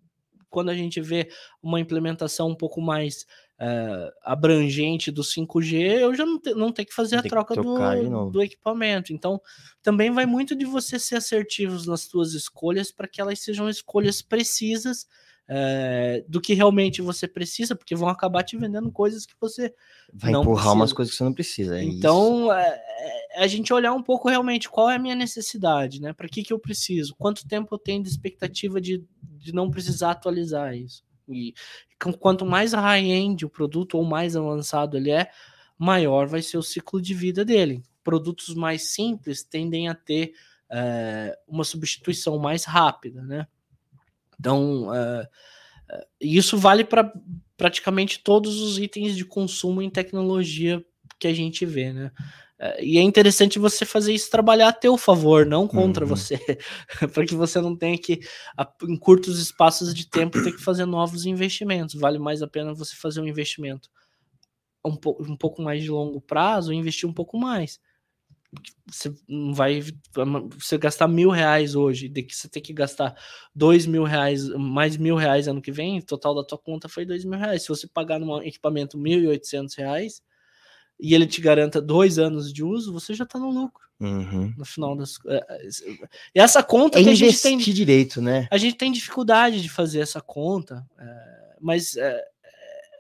quando 0.51 0.71
a 0.71 0.75
gente 0.75 1.01
vê 1.01 1.29
uma 1.63 1.81
implementação 1.81 2.49
um 2.49 2.55
pouco 2.55 2.81
mais 2.81 3.27
uh, 3.61 4.13
abrangente 4.23 5.11
do 5.11 5.23
5G, 5.23 6.01
eu 6.01 6.15
já 6.15 6.25
não, 6.25 6.39
te, 6.39 6.55
não 6.55 6.73
tenho 6.73 6.89
que 6.89 6.95
fazer 6.95 7.17
a 7.17 7.23
troca 7.23 7.55
do, 7.55 8.31
do 8.31 8.43
equipamento. 8.43 9.13
Então, 9.13 9.41
também 9.83 10.11
vai 10.11 10.27
muito 10.27 10.55
de 10.55 10.65
você 10.65 10.99
ser 10.99 11.17
assertivos 11.17 11.87
nas 11.87 12.03
suas 12.03 12.33
escolhas 12.33 12.93
para 12.93 13.09
que 13.09 13.21
elas 13.21 13.41
sejam 13.41 13.69
escolhas 13.69 14.23
precisas 14.23 15.07
é, 15.51 16.23
do 16.29 16.41
que 16.41 16.53
realmente 16.53 17.01
você 17.01 17.27
precisa, 17.27 17.75
porque 17.75 17.97
vão 17.97 18.09
acabar 18.09 18.43
te 18.43 18.57
vendendo 18.57 18.93
coisas 18.93 19.25
que 19.25 19.35
você 19.41 19.75
vai 20.13 20.31
empurrar 20.31 20.45
precisa. 20.45 20.75
umas 20.75 20.93
coisas 20.93 21.13
que 21.13 21.19
você 21.19 21.25
não 21.25 21.33
precisa. 21.33 21.79
É 21.79 21.83
então, 21.83 22.53
é, 22.53 22.81
é, 23.37 23.43
a 23.43 23.47
gente 23.47 23.73
olhar 23.73 23.95
um 23.95 24.03
pouco 24.03 24.29
realmente 24.29 24.69
qual 24.69 24.91
é 24.91 24.97
a 24.97 24.99
minha 24.99 25.15
necessidade, 25.15 26.03
né? 26.03 26.13
Para 26.13 26.29
que, 26.29 26.43
que 26.43 26.53
eu 26.53 26.59
preciso? 26.59 27.15
Quanto 27.17 27.49
tempo 27.49 27.75
eu 27.75 27.79
tenho 27.79 28.03
de 28.03 28.11
expectativa 28.11 28.79
de, 28.79 29.03
de 29.23 29.55
não 29.55 29.71
precisar 29.71 30.11
atualizar 30.11 30.77
isso? 30.77 31.08
E 31.33 31.55
quanto 32.21 32.47
mais 32.47 32.73
high-end 32.73 33.45
o 33.45 33.51
produto 33.51 33.97
ou 33.97 34.05
mais 34.05 34.37
avançado 34.37 34.97
ele 34.97 35.11
é, 35.11 35.31
maior 35.79 36.27
vai 36.27 36.43
ser 36.43 36.59
o 36.59 36.63
ciclo 36.63 37.01
de 37.01 37.15
vida 37.15 37.45
dele. 37.45 37.83
Produtos 38.03 38.55
mais 38.55 38.91
simples 38.91 39.43
tendem 39.43 39.89
a 39.89 39.95
ter 39.95 40.33
é, 40.71 41.39
uma 41.47 41.65
substituição 41.65 42.39
mais 42.39 42.65
rápida, 42.65 43.23
né? 43.23 43.47
Então, 44.39 44.89
uh, 44.89 45.27
isso 46.21 46.57
vale 46.57 46.85
para 46.85 47.13
praticamente 47.57 48.21
todos 48.21 48.61
os 48.61 48.79
itens 48.79 49.17
de 49.17 49.25
consumo 49.25 49.83
em 49.83 49.91
tecnologia 49.91 50.85
que 51.19 51.27
a 51.27 51.35
gente 51.35 51.67
vê, 51.67 51.93
né? 51.93 52.13
Uh, 52.61 52.83
e 52.83 52.99
é 52.99 53.03
interessante 53.03 53.59
você 53.59 53.85
fazer 53.87 54.13
isso 54.13 54.31
trabalhar 54.31 54.69
a 54.69 54.73
teu 54.73 54.97
favor, 54.97 55.47
não 55.47 55.69
contra 55.69 56.05
uhum. 56.05 56.09
você, 56.09 56.39
para 57.15 57.25
que 57.25 57.35
você 57.35 57.61
não 57.61 57.77
tenha 57.77 57.97
que, 57.97 58.21
em 58.83 58.97
curtos 58.97 59.39
espaços 59.39 59.95
de 59.95 60.09
tempo, 60.09 60.43
ter 60.43 60.53
que 60.53 60.63
fazer 60.63 60.85
novos 60.85 61.25
investimentos. 61.25 61.95
Vale 61.95 62.19
mais 62.19 62.43
a 62.43 62.49
pena 62.49 62.75
você 62.75 62.97
fazer 62.97 63.21
um 63.21 63.29
investimento 63.29 63.89
um, 64.85 64.97
po 64.97 65.17
um 65.21 65.37
pouco 65.37 65.63
mais 65.63 65.83
de 65.83 65.91
longo 65.91 66.21
prazo, 66.21 66.73
investir 66.73 67.09
um 67.09 67.13
pouco 67.13 67.39
mais 67.39 67.81
você 68.87 69.15
não 69.29 69.53
vai 69.53 69.83
você 70.59 70.79
gastar 70.79 71.07
mil 71.07 71.31
reais 71.31 71.75
hoje, 71.75 72.09
de 72.09 72.23
que 72.23 72.35
você 72.35 72.49
tem 72.49 72.63
que 72.63 72.73
gastar 72.73 73.15
dois 73.55 73.87
mil 73.87 74.05
reais, 74.05 74.49
mais 74.49 74.97
mil 74.97 75.17
reais 75.17 75.47
ano 75.49 75.61
que 75.61 75.71
vem, 75.71 75.99
o 75.99 76.03
total 76.03 76.35
da 76.35 76.45
tua 76.45 76.59
conta 76.59 76.89
foi 76.89 77.05
dois 77.05 77.25
mil 77.25 77.39
reais. 77.39 77.63
Se 77.63 77.69
você 77.69 77.87
pagar 77.87 78.19
num 78.19 78.43
equipamento 78.43 78.97
mil 78.97 79.21
e 79.21 79.27
oitocentos 79.27 79.75
reais 79.75 80.23
e 80.99 81.15
ele 81.15 81.27
te 81.27 81.41
garanta 81.41 81.81
dois 81.81 82.19
anos 82.19 82.53
de 82.53 82.65
uso, 82.65 82.93
você 82.93 83.15
já 83.15 83.25
está 83.25 83.39
no 83.39 83.51
lucro. 83.51 83.87
Uhum. 84.01 84.55
No 84.57 84.65
final 84.65 84.97
das 84.97 85.19
é, 85.27 85.45
é, 85.49 85.69
e 86.35 86.41
essa 86.41 86.63
conta 86.63 87.01
é 87.01 87.03
que 87.03 87.11
a 87.11 87.15
gente 87.15 87.43
tem 87.43 87.59
direito, 87.59 88.23
né? 88.23 88.47
A 88.51 88.57
gente 88.57 88.77
tem 88.77 88.93
dificuldade 88.93 89.61
de 89.61 89.69
fazer 89.69 90.01
essa 90.01 90.21
conta, 90.21 90.87
é, 90.99 91.57
mas 91.61 91.97
é, 91.97 92.25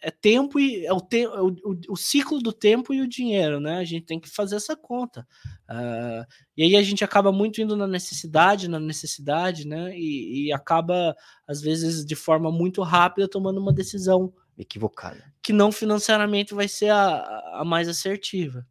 é 0.02 0.10
tempo 0.10 0.58
e 0.58 0.84
é 0.84 0.92
o, 0.92 1.00
te, 1.00 1.22
é 1.22 1.40
o, 1.40 1.48
o, 1.48 1.80
o, 1.90 1.96
ciclo 1.96 2.40
do 2.40 2.52
tempo 2.52 2.92
e 2.92 3.00
o 3.00 3.08
dinheiro, 3.08 3.60
né? 3.60 3.78
A 3.78 3.84
gente 3.84 4.06
tem 4.06 4.18
que 4.18 4.28
fazer 4.28 4.56
essa 4.56 4.76
conta. 4.76 5.26
Uh, 5.68 6.24
e 6.56 6.64
aí 6.64 6.76
a 6.76 6.82
gente 6.82 7.04
acaba 7.04 7.30
muito 7.30 7.60
indo 7.60 7.76
na 7.76 7.86
necessidade, 7.86 8.68
na 8.68 8.80
necessidade, 8.80 9.66
né? 9.66 9.96
E, 9.96 10.46
e, 10.46 10.52
acaba, 10.52 11.14
às 11.46 11.60
vezes, 11.60 12.04
de 12.04 12.14
forma 12.14 12.50
muito 12.50 12.82
rápida, 12.82 13.28
tomando 13.28 13.60
uma 13.60 13.72
decisão 13.72 14.32
equivocada. 14.58 15.32
Que 15.42 15.52
não 15.52 15.70
financeiramente 15.70 16.54
vai 16.54 16.68
ser 16.68 16.90
a, 16.90 17.60
a 17.60 17.64
mais 17.64 17.88
assertiva. 17.88 18.66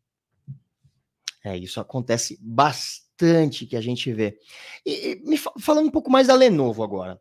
É, 1.44 1.58
isso 1.58 1.80
acontece 1.80 2.38
bastante 2.42 3.66
que 3.66 3.76
a 3.76 3.82
gente 3.82 4.12
vê. 4.12 4.38
E, 4.86 5.12
e 5.12 5.16
me 5.24 5.38
falando 5.60 5.88
um 5.88 5.92
pouco 5.92 6.12
mais 6.12 6.28
da 6.28 6.36
Lenovo 6.36 6.84
agora. 6.84 7.20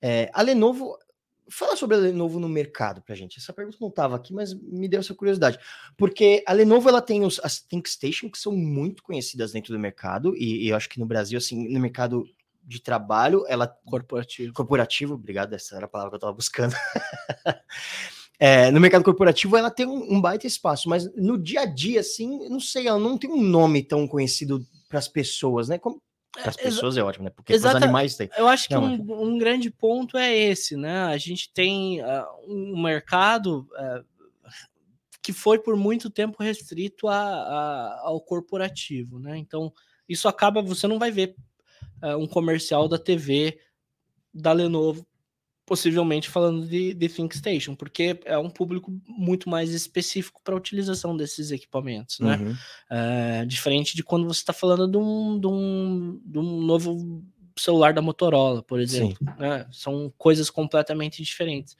É, 0.00 0.30
a 0.32 0.42
Lenovo 0.42 0.96
Fala 1.48 1.76
sobre 1.76 1.96
a 1.96 2.00
Lenovo 2.00 2.40
no 2.40 2.48
mercado 2.48 3.00
pra 3.00 3.14
gente. 3.14 3.38
Essa 3.38 3.52
pergunta 3.52 3.78
não 3.80 3.88
estava 3.88 4.16
aqui, 4.16 4.34
mas 4.34 4.52
me 4.52 4.88
deu 4.88 4.98
essa 4.98 5.14
curiosidade. 5.14 5.58
Porque 5.96 6.42
a 6.44 6.52
Lenovo 6.52 6.88
ela 6.88 7.00
tem 7.00 7.24
os, 7.24 7.38
as 7.42 7.60
ThinkStation, 7.60 8.28
que 8.28 8.38
são 8.38 8.52
muito 8.52 9.02
conhecidas 9.02 9.52
dentro 9.52 9.72
do 9.72 9.78
mercado, 9.78 10.36
e, 10.36 10.64
e, 10.64 10.68
eu 10.68 10.76
acho 10.76 10.88
que 10.88 10.98
no 10.98 11.06
Brasil, 11.06 11.38
assim, 11.38 11.68
no 11.68 11.78
mercado 11.78 12.28
de 12.66 12.82
trabalho, 12.82 13.44
ela. 13.48 13.68
Corporativo. 13.86 14.52
Corporativo, 14.52 15.14
obrigado, 15.14 15.54
essa 15.54 15.76
era 15.76 15.86
a 15.86 15.88
palavra 15.88 16.10
que 16.10 16.14
eu 16.16 16.18
estava 16.18 16.32
buscando. 16.32 16.74
é, 18.38 18.70
no 18.72 18.80
mercado 18.80 19.04
corporativo, 19.04 19.56
ela 19.56 19.70
tem 19.70 19.86
um, 19.86 20.14
um 20.14 20.20
baita 20.20 20.46
espaço, 20.46 20.88
mas 20.88 21.10
no 21.14 21.38
dia 21.38 21.60
a 21.60 21.64
dia, 21.64 22.00
assim, 22.00 22.48
não 22.48 22.58
sei, 22.58 22.88
ela 22.88 22.98
não 22.98 23.16
tem 23.16 23.30
um 23.30 23.40
nome 23.40 23.84
tão 23.84 24.08
conhecido 24.08 24.66
para 24.88 24.98
as 24.98 25.06
pessoas, 25.06 25.68
né? 25.68 25.78
Como, 25.78 26.02
para 26.32 26.50
as 26.50 26.56
pessoas 26.56 26.96
é 26.96 27.02
ótimo, 27.02 27.24
né? 27.24 27.30
Porque 27.30 27.54
os 27.54 27.64
animais 27.64 28.16
têm. 28.16 28.28
Eu 28.36 28.48
acho 28.48 28.66
que 28.66 28.74
Não, 28.74 28.84
um, 28.84 29.22
um, 29.22 29.38
grande 29.38 29.70
ponto 29.70 30.18
é 30.18 30.36
esse, 30.36 30.76
né? 30.76 31.04
A 31.04 31.16
gente 31.16 31.52
tem 31.52 32.02
uh, 32.02 32.26
um 32.48 32.82
mercado 32.82 33.66
uh, 33.72 34.04
que 35.22 35.32
foi 35.32 35.58
por 35.58 35.76
muito 35.76 36.10
tempo 36.10 36.42
restrito 36.42 37.08
a, 37.08 37.16
a, 37.16 38.00
ao 38.02 38.20
corporativo, 38.20 39.20
né? 39.20 39.38
Então, 39.38 39.72
isso 40.08 40.28
acaba, 40.28 40.60
você 40.60 40.86
não 40.86 40.98
vai 40.98 41.10
ver 41.10 41.34
uh, 42.02 42.16
um 42.16 42.26
comercial 42.26 42.88
da 42.88 42.98
TV 42.98 43.58
da 44.32 44.52
Lenovo 44.52 45.06
possivelmente 45.66 46.30
falando 46.30 46.64
de, 46.64 46.94
de 46.94 47.08
ThinkStation, 47.08 47.74
porque 47.74 48.20
é 48.24 48.38
um 48.38 48.48
público 48.48 48.96
muito 49.06 49.50
mais 49.50 49.72
específico 49.72 50.40
para 50.42 50.54
a 50.54 50.56
utilização 50.56 51.16
desses 51.16 51.50
equipamentos, 51.50 52.20
né? 52.20 52.36
Uhum. 52.36 52.54
É, 52.88 53.44
diferente 53.44 53.96
de 53.96 54.04
quando 54.04 54.28
você 54.28 54.38
está 54.38 54.52
falando 54.52 54.86
de 54.86 54.96
um, 54.96 55.40
de, 55.40 55.46
um, 55.48 56.20
de 56.24 56.38
um 56.38 56.60
novo 56.60 57.24
celular 57.58 57.92
da 57.92 58.00
Motorola, 58.00 58.62
por 58.62 58.78
exemplo. 58.78 59.18
Né? 59.38 59.66
São 59.72 60.12
coisas 60.16 60.50
completamente 60.50 61.22
diferentes. 61.22 61.76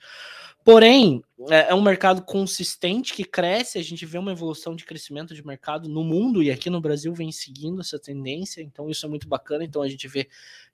Porém, 0.67 1.23
é, 1.49 1.69
é 1.69 1.73
um 1.73 1.81
mercado 1.81 2.21
consistente 2.21 3.13
que 3.13 3.23
cresce, 3.23 3.77
a 3.77 3.81
gente 3.81 4.05
vê 4.05 4.17
uma 4.17 4.33
evolução 4.33 4.75
de 4.75 4.83
crescimento 4.83 5.33
de 5.33 5.47
mercado 5.47 5.87
no 5.87 6.03
mundo 6.03 6.43
e 6.43 6.51
aqui 6.51 6.69
no 6.69 6.81
Brasil 6.81 7.13
vem 7.13 7.31
seguindo 7.31 7.79
essa 7.79 7.97
tendência, 7.97 8.61
então 8.61 8.89
isso 8.89 9.05
é 9.05 9.09
muito 9.09 9.29
bacana. 9.29 9.63
Então 9.63 9.81
a 9.81 9.87
gente 9.87 10.05
vê 10.09 10.27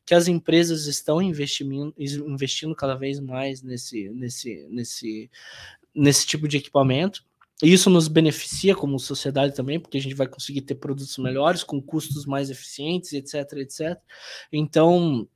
que 0.04 0.16
as 0.16 0.28
empresas 0.28 0.88
estão 0.88 1.22
investindo, 1.22 1.94
investindo 1.96 2.76
cada 2.76 2.96
vez 2.96 3.20
mais 3.20 3.62
nesse, 3.62 4.10
nesse, 4.10 4.68
nesse, 4.68 5.30
nesse 5.94 6.26
tipo 6.26 6.48
de 6.48 6.58
equipamento. 6.58 7.24
Isso 7.62 7.88
nos 7.88 8.08
beneficia 8.08 8.76
como 8.76 8.98
sociedade 8.98 9.54
também, 9.54 9.80
porque 9.80 10.00
a 10.00 10.02
gente 10.02 10.16
vai 10.16 10.26
conseguir 10.26 10.62
ter 10.62 10.74
produtos 10.74 11.20
melhores, 11.20 11.64
com 11.64 11.80
custos 11.80 12.26
mais 12.26 12.50
eficientes, 12.50 13.14
etc, 13.14 13.60
etc. 13.60 14.02
Então, 14.52 15.28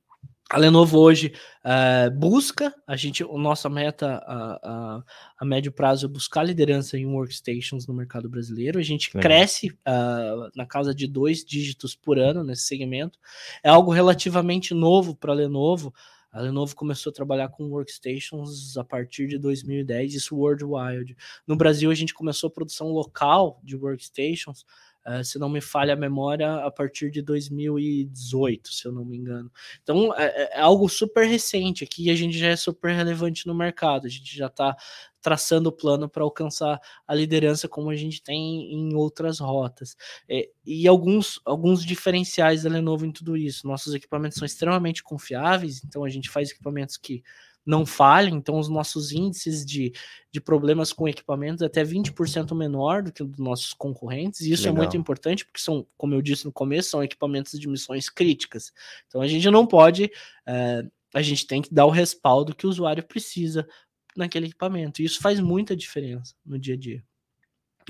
a 0.50 0.56
Lenovo 0.56 0.98
hoje 0.98 1.34
uh, 1.62 2.10
busca, 2.10 2.74
a 2.86 2.96
gente, 2.96 3.22
a 3.22 3.26
nossa 3.26 3.68
meta 3.68 4.16
a, 4.26 4.58
a, 4.62 5.02
a, 5.40 5.44
médio 5.44 5.70
prazo 5.70 6.06
é 6.06 6.08
buscar 6.08 6.42
liderança 6.42 6.96
em 6.96 7.04
workstations 7.04 7.86
no 7.86 7.92
mercado 7.92 8.30
brasileiro. 8.30 8.78
A 8.78 8.82
gente 8.82 9.10
é. 9.14 9.20
cresce 9.20 9.68
uh, 9.68 10.50
na 10.56 10.64
casa 10.64 10.94
de 10.94 11.06
dois 11.06 11.44
dígitos 11.44 11.94
por 11.94 12.18
ano 12.18 12.42
nesse 12.42 12.62
segmento. 12.62 13.18
É 13.62 13.68
algo 13.68 13.92
relativamente 13.92 14.72
novo 14.72 15.14
para 15.14 15.32
a 15.32 15.36
Lenovo. 15.36 15.92
A 16.32 16.40
Lenovo 16.40 16.74
começou 16.74 17.10
a 17.10 17.14
trabalhar 17.14 17.48
com 17.50 17.68
workstations 17.68 18.76
a 18.78 18.84
partir 18.84 19.28
de 19.28 19.38
2010, 19.38 20.14
isso 20.14 20.36
worldwide. 20.36 21.14
No 21.46 21.56
Brasil, 21.56 21.90
a 21.90 21.94
gente 21.94 22.14
começou 22.14 22.48
a 22.48 22.52
produção 22.52 22.88
local 22.88 23.60
de 23.62 23.76
workstations 23.76 24.64
Uh, 25.06 25.24
se 25.24 25.38
não 25.38 25.48
me 25.48 25.60
falha 25.60 25.94
a 25.94 25.96
memória, 25.96 26.56
a 26.56 26.70
partir 26.70 27.10
de 27.10 27.22
2018, 27.22 28.72
se 28.72 28.86
eu 28.86 28.92
não 28.92 29.04
me 29.04 29.16
engano. 29.16 29.50
Então 29.82 30.14
é, 30.14 30.26
é, 30.26 30.58
é 30.58 30.60
algo 30.60 30.88
super 30.88 31.26
recente 31.26 31.82
aqui 31.82 32.04
e 32.06 32.10
a 32.10 32.14
gente 32.14 32.36
já 32.36 32.48
é 32.48 32.56
super 32.56 32.94
relevante 32.94 33.46
no 33.46 33.54
mercado. 33.54 34.06
A 34.06 34.10
gente 34.10 34.36
já 34.36 34.48
está 34.48 34.76
traçando 35.20 35.68
o 35.68 35.72
plano 35.72 36.08
para 36.08 36.22
alcançar 36.22 36.80
a 37.06 37.14
liderança 37.14 37.68
como 37.68 37.90
a 37.90 37.96
gente 37.96 38.22
tem 38.22 38.72
em 38.72 38.94
outras 38.94 39.40
rotas. 39.40 39.96
É, 40.28 40.48
e 40.64 40.86
alguns, 40.86 41.40
alguns 41.44 41.84
diferenciais 41.84 42.62
da 42.62 42.70
Lenovo 42.70 43.04
em 43.04 43.12
tudo 43.12 43.36
isso. 43.36 43.66
Nossos 43.66 43.94
equipamentos 43.94 44.38
são 44.38 44.46
extremamente 44.46 45.02
confiáveis, 45.02 45.82
então 45.84 46.04
a 46.04 46.08
gente 46.08 46.28
faz 46.28 46.50
equipamentos 46.50 46.96
que 46.96 47.22
não 47.68 47.84
falhem, 47.84 48.34
então 48.34 48.58
os 48.58 48.68
nossos 48.68 49.12
índices 49.12 49.64
de, 49.64 49.92
de 50.32 50.40
problemas 50.40 50.90
com 50.90 51.06
equipamentos 51.06 51.60
é 51.60 51.66
até 51.66 51.84
20% 51.84 52.56
menor 52.56 53.02
do 53.02 53.12
que 53.12 53.22
dos 53.22 53.38
nossos 53.38 53.74
concorrentes, 53.74 54.40
e 54.40 54.50
isso 54.50 54.62
Legal. 54.62 54.76
é 54.76 54.78
muito 54.78 54.96
importante, 54.96 55.44
porque 55.44 55.60
são, 55.60 55.86
como 55.96 56.14
eu 56.14 56.22
disse 56.22 56.46
no 56.46 56.52
começo, 56.52 56.88
são 56.88 57.04
equipamentos 57.04 57.60
de 57.60 57.68
missões 57.68 58.08
críticas. 58.08 58.72
Então 59.06 59.20
a 59.20 59.26
gente 59.26 59.50
não 59.50 59.66
pode, 59.66 60.10
é, 60.46 60.82
a 61.14 61.20
gente 61.20 61.46
tem 61.46 61.60
que 61.60 61.72
dar 61.72 61.84
o 61.84 61.90
respaldo 61.90 62.54
que 62.54 62.66
o 62.66 62.70
usuário 62.70 63.06
precisa 63.06 63.68
naquele 64.16 64.46
equipamento, 64.46 65.02
e 65.02 65.04
isso 65.04 65.20
faz 65.20 65.38
muita 65.38 65.76
diferença 65.76 66.34
no 66.46 66.58
dia 66.58 66.74
a 66.74 66.78
dia. 66.78 67.04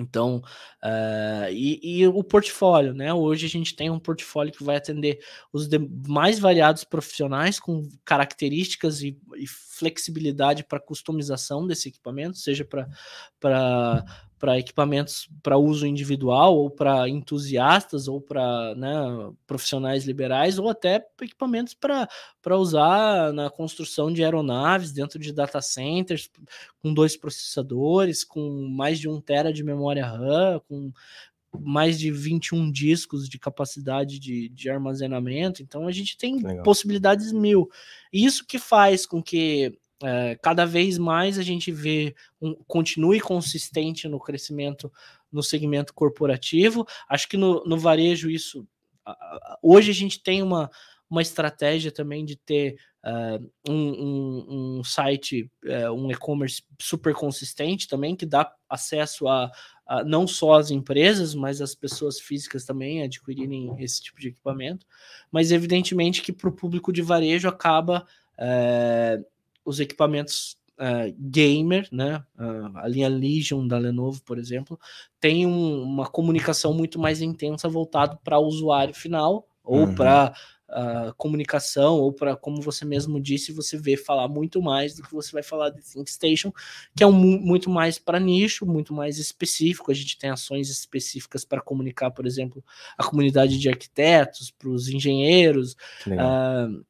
Então, 0.03 0.43
uh, 0.83 1.51
e, 1.51 2.01
e, 2.01 2.07
o 2.07 2.23
portfólio, 2.23 2.95
né? 2.95 3.13
Hoje 3.13 3.47
a 3.47 3.49
gente 3.49 3.75
tem 3.75 3.91
um 3.91 3.99
portfólio 3.99 4.53
que 4.53 4.65
vai 4.65 4.77
atender 4.77 5.19
os 5.53 5.69
mais 6.07 6.39
variados 6.39 6.85
profissionais 6.85 7.59
com 7.59 7.89
características 8.05 9.03
e, 9.03 9.19
e 9.37 9.47
flexibilidade 9.47 10.65
para 10.65 10.81
customização 10.81 11.67
desse 11.67 11.89
equipamento, 11.89 12.39
seja 12.39 12.65
para 12.65 14.05
para 14.39 14.59
equipamentos 14.59 15.29
para 15.43 15.59
uso 15.59 15.87
individual 15.87 16.57
ou 16.57 16.71
para 16.71 17.09
entusiastas 17.09 18.07
ou 18.07 18.21
para 18.21 18.75
né, 18.77 18.91
profissionais 19.47 20.05
liberais 20.05 20.59
ou 20.59 20.69
até 20.69 21.05
equipamentos 21.21 21.75
para 21.75 22.09
usar 22.57 23.33
na 23.33 23.51
construção 23.51 24.13
de 24.13 24.23
aeronaves 24.23 24.93
dentro 24.93 25.19
de 25.19 25.33
data 25.33 25.61
centers 25.61 26.31
com 26.81 26.95
dois 26.95 27.17
processadores, 27.17 28.25
com 28.25 28.69
mais 28.69 28.99
de 28.99 29.09
um 29.09 29.21
tera 29.21 29.53
de 29.53 29.65
memória 29.65 30.07
RAM, 30.07 30.61
com 30.69 30.93
mais 31.59 31.99
de 31.99 32.11
21 32.11 32.71
discos 32.71 33.29
de 33.29 33.39
capacidade 33.39 34.19
de, 34.19 34.49
de 34.51 34.71
armazenamento. 34.71 35.63
Então 35.63 35.87
a 35.87 35.93
gente 35.93 36.17
tem 36.17 36.41
Legal. 36.41 36.63
possibilidades 36.63 37.33
mil. 37.33 37.69
Isso 38.13 38.47
que 38.47 38.59
faz 38.59 39.07
com 39.07 39.23
que 39.23 39.77
é, 40.03 40.37
cada 40.37 40.65
vez 40.65 40.97
mais 40.97 41.39
a 41.39 41.43
gente 41.43 41.73
vê 41.73 42.15
um, 42.41 42.55
continue 42.67 43.21
consistente 43.21 44.07
no 44.09 44.21
crescimento 44.21 44.93
no 45.31 45.43
segmento 45.43 45.93
corporativo. 45.93 46.87
Acho 47.09 47.29
que 47.29 47.37
no, 47.37 47.65
no 47.65 47.77
varejo 47.77 48.31
isso 48.31 48.67
hoje 49.63 49.91
a 49.91 49.95
gente 49.95 50.23
tem 50.23 50.43
uma, 50.43 50.71
uma 51.09 51.23
estratégia 51.23 51.91
também 51.91 52.25
de 52.25 52.37
ter 52.37 52.77
uh, 53.05 53.51
um, 53.69 53.75
um, 53.75 54.79
um, 54.79 54.85
site, 54.85 55.51
uh, 55.65 55.93
um 55.93 56.11
e-commerce 56.11 56.63
super 56.81 57.15
consistente 57.15 57.89
também, 57.89 58.15
que 58.15 58.27
dá 58.27 58.53
acesso 58.69 59.27
a, 59.27 59.51
a, 59.87 60.05
não 60.05 60.27
só 60.27 60.55
as 60.55 60.71
empresas, 60.71 61.35
mas 61.35 61.61
as 61.61 61.75
pessoas 61.75 62.21
físicas 62.21 62.65
também 62.65 63.03
adquirirem 63.03 63.75
esse 63.79 64.03
tipo 64.03 64.21
de 64.21 64.29
equipamento. 64.29 64.87
Mas 65.31 65.51
evidentemente 65.51 66.23
que 66.23 66.33
para 66.33 66.49
o 66.49 66.53
público 66.53 66.93
de 66.93 67.03
varejo 67.03 67.49
acaba. 67.49 68.07
Uh, 68.39 69.25
os 69.69 69.81
equipamentos 69.81 70.57
uh, 70.79 71.15
gamer, 71.19 71.87
né? 71.93 72.25
Uh, 72.39 72.79
a 72.79 72.89
linha 72.89 73.09
Legion 73.09 73.67
da 73.67 73.77
Lenovo, 73.77 74.23
por 74.23 74.39
exemplo, 74.39 74.81
tem 75.21 75.47
um, 75.47 75.83
uma 75.83 76.07
comunicação 76.07 76.73
muito 76.73 76.99
mais 76.99 77.21
intensa 77.21 77.69
voltado 77.69 78.19
para 78.25 78.39
o 78.39 78.47
usuário 78.47 78.95
final 78.95 79.47
ou 79.63 79.81
uhum. 79.81 79.95
para 79.95 80.33
uh, 80.71 81.15
comunicação 81.19 81.97
ou 81.97 82.15
para, 82.15 82.35
como 82.35 82.63
você 82.63 82.87
mesmo 82.87 83.21
disse, 83.21 83.53
você 83.53 83.77
vê 83.77 83.95
falar 83.95 84.27
muito 84.27 84.63
mais 84.63 84.95
do 84.95 85.03
que 85.03 85.13
você 85.13 85.33
vai 85.33 85.43
falar 85.43 85.69
de 85.69 85.83
ThinkStation, 85.83 86.51
que 86.97 87.05
é 87.05 87.07
um, 87.07 87.13
muito 87.13 87.69
mais 87.69 87.99
para 87.99 88.19
nicho, 88.19 88.65
muito 88.65 88.95
mais 88.95 89.19
específico. 89.19 89.91
A 89.91 89.95
gente 89.95 90.19
tem 90.19 90.31
ações 90.31 90.71
específicas 90.71 91.45
para 91.45 91.61
comunicar, 91.61 92.11
por 92.11 92.27
exemplo, 92.27 92.65
a 92.97 93.05
comunidade 93.05 93.59
de 93.59 93.69
arquitetos, 93.69 94.51
para 94.51 94.71
os 94.71 94.89
engenheiros. 94.89 95.77
Uh, 96.07 96.83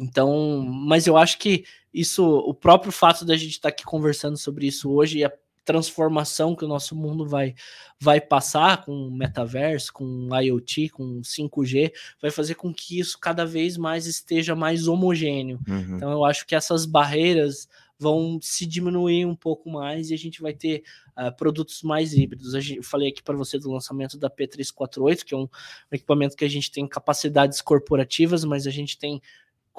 então, 0.00 0.62
mas 0.62 1.06
eu 1.06 1.16
acho 1.16 1.38
que 1.38 1.64
isso, 1.92 2.24
o 2.24 2.54
próprio 2.54 2.90
fato 2.90 3.24
da 3.24 3.36
gente 3.36 3.52
estar 3.52 3.68
tá 3.68 3.68
aqui 3.68 3.84
conversando 3.84 4.36
sobre 4.36 4.66
isso 4.66 4.90
hoje 4.90 5.18
e 5.18 5.24
a 5.24 5.32
transformação 5.64 6.56
que 6.56 6.64
o 6.64 6.68
nosso 6.68 6.96
mundo 6.96 7.26
vai, 7.26 7.54
vai 8.00 8.20
passar 8.20 8.84
com 8.84 8.92
o 8.92 9.10
metaverso, 9.10 9.92
com 9.92 10.28
IoT, 10.34 10.88
com 10.88 11.20
5G, 11.20 11.92
vai 12.20 12.30
fazer 12.30 12.54
com 12.54 12.72
que 12.72 12.98
isso 12.98 13.18
cada 13.18 13.44
vez 13.44 13.76
mais 13.76 14.06
esteja 14.06 14.56
mais 14.56 14.88
homogêneo. 14.88 15.60
Uhum. 15.68 15.96
Então, 15.96 16.10
eu 16.10 16.24
acho 16.24 16.46
que 16.46 16.54
essas 16.54 16.86
barreiras 16.86 17.68
vão 17.98 18.38
se 18.40 18.64
diminuir 18.64 19.26
um 19.26 19.36
pouco 19.36 19.68
mais 19.68 20.10
e 20.10 20.14
a 20.14 20.16
gente 20.16 20.40
vai 20.40 20.54
ter 20.54 20.82
uh, 21.18 21.36
produtos 21.36 21.82
mais 21.82 22.14
híbridos. 22.14 22.54
eu 22.54 22.82
falei 22.82 23.10
aqui 23.10 23.22
para 23.22 23.36
você 23.36 23.58
do 23.58 23.70
lançamento 23.70 24.16
da 24.16 24.30
P348, 24.30 25.22
que 25.22 25.34
é 25.34 25.36
um, 25.36 25.42
um 25.42 25.48
equipamento 25.92 26.34
que 26.34 26.44
a 26.44 26.48
gente 26.48 26.70
tem 26.72 26.88
capacidades 26.88 27.60
corporativas, 27.60 28.42
mas 28.42 28.66
a 28.66 28.70
gente 28.70 28.98
tem 28.98 29.20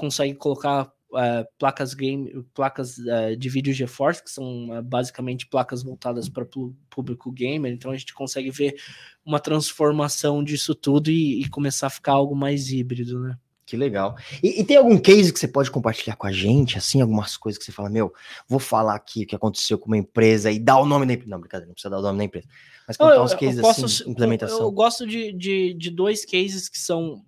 consegue 0.01 0.33
colocar 0.33 0.91
uh, 1.11 1.45
placas 1.59 1.93
game, 1.93 2.43
placas 2.55 2.97
uh, 2.97 3.37
de 3.37 3.49
vídeo 3.49 3.71
GeForce, 3.71 4.23
que 4.23 4.31
são 4.31 4.69
uh, 4.69 4.81
basicamente 4.81 5.45
placas 5.45 5.83
voltadas 5.83 6.27
para 6.27 6.43
o 6.55 6.75
público 6.89 7.31
gamer. 7.31 7.71
Então 7.71 7.91
a 7.91 7.95
gente 7.95 8.13
consegue 8.15 8.49
ver 8.49 8.75
uma 9.23 9.39
transformação 9.39 10.43
disso 10.43 10.73
tudo 10.73 11.11
e, 11.11 11.41
e 11.41 11.49
começar 11.49 11.87
a 11.87 11.91
ficar 11.91 12.13
algo 12.13 12.35
mais 12.35 12.71
híbrido, 12.71 13.19
né? 13.19 13.37
Que 13.63 13.77
legal. 13.77 14.17
E, 14.43 14.59
e, 14.59 14.65
tem 14.65 14.75
algum 14.75 14.97
case 14.97 15.31
que 15.31 15.39
você 15.39 15.47
pode 15.47 15.71
compartilhar 15.71 16.17
com 16.17 16.27
a 16.27 16.31
gente, 16.31 16.77
assim, 16.77 16.99
algumas 16.99 17.37
coisas 17.37 17.57
que 17.57 17.63
você 17.63 17.71
fala, 17.71 17.89
meu, 17.89 18.11
vou 18.45 18.59
falar 18.59 18.95
aqui 18.95 19.23
o 19.23 19.27
que 19.27 19.35
aconteceu 19.35 19.77
com 19.77 19.85
uma 19.85 19.97
empresa 19.97 20.51
e 20.51 20.59
dar 20.59 20.79
o 20.79 20.85
nome 20.85 21.05
da 21.05 21.13
empresa. 21.13 21.29
Não, 21.29 21.39
brincadeira, 21.39 21.67
não 21.67 21.73
precisa 21.73 21.89
dar 21.89 21.99
o 21.99 22.01
nome 22.01 22.17
da 22.17 22.23
empresa. 22.25 22.47
Mas 22.85 22.97
contar 22.97 23.23
uns 23.23 23.33
cases 23.33 23.61
posso, 23.61 23.85
assim, 23.85 24.09
implementação. 24.09 24.57
Eu, 24.57 24.63
eu 24.63 24.71
gosto 24.71 25.07
de, 25.07 25.31
de, 25.31 25.73
de, 25.73 25.89
dois 25.89 26.25
cases 26.25 26.67
que 26.67 26.77
são 26.77 27.23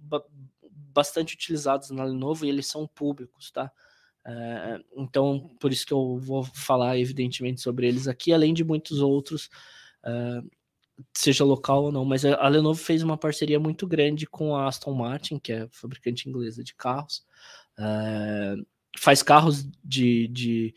bastante 0.93 1.35
utilizados 1.35 1.89
na 1.89 2.03
Lenovo 2.03 2.45
e 2.45 2.49
eles 2.49 2.67
são 2.67 2.87
públicos, 2.87 3.51
tá? 3.51 3.71
É, 4.25 4.79
então, 4.95 5.51
por 5.59 5.71
isso 5.71 5.85
que 5.85 5.93
eu 5.93 6.17
vou 6.17 6.43
falar, 6.43 6.97
evidentemente, 6.97 7.61
sobre 7.61 7.87
eles 7.87 8.07
aqui, 8.07 8.31
além 8.31 8.53
de 8.53 8.63
muitos 8.63 8.99
outros, 8.99 9.49
é, 10.05 10.41
seja 11.13 11.43
local 11.43 11.85
ou 11.85 11.91
não. 11.91 12.05
Mas 12.05 12.23
a 12.23 12.47
Lenovo 12.47 12.79
fez 12.79 13.03
uma 13.03 13.17
parceria 13.17 13.59
muito 13.59 13.85
grande 13.85 14.25
com 14.25 14.55
a 14.55 14.67
Aston 14.67 14.93
Martin, 14.93 15.39
que 15.39 15.51
é 15.51 15.67
fabricante 15.71 16.29
inglesa 16.29 16.63
de 16.63 16.73
carros. 16.73 17.25
É, 17.77 18.55
faz 18.97 19.21
carros 19.21 19.67
de, 19.83 20.27
de, 20.29 20.73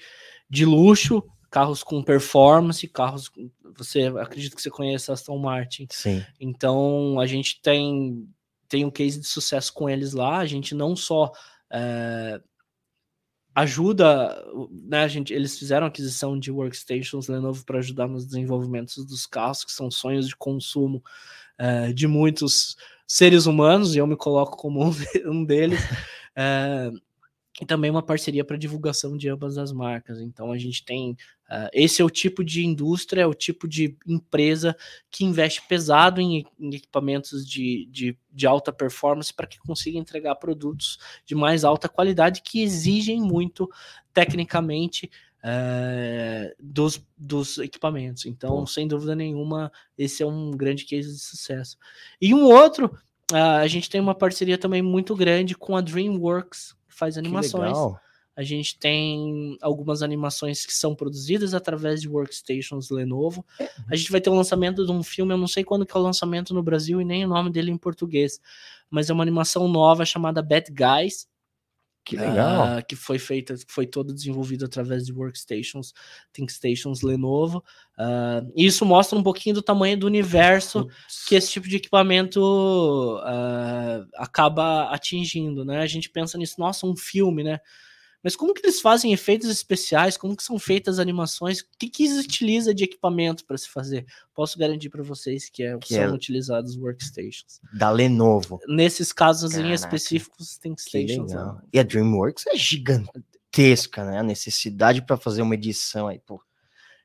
de 0.49 0.65
luxo, 0.65 1.23
carros 1.51 1.83
com 1.83 2.03
performance, 2.03 2.87
carros. 2.89 3.31
Você 3.77 4.13
acredita 4.19 4.57
que 4.57 4.63
você 4.63 4.71
conhece 4.71 5.11
a 5.11 5.15
Aston 5.15 5.39
Martin? 5.39 5.87
Sim. 5.91 6.25
Então 6.41 7.21
a 7.21 7.27
gente 7.27 7.61
tem 7.63 8.29
tem 8.69 8.85
um 8.85 8.91
case 8.91 9.21
de 9.21 9.27
sucesso 9.27 9.73
com 9.73 9.89
eles 9.89 10.13
lá. 10.13 10.39
A 10.39 10.47
gente 10.47 10.75
não 10.75 10.95
só 10.95 11.33
é, 11.71 12.41
ajuda, 13.55 14.45
né? 14.71 15.05
A 15.05 15.09
gente, 15.09 15.33
eles 15.33 15.59
fizeram 15.59 15.87
aquisição 15.87 16.39
de 16.39 16.51
workstations 16.51 17.29
Lenovo 17.29 17.65
para 17.65 17.79
ajudar 17.79 18.07
nos 18.07 18.27
desenvolvimentos 18.27 19.05
dos 19.05 19.27
carros, 19.27 19.65
que 19.65 19.73
são 19.73 19.91
sonhos 19.91 20.29
de 20.29 20.37
consumo 20.37 21.03
é, 21.59 21.93
de 21.93 22.07
muitos 22.07 22.77
seres 23.07 23.47
humanos, 23.47 23.95
e 23.95 23.99
eu 23.99 24.07
me 24.07 24.17
coloco 24.17 24.57
como 24.57 24.85
um, 24.85 24.93
um 25.31 25.45
deles. 25.45 25.81
E 27.61 27.65
também 27.65 27.91
uma 27.91 28.03
parceria 28.03 28.45
para 28.45 28.59
divulgação 28.59 29.17
de 29.17 29.31
ambas 29.31 29.57
as 29.57 29.73
marcas. 29.73 30.21
Então 30.21 30.53
a 30.53 30.59
gente 30.59 30.85
tem 30.85 31.13
uh, 31.13 31.71
esse 31.73 32.03
é 32.03 32.05
o 32.05 32.11
tipo 32.11 32.45
de 32.45 32.67
indústria, 32.67 33.23
é 33.23 33.27
o 33.27 33.33
tipo 33.33 33.67
de 33.67 33.97
empresa 34.07 34.77
que 35.11 35.25
investe 35.25 35.63
pesado 35.67 36.21
em, 36.21 36.45
em 36.61 36.75
equipamentos 36.75 37.49
de, 37.49 37.89
de, 37.91 38.19
de, 38.31 38.47
alta 38.47 38.73
performance 38.73 39.33
para 39.33 39.47
que 39.47 39.59
consiga 39.59 39.99
entregar 39.99 40.35
produtos 40.35 40.99
de 41.25 41.35
mais 41.35 41.65
alta 41.65 41.89
qualidade 41.89 42.43
que 42.43 42.63
exigem 42.63 43.23
muito 43.23 43.71
tecnicamente 44.13 45.11
uh, 45.43 46.55
dos, 46.61 47.03
dos 47.17 47.57
equipamentos. 47.57 48.27
Então, 48.27 48.67
sem 48.67 48.87
dúvida 48.87 49.15
nenhuma, 49.15 49.73
esse 49.97 50.23
é 50.23 50.27
um 50.27 50.51
grande 50.51 50.85
case 50.85 51.11
de 51.11 51.21
sucesso. 51.21 51.79
E 52.21 52.35
um 52.35 52.45
outro, 52.45 52.99
uh, 53.33 53.61
a 53.63 53.67
gente 53.67 53.89
tem 53.89 54.01
uma 54.01 54.15
parceria 54.15 54.59
também 54.59 54.83
muito 54.83 55.17
grande 55.17 55.55
com 55.55 55.75
a 55.75 55.81
DreamWorks 55.81 56.76
faz 56.97 57.19
animações. 57.19 57.77
A 58.37 58.43
gente 58.43 58.79
tem 58.79 59.57
algumas 59.63 60.03
animações 60.03 60.67
que 60.67 60.73
são 60.75 60.95
produzidas 60.95 61.55
através 61.55 62.03
de 62.03 62.09
workstations 62.09 62.91
Lenovo. 62.91 63.45
É. 63.59 63.71
A 63.91 63.97
gente 63.97 64.13
vai 64.13 64.21
ter 64.21 64.29
o 64.29 64.35
lançamento 64.35 64.85
de 64.85 64.93
um 64.93 65.03
filme, 65.03 65.33
eu 65.33 65.39
não 65.39 65.47
sei 65.47 65.65
quando 65.65 65.87
que 65.87 65.97
é 65.97 66.01
o 66.01 66.03
lançamento 66.03 66.53
no 66.53 66.63
Brasil 66.63 67.01
e 67.01 67.05
nem 67.05 67.25
o 67.25 67.29
nome 67.29 67.51
dele 67.51 67.71
em 67.71 67.79
português, 67.79 68.39
mas 68.91 69.09
é 69.09 69.13
uma 69.15 69.23
animação 69.23 69.67
nova 69.69 70.05
chamada 70.05 70.43
Bad 70.43 70.71
Guys. 70.71 71.27
Que 72.07 72.17
legal. 72.17 72.79
Uh, 72.79 72.87
que 72.87 72.95
foi 72.95 73.19
feita, 73.19 73.57
foi 73.67 73.85
todo 73.85 74.15
desenvolvido 74.15 74.65
através 74.65 75.05
de 75.05 75.13
workstations, 75.13 75.93
ThinkStations 76.33 77.03
Lenovo. 77.03 77.65
Uh, 77.99 78.49
isso 78.55 78.87
mostra 78.87 79.19
um 79.19 79.25
pouquinho 79.25 79.57
do 79.57 79.63
tamanho 79.63 79.99
do 79.99 80.07
universo 80.07 80.83
Ups. 80.83 81.25
que 81.27 81.35
esse 81.35 81.51
tipo 81.51 81.69
de 81.69 81.75
equipamento 81.75 82.41
uh, 83.19 84.07
acaba 84.15 84.85
atingindo, 84.91 85.65
né? 85.65 85.81
A 85.81 85.87
gente 85.87 86.09
pensa 86.09 86.39
nisso, 86.39 86.55
nossa, 86.61 86.87
um 86.87 86.97
filme, 86.97 87.43
né? 87.43 87.59
Mas 88.27 88.35
como 88.35 88.53
que 88.53 88.61
eles 88.67 88.81
fazem 88.81 89.13
efeitos 89.13 89.49
especiais? 89.49 90.17
Como 90.17 90.37
que 90.37 90.43
são 90.43 90.59
feitas 90.59 90.99
animações? 90.99 91.61
O 91.61 91.65
que, 91.79 91.89
que 91.89 92.07
eles 92.07 92.25
utilizam 92.25 92.75
de 92.75 92.83
equipamento 92.83 93.45
para 93.45 93.57
se 93.57 93.69
fazer? 93.69 94.05
Posso 94.35 94.59
garantir 94.59 94.89
para 94.89 95.05
vocês 95.05 95.49
que, 95.49 95.63
é, 95.63 95.79
que 95.79 95.95
são 95.95 96.03
é 96.03 96.11
utilizados 96.11 96.77
workstations. 96.77 97.61
Da 97.73 97.89
Lenovo. 97.89 98.59
Nesses 98.67 99.13
casos 99.13 99.53
Caraca. 99.53 99.71
em 99.71 99.73
específicos, 99.73 100.59
tem 100.59 100.75
stations. 100.77 101.33
Né? 101.33 101.57
E 101.73 101.79
a 101.79 101.85
DreamWorks 101.85 102.49
é 102.49 102.57
gigantesca, 102.57 104.05
né? 104.05 104.19
A 104.19 104.25
necessidade 104.25 105.03
para 105.03 105.17
fazer 105.17 105.43
uma 105.43 105.55
edição 105.55 106.09
aí, 106.09 106.19
pô. 106.19 106.43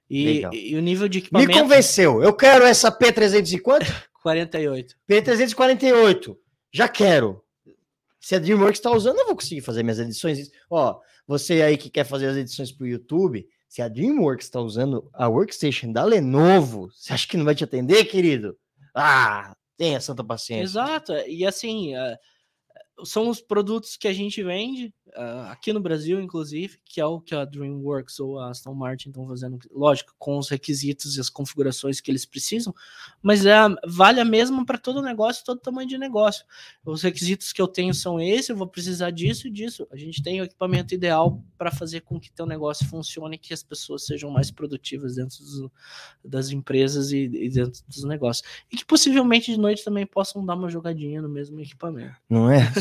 E, 0.10 0.42
e, 0.52 0.76
o 0.76 0.82
nível 0.82 1.08
de 1.08 1.20
equipamento. 1.20 1.54
Me 1.54 1.62
convenceu. 1.62 2.24
Eu 2.24 2.34
quero 2.34 2.66
essa 2.66 2.92
P300 2.92 3.54
e 3.54 3.60
quanto? 3.60 3.86
48. 4.24 4.96
P348. 5.08 6.36
Já 6.74 6.88
quero. 6.88 7.44
Se 8.22 8.36
a 8.36 8.40
DreamWorks 8.40 8.78
está 8.78 8.92
usando, 8.92 9.18
eu 9.18 9.26
vou 9.26 9.36
conseguir 9.36 9.62
fazer 9.62 9.82
minhas 9.82 9.98
edições. 10.00 10.52
Ó, 10.70 11.00
você 11.28 11.62
aí 11.64 11.76
que 11.76 11.90
quer 11.90 12.06
fazer 12.06 12.28
as 12.28 12.38
edições 12.38 12.72
para 12.72 12.84
o 12.86 12.88
YouTube, 12.88 13.48
Se 13.68 13.82
a 13.82 13.88
DreamWorks 13.88 14.46
está 14.46 14.60
usando 14.60 15.10
a 15.14 15.30
workstation 15.30 15.94
da 15.94 16.04
Lenovo, 16.04 16.90
você 16.92 17.14
acha 17.14 17.26
que 17.26 17.38
não 17.38 17.46
vai 17.46 17.56
te 17.56 17.64
atender, 17.64 18.04
querido? 18.04 18.58
Ah, 18.94 19.56
tenha 19.78 20.00
santa 20.02 20.24
paciência. 20.24 20.64
Exato. 20.64 21.14
E 21.26 21.46
assim, 21.46 21.96
uh, 21.96 22.18
são 23.06 23.30
os 23.30 23.42
produtos 23.42 23.98
que 23.98 24.08
a 24.08 24.14
gente 24.14 24.44
vende 24.44 24.94
uh, 25.16 25.50
aqui 25.50 25.74
no 25.74 25.80
Brasil, 25.80 26.22
inclusive, 26.22 26.80
que 26.86 27.00
é 27.00 27.06
o 27.06 27.20
que 27.20 27.36
a 27.36 27.46
DreamWorks 27.46 28.20
ou 28.20 28.40
a 28.40 28.50
Aston 28.50 28.74
Martin 28.74 29.10
estão 29.10 29.28
fazendo, 29.28 29.60
lógico, 29.72 30.14
com 30.18 30.38
os 30.38 30.50
requisitos 30.50 31.16
e 31.16 31.20
as 31.20 31.30
configurações 31.30 32.00
que 32.00 32.12
eles 32.12 32.26
precisam, 32.26 32.74
mas 33.22 33.46
é, 33.46 33.56
vale 33.88 34.20
a 34.20 34.26
mesma 34.26 34.66
para 34.66 34.78
todo 34.78 35.02
negócio, 35.02 35.46
todo 35.46 35.60
tamanho 35.60 35.88
de 35.88 35.98
negócio. 35.98 36.46
Os 36.86 37.02
requisitos 37.02 37.52
que 37.52 37.62
eu 37.62 37.68
tenho 37.68 37.94
são 37.94 38.20
esses, 38.20 38.50
eu 38.50 38.56
vou 38.56 38.68
precisar 38.68 39.12
disso 39.12 39.48
e 39.48 39.52
disso. 39.52 39.88
A 39.92 39.98
gente 39.98 40.22
tem 40.22 40.42
o 40.42 40.46
equipamento 40.46 40.94
ideal 40.94 41.44
para 41.58 41.72
fazer 41.72 42.02
com 42.02 42.20
que 42.20 42.32
teu 42.32 42.46
negócio 42.46 42.88
funcione 42.88 43.36
e 43.36 43.40
que 43.40 43.54
as 43.54 43.64
pessoas 43.64 44.06
sejam 44.06 44.30
mais 44.30 44.52
produtivas 44.52 45.16
dentro 45.16 45.38
dos, 45.40 45.70
das 46.24 46.50
empresas 46.50 47.12
e, 47.12 47.26
e, 47.26 47.50
dentro 47.50 47.82
dos 47.88 48.04
negócios. 48.04 48.48
E 48.72 48.78
que 48.78 48.86
possivelmente 48.86 49.52
de 49.52 49.60
noite 49.60 49.84
também 49.84 50.06
possam 50.06 50.46
dar 50.46 50.56
uma 50.56 50.70
jogadinha 50.70 51.22
no 51.22 51.30
mesmo 51.30 51.60
equipamento. 51.60 52.16
Não 52.30 52.50
é? 52.50 52.72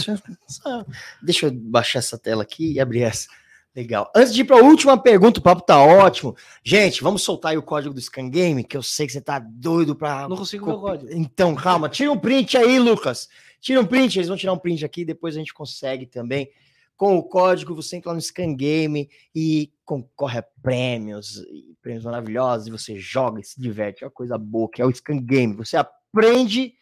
Deixa 1.23 1.47
eu 1.47 1.53
baixar 1.53 1.99
essa 1.99 2.19
tela 2.19 2.43
aqui 2.43 2.73
e 2.73 2.81
abrir 2.81 3.03
essa. 3.03 3.29
Legal. 3.75 4.11
Antes 4.17 4.35
de 4.35 4.41
ir 4.41 4.45
para 4.45 4.57
a 4.59 4.65
última 4.65 5.01
pergunta, 5.01 5.39
o 5.39 5.43
papo 5.43 5.63
tá 5.63 5.81
ótimo. 5.81 6.35
Gente, 6.65 7.03
vamos 7.03 7.23
soltar 7.23 7.53
aí 7.53 7.59
o 7.59 7.63
código 7.63 7.95
do 7.95 8.01
Scan 8.01 8.29
Game, 8.29 8.65
que 8.65 8.77
eu 8.77 8.83
sei 8.83 9.07
que 9.07 9.13
você 9.13 9.21
tá 9.21 9.39
doido 9.39 9.95
para. 9.95 10.29
Não 10.29 10.37
consigo 10.37 10.67
ver 10.67 10.73
o 10.73 10.81
código. 10.81 11.13
Então, 11.13 11.55
calma, 11.55 11.89
tira 11.89 12.11
um 12.11 12.19
print 12.19 12.57
aí, 12.59 12.81
Lucas. 12.81 13.29
Tira 13.61 13.81
um 13.81 13.87
print, 13.87 14.17
eles 14.17 14.29
vão 14.29 14.37
tirar 14.37 14.53
um 14.53 14.59
print 14.59 14.85
aqui, 14.85 15.05
depois 15.05 15.37
a 15.37 15.39
gente 15.39 15.55
consegue 15.55 16.05
também. 16.05 16.51
Com 16.97 17.17
o 17.17 17.23
código, 17.23 17.75
você 17.75 17.97
entra 17.97 18.11
lá 18.11 18.15
no 18.15 18.21
Scan 18.21 18.55
Game 18.55 19.09
e 19.35 19.73
concorre 19.85 20.41
a 20.41 20.45
prêmios, 20.63 21.43
prêmios 21.81 22.05
maravilhosos, 22.05 22.67
e 22.67 22.71
você 22.71 22.99
joga 22.99 23.41
e 23.41 23.45
se 23.45 23.59
diverte. 23.61 24.03
É 24.03 24.07
uma 24.07 24.11
coisa 24.11 24.37
boa, 24.37 24.69
que 24.69 24.83
é 24.83 24.85
o 24.85 24.95
Scan 24.95 25.19
Game. 25.19 25.55
Você 25.55 25.77
aprende 25.77 26.75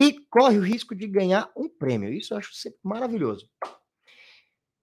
e 0.00 0.12
corre 0.28 0.58
o 0.58 0.62
risco 0.62 0.94
de 0.94 1.06
ganhar 1.06 1.50
um 1.56 1.68
prêmio. 1.68 2.12
Isso 2.12 2.34
eu 2.34 2.38
acho 2.38 2.50
maravilhoso. 2.82 3.48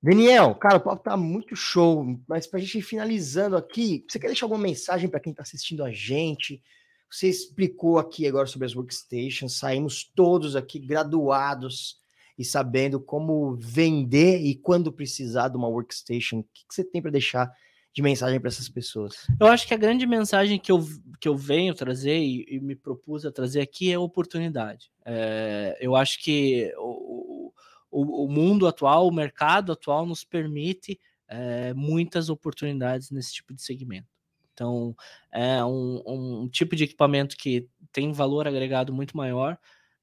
Daniel, 0.02 0.56
cara, 0.56 0.78
o 0.78 0.82
papo 0.82 1.04
tá 1.04 1.16
muito 1.16 1.56
show, 1.56 2.04
mas 2.28 2.48
para 2.48 2.58
a 2.58 2.62
gente 2.62 2.80
ir 2.80 2.82
finalizando 2.82 3.56
aqui, 3.56 4.04
você 4.10 4.18
quer 4.18 4.28
deixar 4.28 4.46
alguma 4.46 4.64
mensagem 4.64 5.08
para 5.08 5.20
quem 5.20 5.32
está 5.32 5.44
assistindo 5.44 5.84
a 5.84 5.92
gente? 5.92 6.62
Você 7.10 7.28
explicou 7.28 8.00
aqui 8.00 8.26
agora 8.26 8.48
sobre 8.48 8.66
as 8.66 8.76
workstations, 8.76 9.60
saímos 9.60 10.04
todos 10.16 10.56
aqui 10.56 10.80
graduados 10.80 12.02
e 12.36 12.44
sabendo 12.44 13.00
como 13.00 13.56
vender 13.58 14.40
e 14.40 14.56
quando 14.56 14.92
precisar 14.92 15.50
de 15.50 15.58
uma 15.58 15.68
workstation. 15.68 16.40
O 16.40 16.44
que, 16.44 16.64
você 16.68 16.84
tem 16.84 17.02
para 17.02 17.12
deixar 17.12 17.54
de 17.94 18.02
mensagem 18.02 18.40
para 18.40 18.48
essas 18.48 18.70
pessoas? 18.70 19.28
Eu 19.40 19.48
acho 19.48 19.68
que 19.68 19.74
a 19.74 19.78
grande 19.78 20.06
mensagem 20.06 20.58
que 20.58 20.72
eu, 20.72 20.86
que 21.20 21.28
eu 21.28 21.36
venho 21.36 21.74
trazer 21.74 22.18
e, 22.18 22.46
e 22.48 22.60
me 22.60 22.76
propus 22.76 23.26
a 23.26 23.32
trazer 23.32 23.62
aqui 23.62 23.92
é 23.92 24.00
oportunidade. 24.00 24.92
É, 25.06 25.78
eu 25.82 25.96
acho 25.96 26.20
que 26.22 26.74
o, 26.78 27.52
o, 27.92 28.26
o, 28.26 28.30
mundo 28.30 28.68
atual, 28.68 29.08
o 29.08 29.14
mercado 29.14 29.72
atual 29.72 30.06
nos 30.06 30.24
permite 30.24 31.00
é, 31.28 31.74
muitas 31.74 32.30
oportunidades 32.30 33.12
nesse 33.12 33.34
tipo 33.34 33.54
de 33.54 33.62
segmento. 33.62 34.08
Então, 34.54 34.96
é 35.32 35.64
um, 35.64 36.04
um 36.06 36.50
tipo 36.50 36.76
de 36.76 36.84
equipamento 36.84 37.36
que 37.36 37.68
tem 37.92 38.12
valor 38.12 38.48
agregado 38.48 38.94
muito 38.94 39.18
maior, 39.18 39.58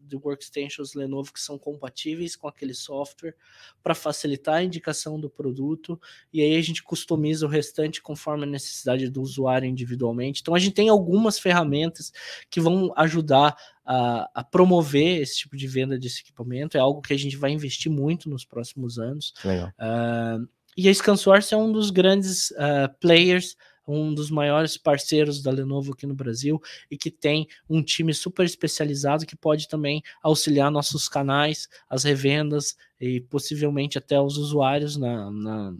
de 0.00 0.16
workstations 0.16 0.94
Lenovo 0.94 1.32
que 1.32 1.40
são 1.40 1.56
compatíveis 1.58 2.34
com 2.34 2.48
aquele 2.48 2.74
software 2.74 3.34
para 3.82 3.94
facilitar 3.94 4.56
a 4.56 4.62
indicação 4.62 5.20
do 5.20 5.30
produto 5.30 6.00
e 6.32 6.42
aí 6.42 6.56
a 6.56 6.60
gente 6.60 6.82
customiza 6.82 7.46
o 7.46 7.48
restante 7.48 8.02
conforme 8.02 8.44
a 8.44 8.46
necessidade 8.46 9.08
do 9.08 9.22
usuário 9.22 9.68
individualmente. 9.68 10.40
Então 10.40 10.54
a 10.54 10.58
gente 10.58 10.74
tem 10.74 10.88
algumas 10.88 11.38
ferramentas 11.38 12.12
que 12.50 12.60
vão 12.60 12.92
ajudar 12.96 13.56
a, 13.84 14.28
a 14.34 14.44
promover 14.44 15.20
esse 15.20 15.38
tipo 15.38 15.56
de 15.56 15.66
venda 15.66 15.98
desse 15.98 16.20
equipamento. 16.20 16.76
É 16.76 16.80
algo 16.80 17.00
que 17.00 17.12
a 17.12 17.18
gente 17.18 17.36
vai 17.36 17.50
investir 17.50 17.90
muito 17.90 18.28
nos 18.28 18.44
próximos 18.44 18.98
anos. 18.98 19.32
Uh, 19.78 20.48
e 20.76 20.88
a 20.88 20.94
ScanSource 20.94 21.52
é 21.52 21.56
um 21.56 21.70
dos 21.70 21.90
grandes 21.90 22.50
uh, 22.52 22.92
players 23.00 23.56
um 23.86 24.14
dos 24.14 24.30
maiores 24.30 24.76
parceiros 24.76 25.42
da 25.42 25.50
Lenovo 25.50 25.92
aqui 25.92 26.06
no 26.06 26.14
Brasil 26.14 26.60
e 26.90 26.96
que 26.96 27.10
tem 27.10 27.48
um 27.68 27.82
time 27.82 28.14
super 28.14 28.44
especializado 28.44 29.26
que 29.26 29.36
pode 29.36 29.68
também 29.68 30.02
auxiliar 30.22 30.70
nossos 30.70 31.08
canais, 31.08 31.68
as 31.88 32.04
revendas 32.04 32.76
e 33.00 33.20
possivelmente 33.20 33.98
até 33.98 34.20
os 34.20 34.36
usuários 34.36 34.96
na, 34.96 35.30
na 35.30 35.74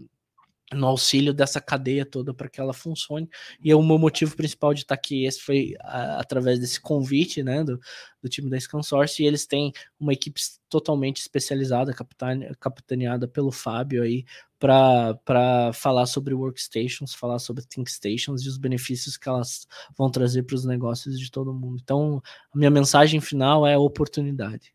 no 0.73 0.87
auxílio 0.87 1.33
dessa 1.33 1.61
cadeia 1.61 2.05
toda 2.05 2.33
para 2.33 2.49
que 2.49 2.59
ela 2.59 2.73
funcione. 2.73 3.29
E 3.61 3.71
é 3.71 3.75
o 3.75 3.83
meu 3.83 3.97
motivo 3.97 4.35
principal 4.35 4.73
de 4.73 4.81
estar 4.81 4.95
aqui, 4.95 5.25
esse 5.25 5.41
foi 5.41 5.73
a, 5.81 6.19
através 6.19 6.59
desse 6.59 6.79
convite, 6.79 7.43
né, 7.43 7.63
do, 7.63 7.79
do 8.21 8.29
time 8.29 8.49
da 8.49 8.59
ScanSource, 8.59 9.21
e 9.21 9.25
eles 9.25 9.45
têm 9.45 9.71
uma 9.99 10.13
equipe 10.13 10.39
totalmente 10.69 11.17
especializada, 11.17 11.93
capitane, 11.93 12.51
capitaneada 12.59 13.27
pelo 13.27 13.51
Fábio 13.51 14.03
aí, 14.03 14.25
para 14.57 15.71
falar 15.73 16.05
sobre 16.05 16.33
workstations, 16.33 17.13
falar 17.13 17.37
sobre 17.39 17.65
ThinkStations 17.65 18.43
e 18.43 18.47
os 18.47 18.57
benefícios 18.57 19.17
que 19.17 19.27
elas 19.27 19.67
vão 19.97 20.09
trazer 20.09 20.43
para 20.43 20.55
os 20.55 20.63
negócios 20.63 21.19
de 21.19 21.29
todo 21.29 21.53
mundo. 21.53 21.79
Então, 21.83 22.21
a 22.53 22.57
minha 22.57 22.71
mensagem 22.71 23.19
final 23.19 23.67
é 23.67 23.77
oportunidade. 23.77 24.73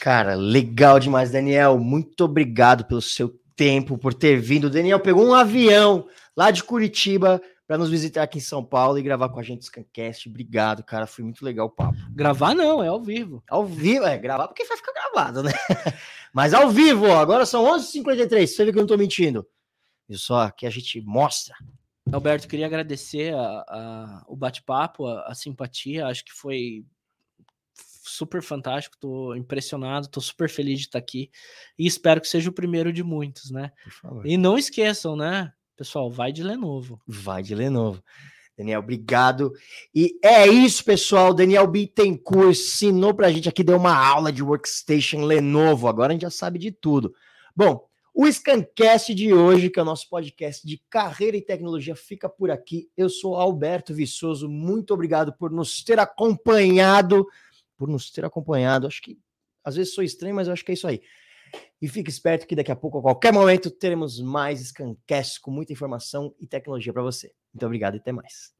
Cara, 0.00 0.34
legal 0.34 0.98
demais, 0.98 1.30
Daniel. 1.30 1.78
Muito 1.78 2.24
obrigado 2.24 2.84
pelo 2.84 3.00
seu 3.00 3.38
tempo, 3.58 3.98
por 3.98 4.14
ter 4.14 4.40
vindo. 4.40 4.68
O 4.68 4.70
Daniel 4.70 5.00
pegou 5.00 5.26
um 5.26 5.34
avião 5.34 6.06
lá 6.36 6.52
de 6.52 6.62
Curitiba 6.62 7.42
para 7.66 7.76
nos 7.76 7.90
visitar 7.90 8.22
aqui 8.22 8.38
em 8.38 8.40
São 8.40 8.64
Paulo 8.64 8.98
e 8.98 9.02
gravar 9.02 9.28
com 9.28 9.40
a 9.40 9.42
gente 9.42 9.62
o 9.62 9.64
Scancast. 9.64 10.28
Obrigado, 10.28 10.84
cara. 10.84 11.08
Foi 11.08 11.24
muito 11.24 11.44
legal 11.44 11.66
o 11.66 11.70
papo. 11.70 11.98
Gravar 12.12 12.54
não, 12.54 12.82
é 12.82 12.86
ao 12.86 13.02
vivo. 13.02 13.42
Ao 13.50 13.66
vivo, 13.66 14.06
é, 14.06 14.16
gravar 14.16 14.46
porque 14.46 14.64
vai 14.64 14.76
ficar 14.76 14.92
gravado, 14.92 15.42
né? 15.42 15.52
Mas 16.32 16.54
ao 16.54 16.70
vivo, 16.70 17.08
ó, 17.08 17.18
agora 17.18 17.44
são 17.44 17.64
11h53. 17.64 18.46
Você 18.46 18.64
vê 18.64 18.72
que 18.72 18.78
eu 18.78 18.82
não 18.82 18.86
tô 18.88 18.96
mentindo. 18.96 19.44
Isso 20.08 20.26
só 20.26 20.48
que 20.50 20.64
a 20.64 20.70
gente 20.70 21.00
mostra. 21.02 21.54
Alberto, 22.10 22.48
queria 22.48 22.66
agradecer 22.66 23.34
a, 23.34 23.40
a 23.40 24.24
o 24.28 24.36
bate-papo, 24.36 25.06
a, 25.06 25.26
a 25.26 25.34
simpatia. 25.34 26.06
Acho 26.06 26.24
que 26.24 26.32
foi 26.32 26.86
super 28.08 28.42
fantástico, 28.42 28.96
tô 28.98 29.34
impressionado, 29.34 30.08
tô 30.08 30.20
super 30.20 30.48
feliz 30.48 30.80
de 30.80 30.86
estar 30.86 30.98
aqui 30.98 31.30
e 31.78 31.86
espero 31.86 32.20
que 32.20 32.28
seja 32.28 32.50
o 32.50 32.52
primeiro 32.52 32.92
de 32.92 33.02
muitos, 33.02 33.50
né? 33.50 33.72
E 34.24 34.36
não 34.36 34.58
esqueçam, 34.58 35.16
né, 35.16 35.52
pessoal, 35.76 36.10
vai 36.10 36.32
de 36.32 36.42
Lenovo. 36.42 37.00
Vai 37.06 37.42
de 37.42 37.54
Lenovo. 37.54 38.02
Daniel, 38.58 38.80
obrigado. 38.80 39.52
E 39.94 40.18
é 40.22 40.48
isso, 40.48 40.84
pessoal. 40.84 41.32
Daniel 41.32 41.64
Bittencourt 41.68 42.50
ensinou 42.50 43.14
pra 43.14 43.30
gente 43.30 43.48
aqui, 43.48 43.62
deu 43.62 43.76
uma 43.76 43.96
aula 43.96 44.32
de 44.32 44.42
workstation 44.42 45.24
Lenovo. 45.24 45.86
Agora 45.86 46.10
a 46.10 46.14
gente 46.14 46.22
já 46.22 46.30
sabe 46.30 46.58
de 46.58 46.72
tudo. 46.72 47.14
Bom, 47.54 47.88
o 48.12 48.26
Scancast 48.26 49.14
de 49.14 49.32
hoje, 49.32 49.70
que 49.70 49.78
é 49.78 49.82
o 49.82 49.84
nosso 49.84 50.08
podcast 50.08 50.66
de 50.66 50.82
carreira 50.90 51.36
e 51.36 51.40
tecnologia, 51.40 51.94
fica 51.94 52.28
por 52.28 52.50
aqui. 52.50 52.90
Eu 52.96 53.08
sou 53.08 53.36
Alberto 53.36 53.94
Viçoso. 53.94 54.48
Muito 54.48 54.92
obrigado 54.92 55.32
por 55.32 55.52
nos 55.52 55.84
ter 55.84 56.00
acompanhado 56.00 57.24
por 57.78 57.88
nos 57.88 58.10
ter 58.10 58.24
acompanhado. 58.24 58.86
Acho 58.86 59.00
que 59.00 59.18
às 59.64 59.76
vezes 59.76 59.94
sou 59.94 60.04
estranho, 60.04 60.34
mas 60.34 60.48
acho 60.48 60.64
que 60.64 60.72
é 60.72 60.74
isso 60.74 60.86
aí. 60.86 61.00
E 61.80 61.88
fique 61.88 62.10
esperto 62.10 62.46
que 62.46 62.56
daqui 62.56 62.72
a 62.72 62.76
pouco, 62.76 62.98
a 62.98 63.02
qualquer 63.02 63.32
momento, 63.32 63.70
teremos 63.70 64.20
mais 64.20 64.60
Scancasts 64.60 65.38
com 65.38 65.50
muita 65.50 65.72
informação 65.72 66.34
e 66.38 66.46
tecnologia 66.46 66.92
para 66.92 67.02
você. 67.02 67.32
Muito 67.54 67.64
obrigado 67.64 67.94
e 67.94 67.98
até 67.98 68.12
mais. 68.12 68.57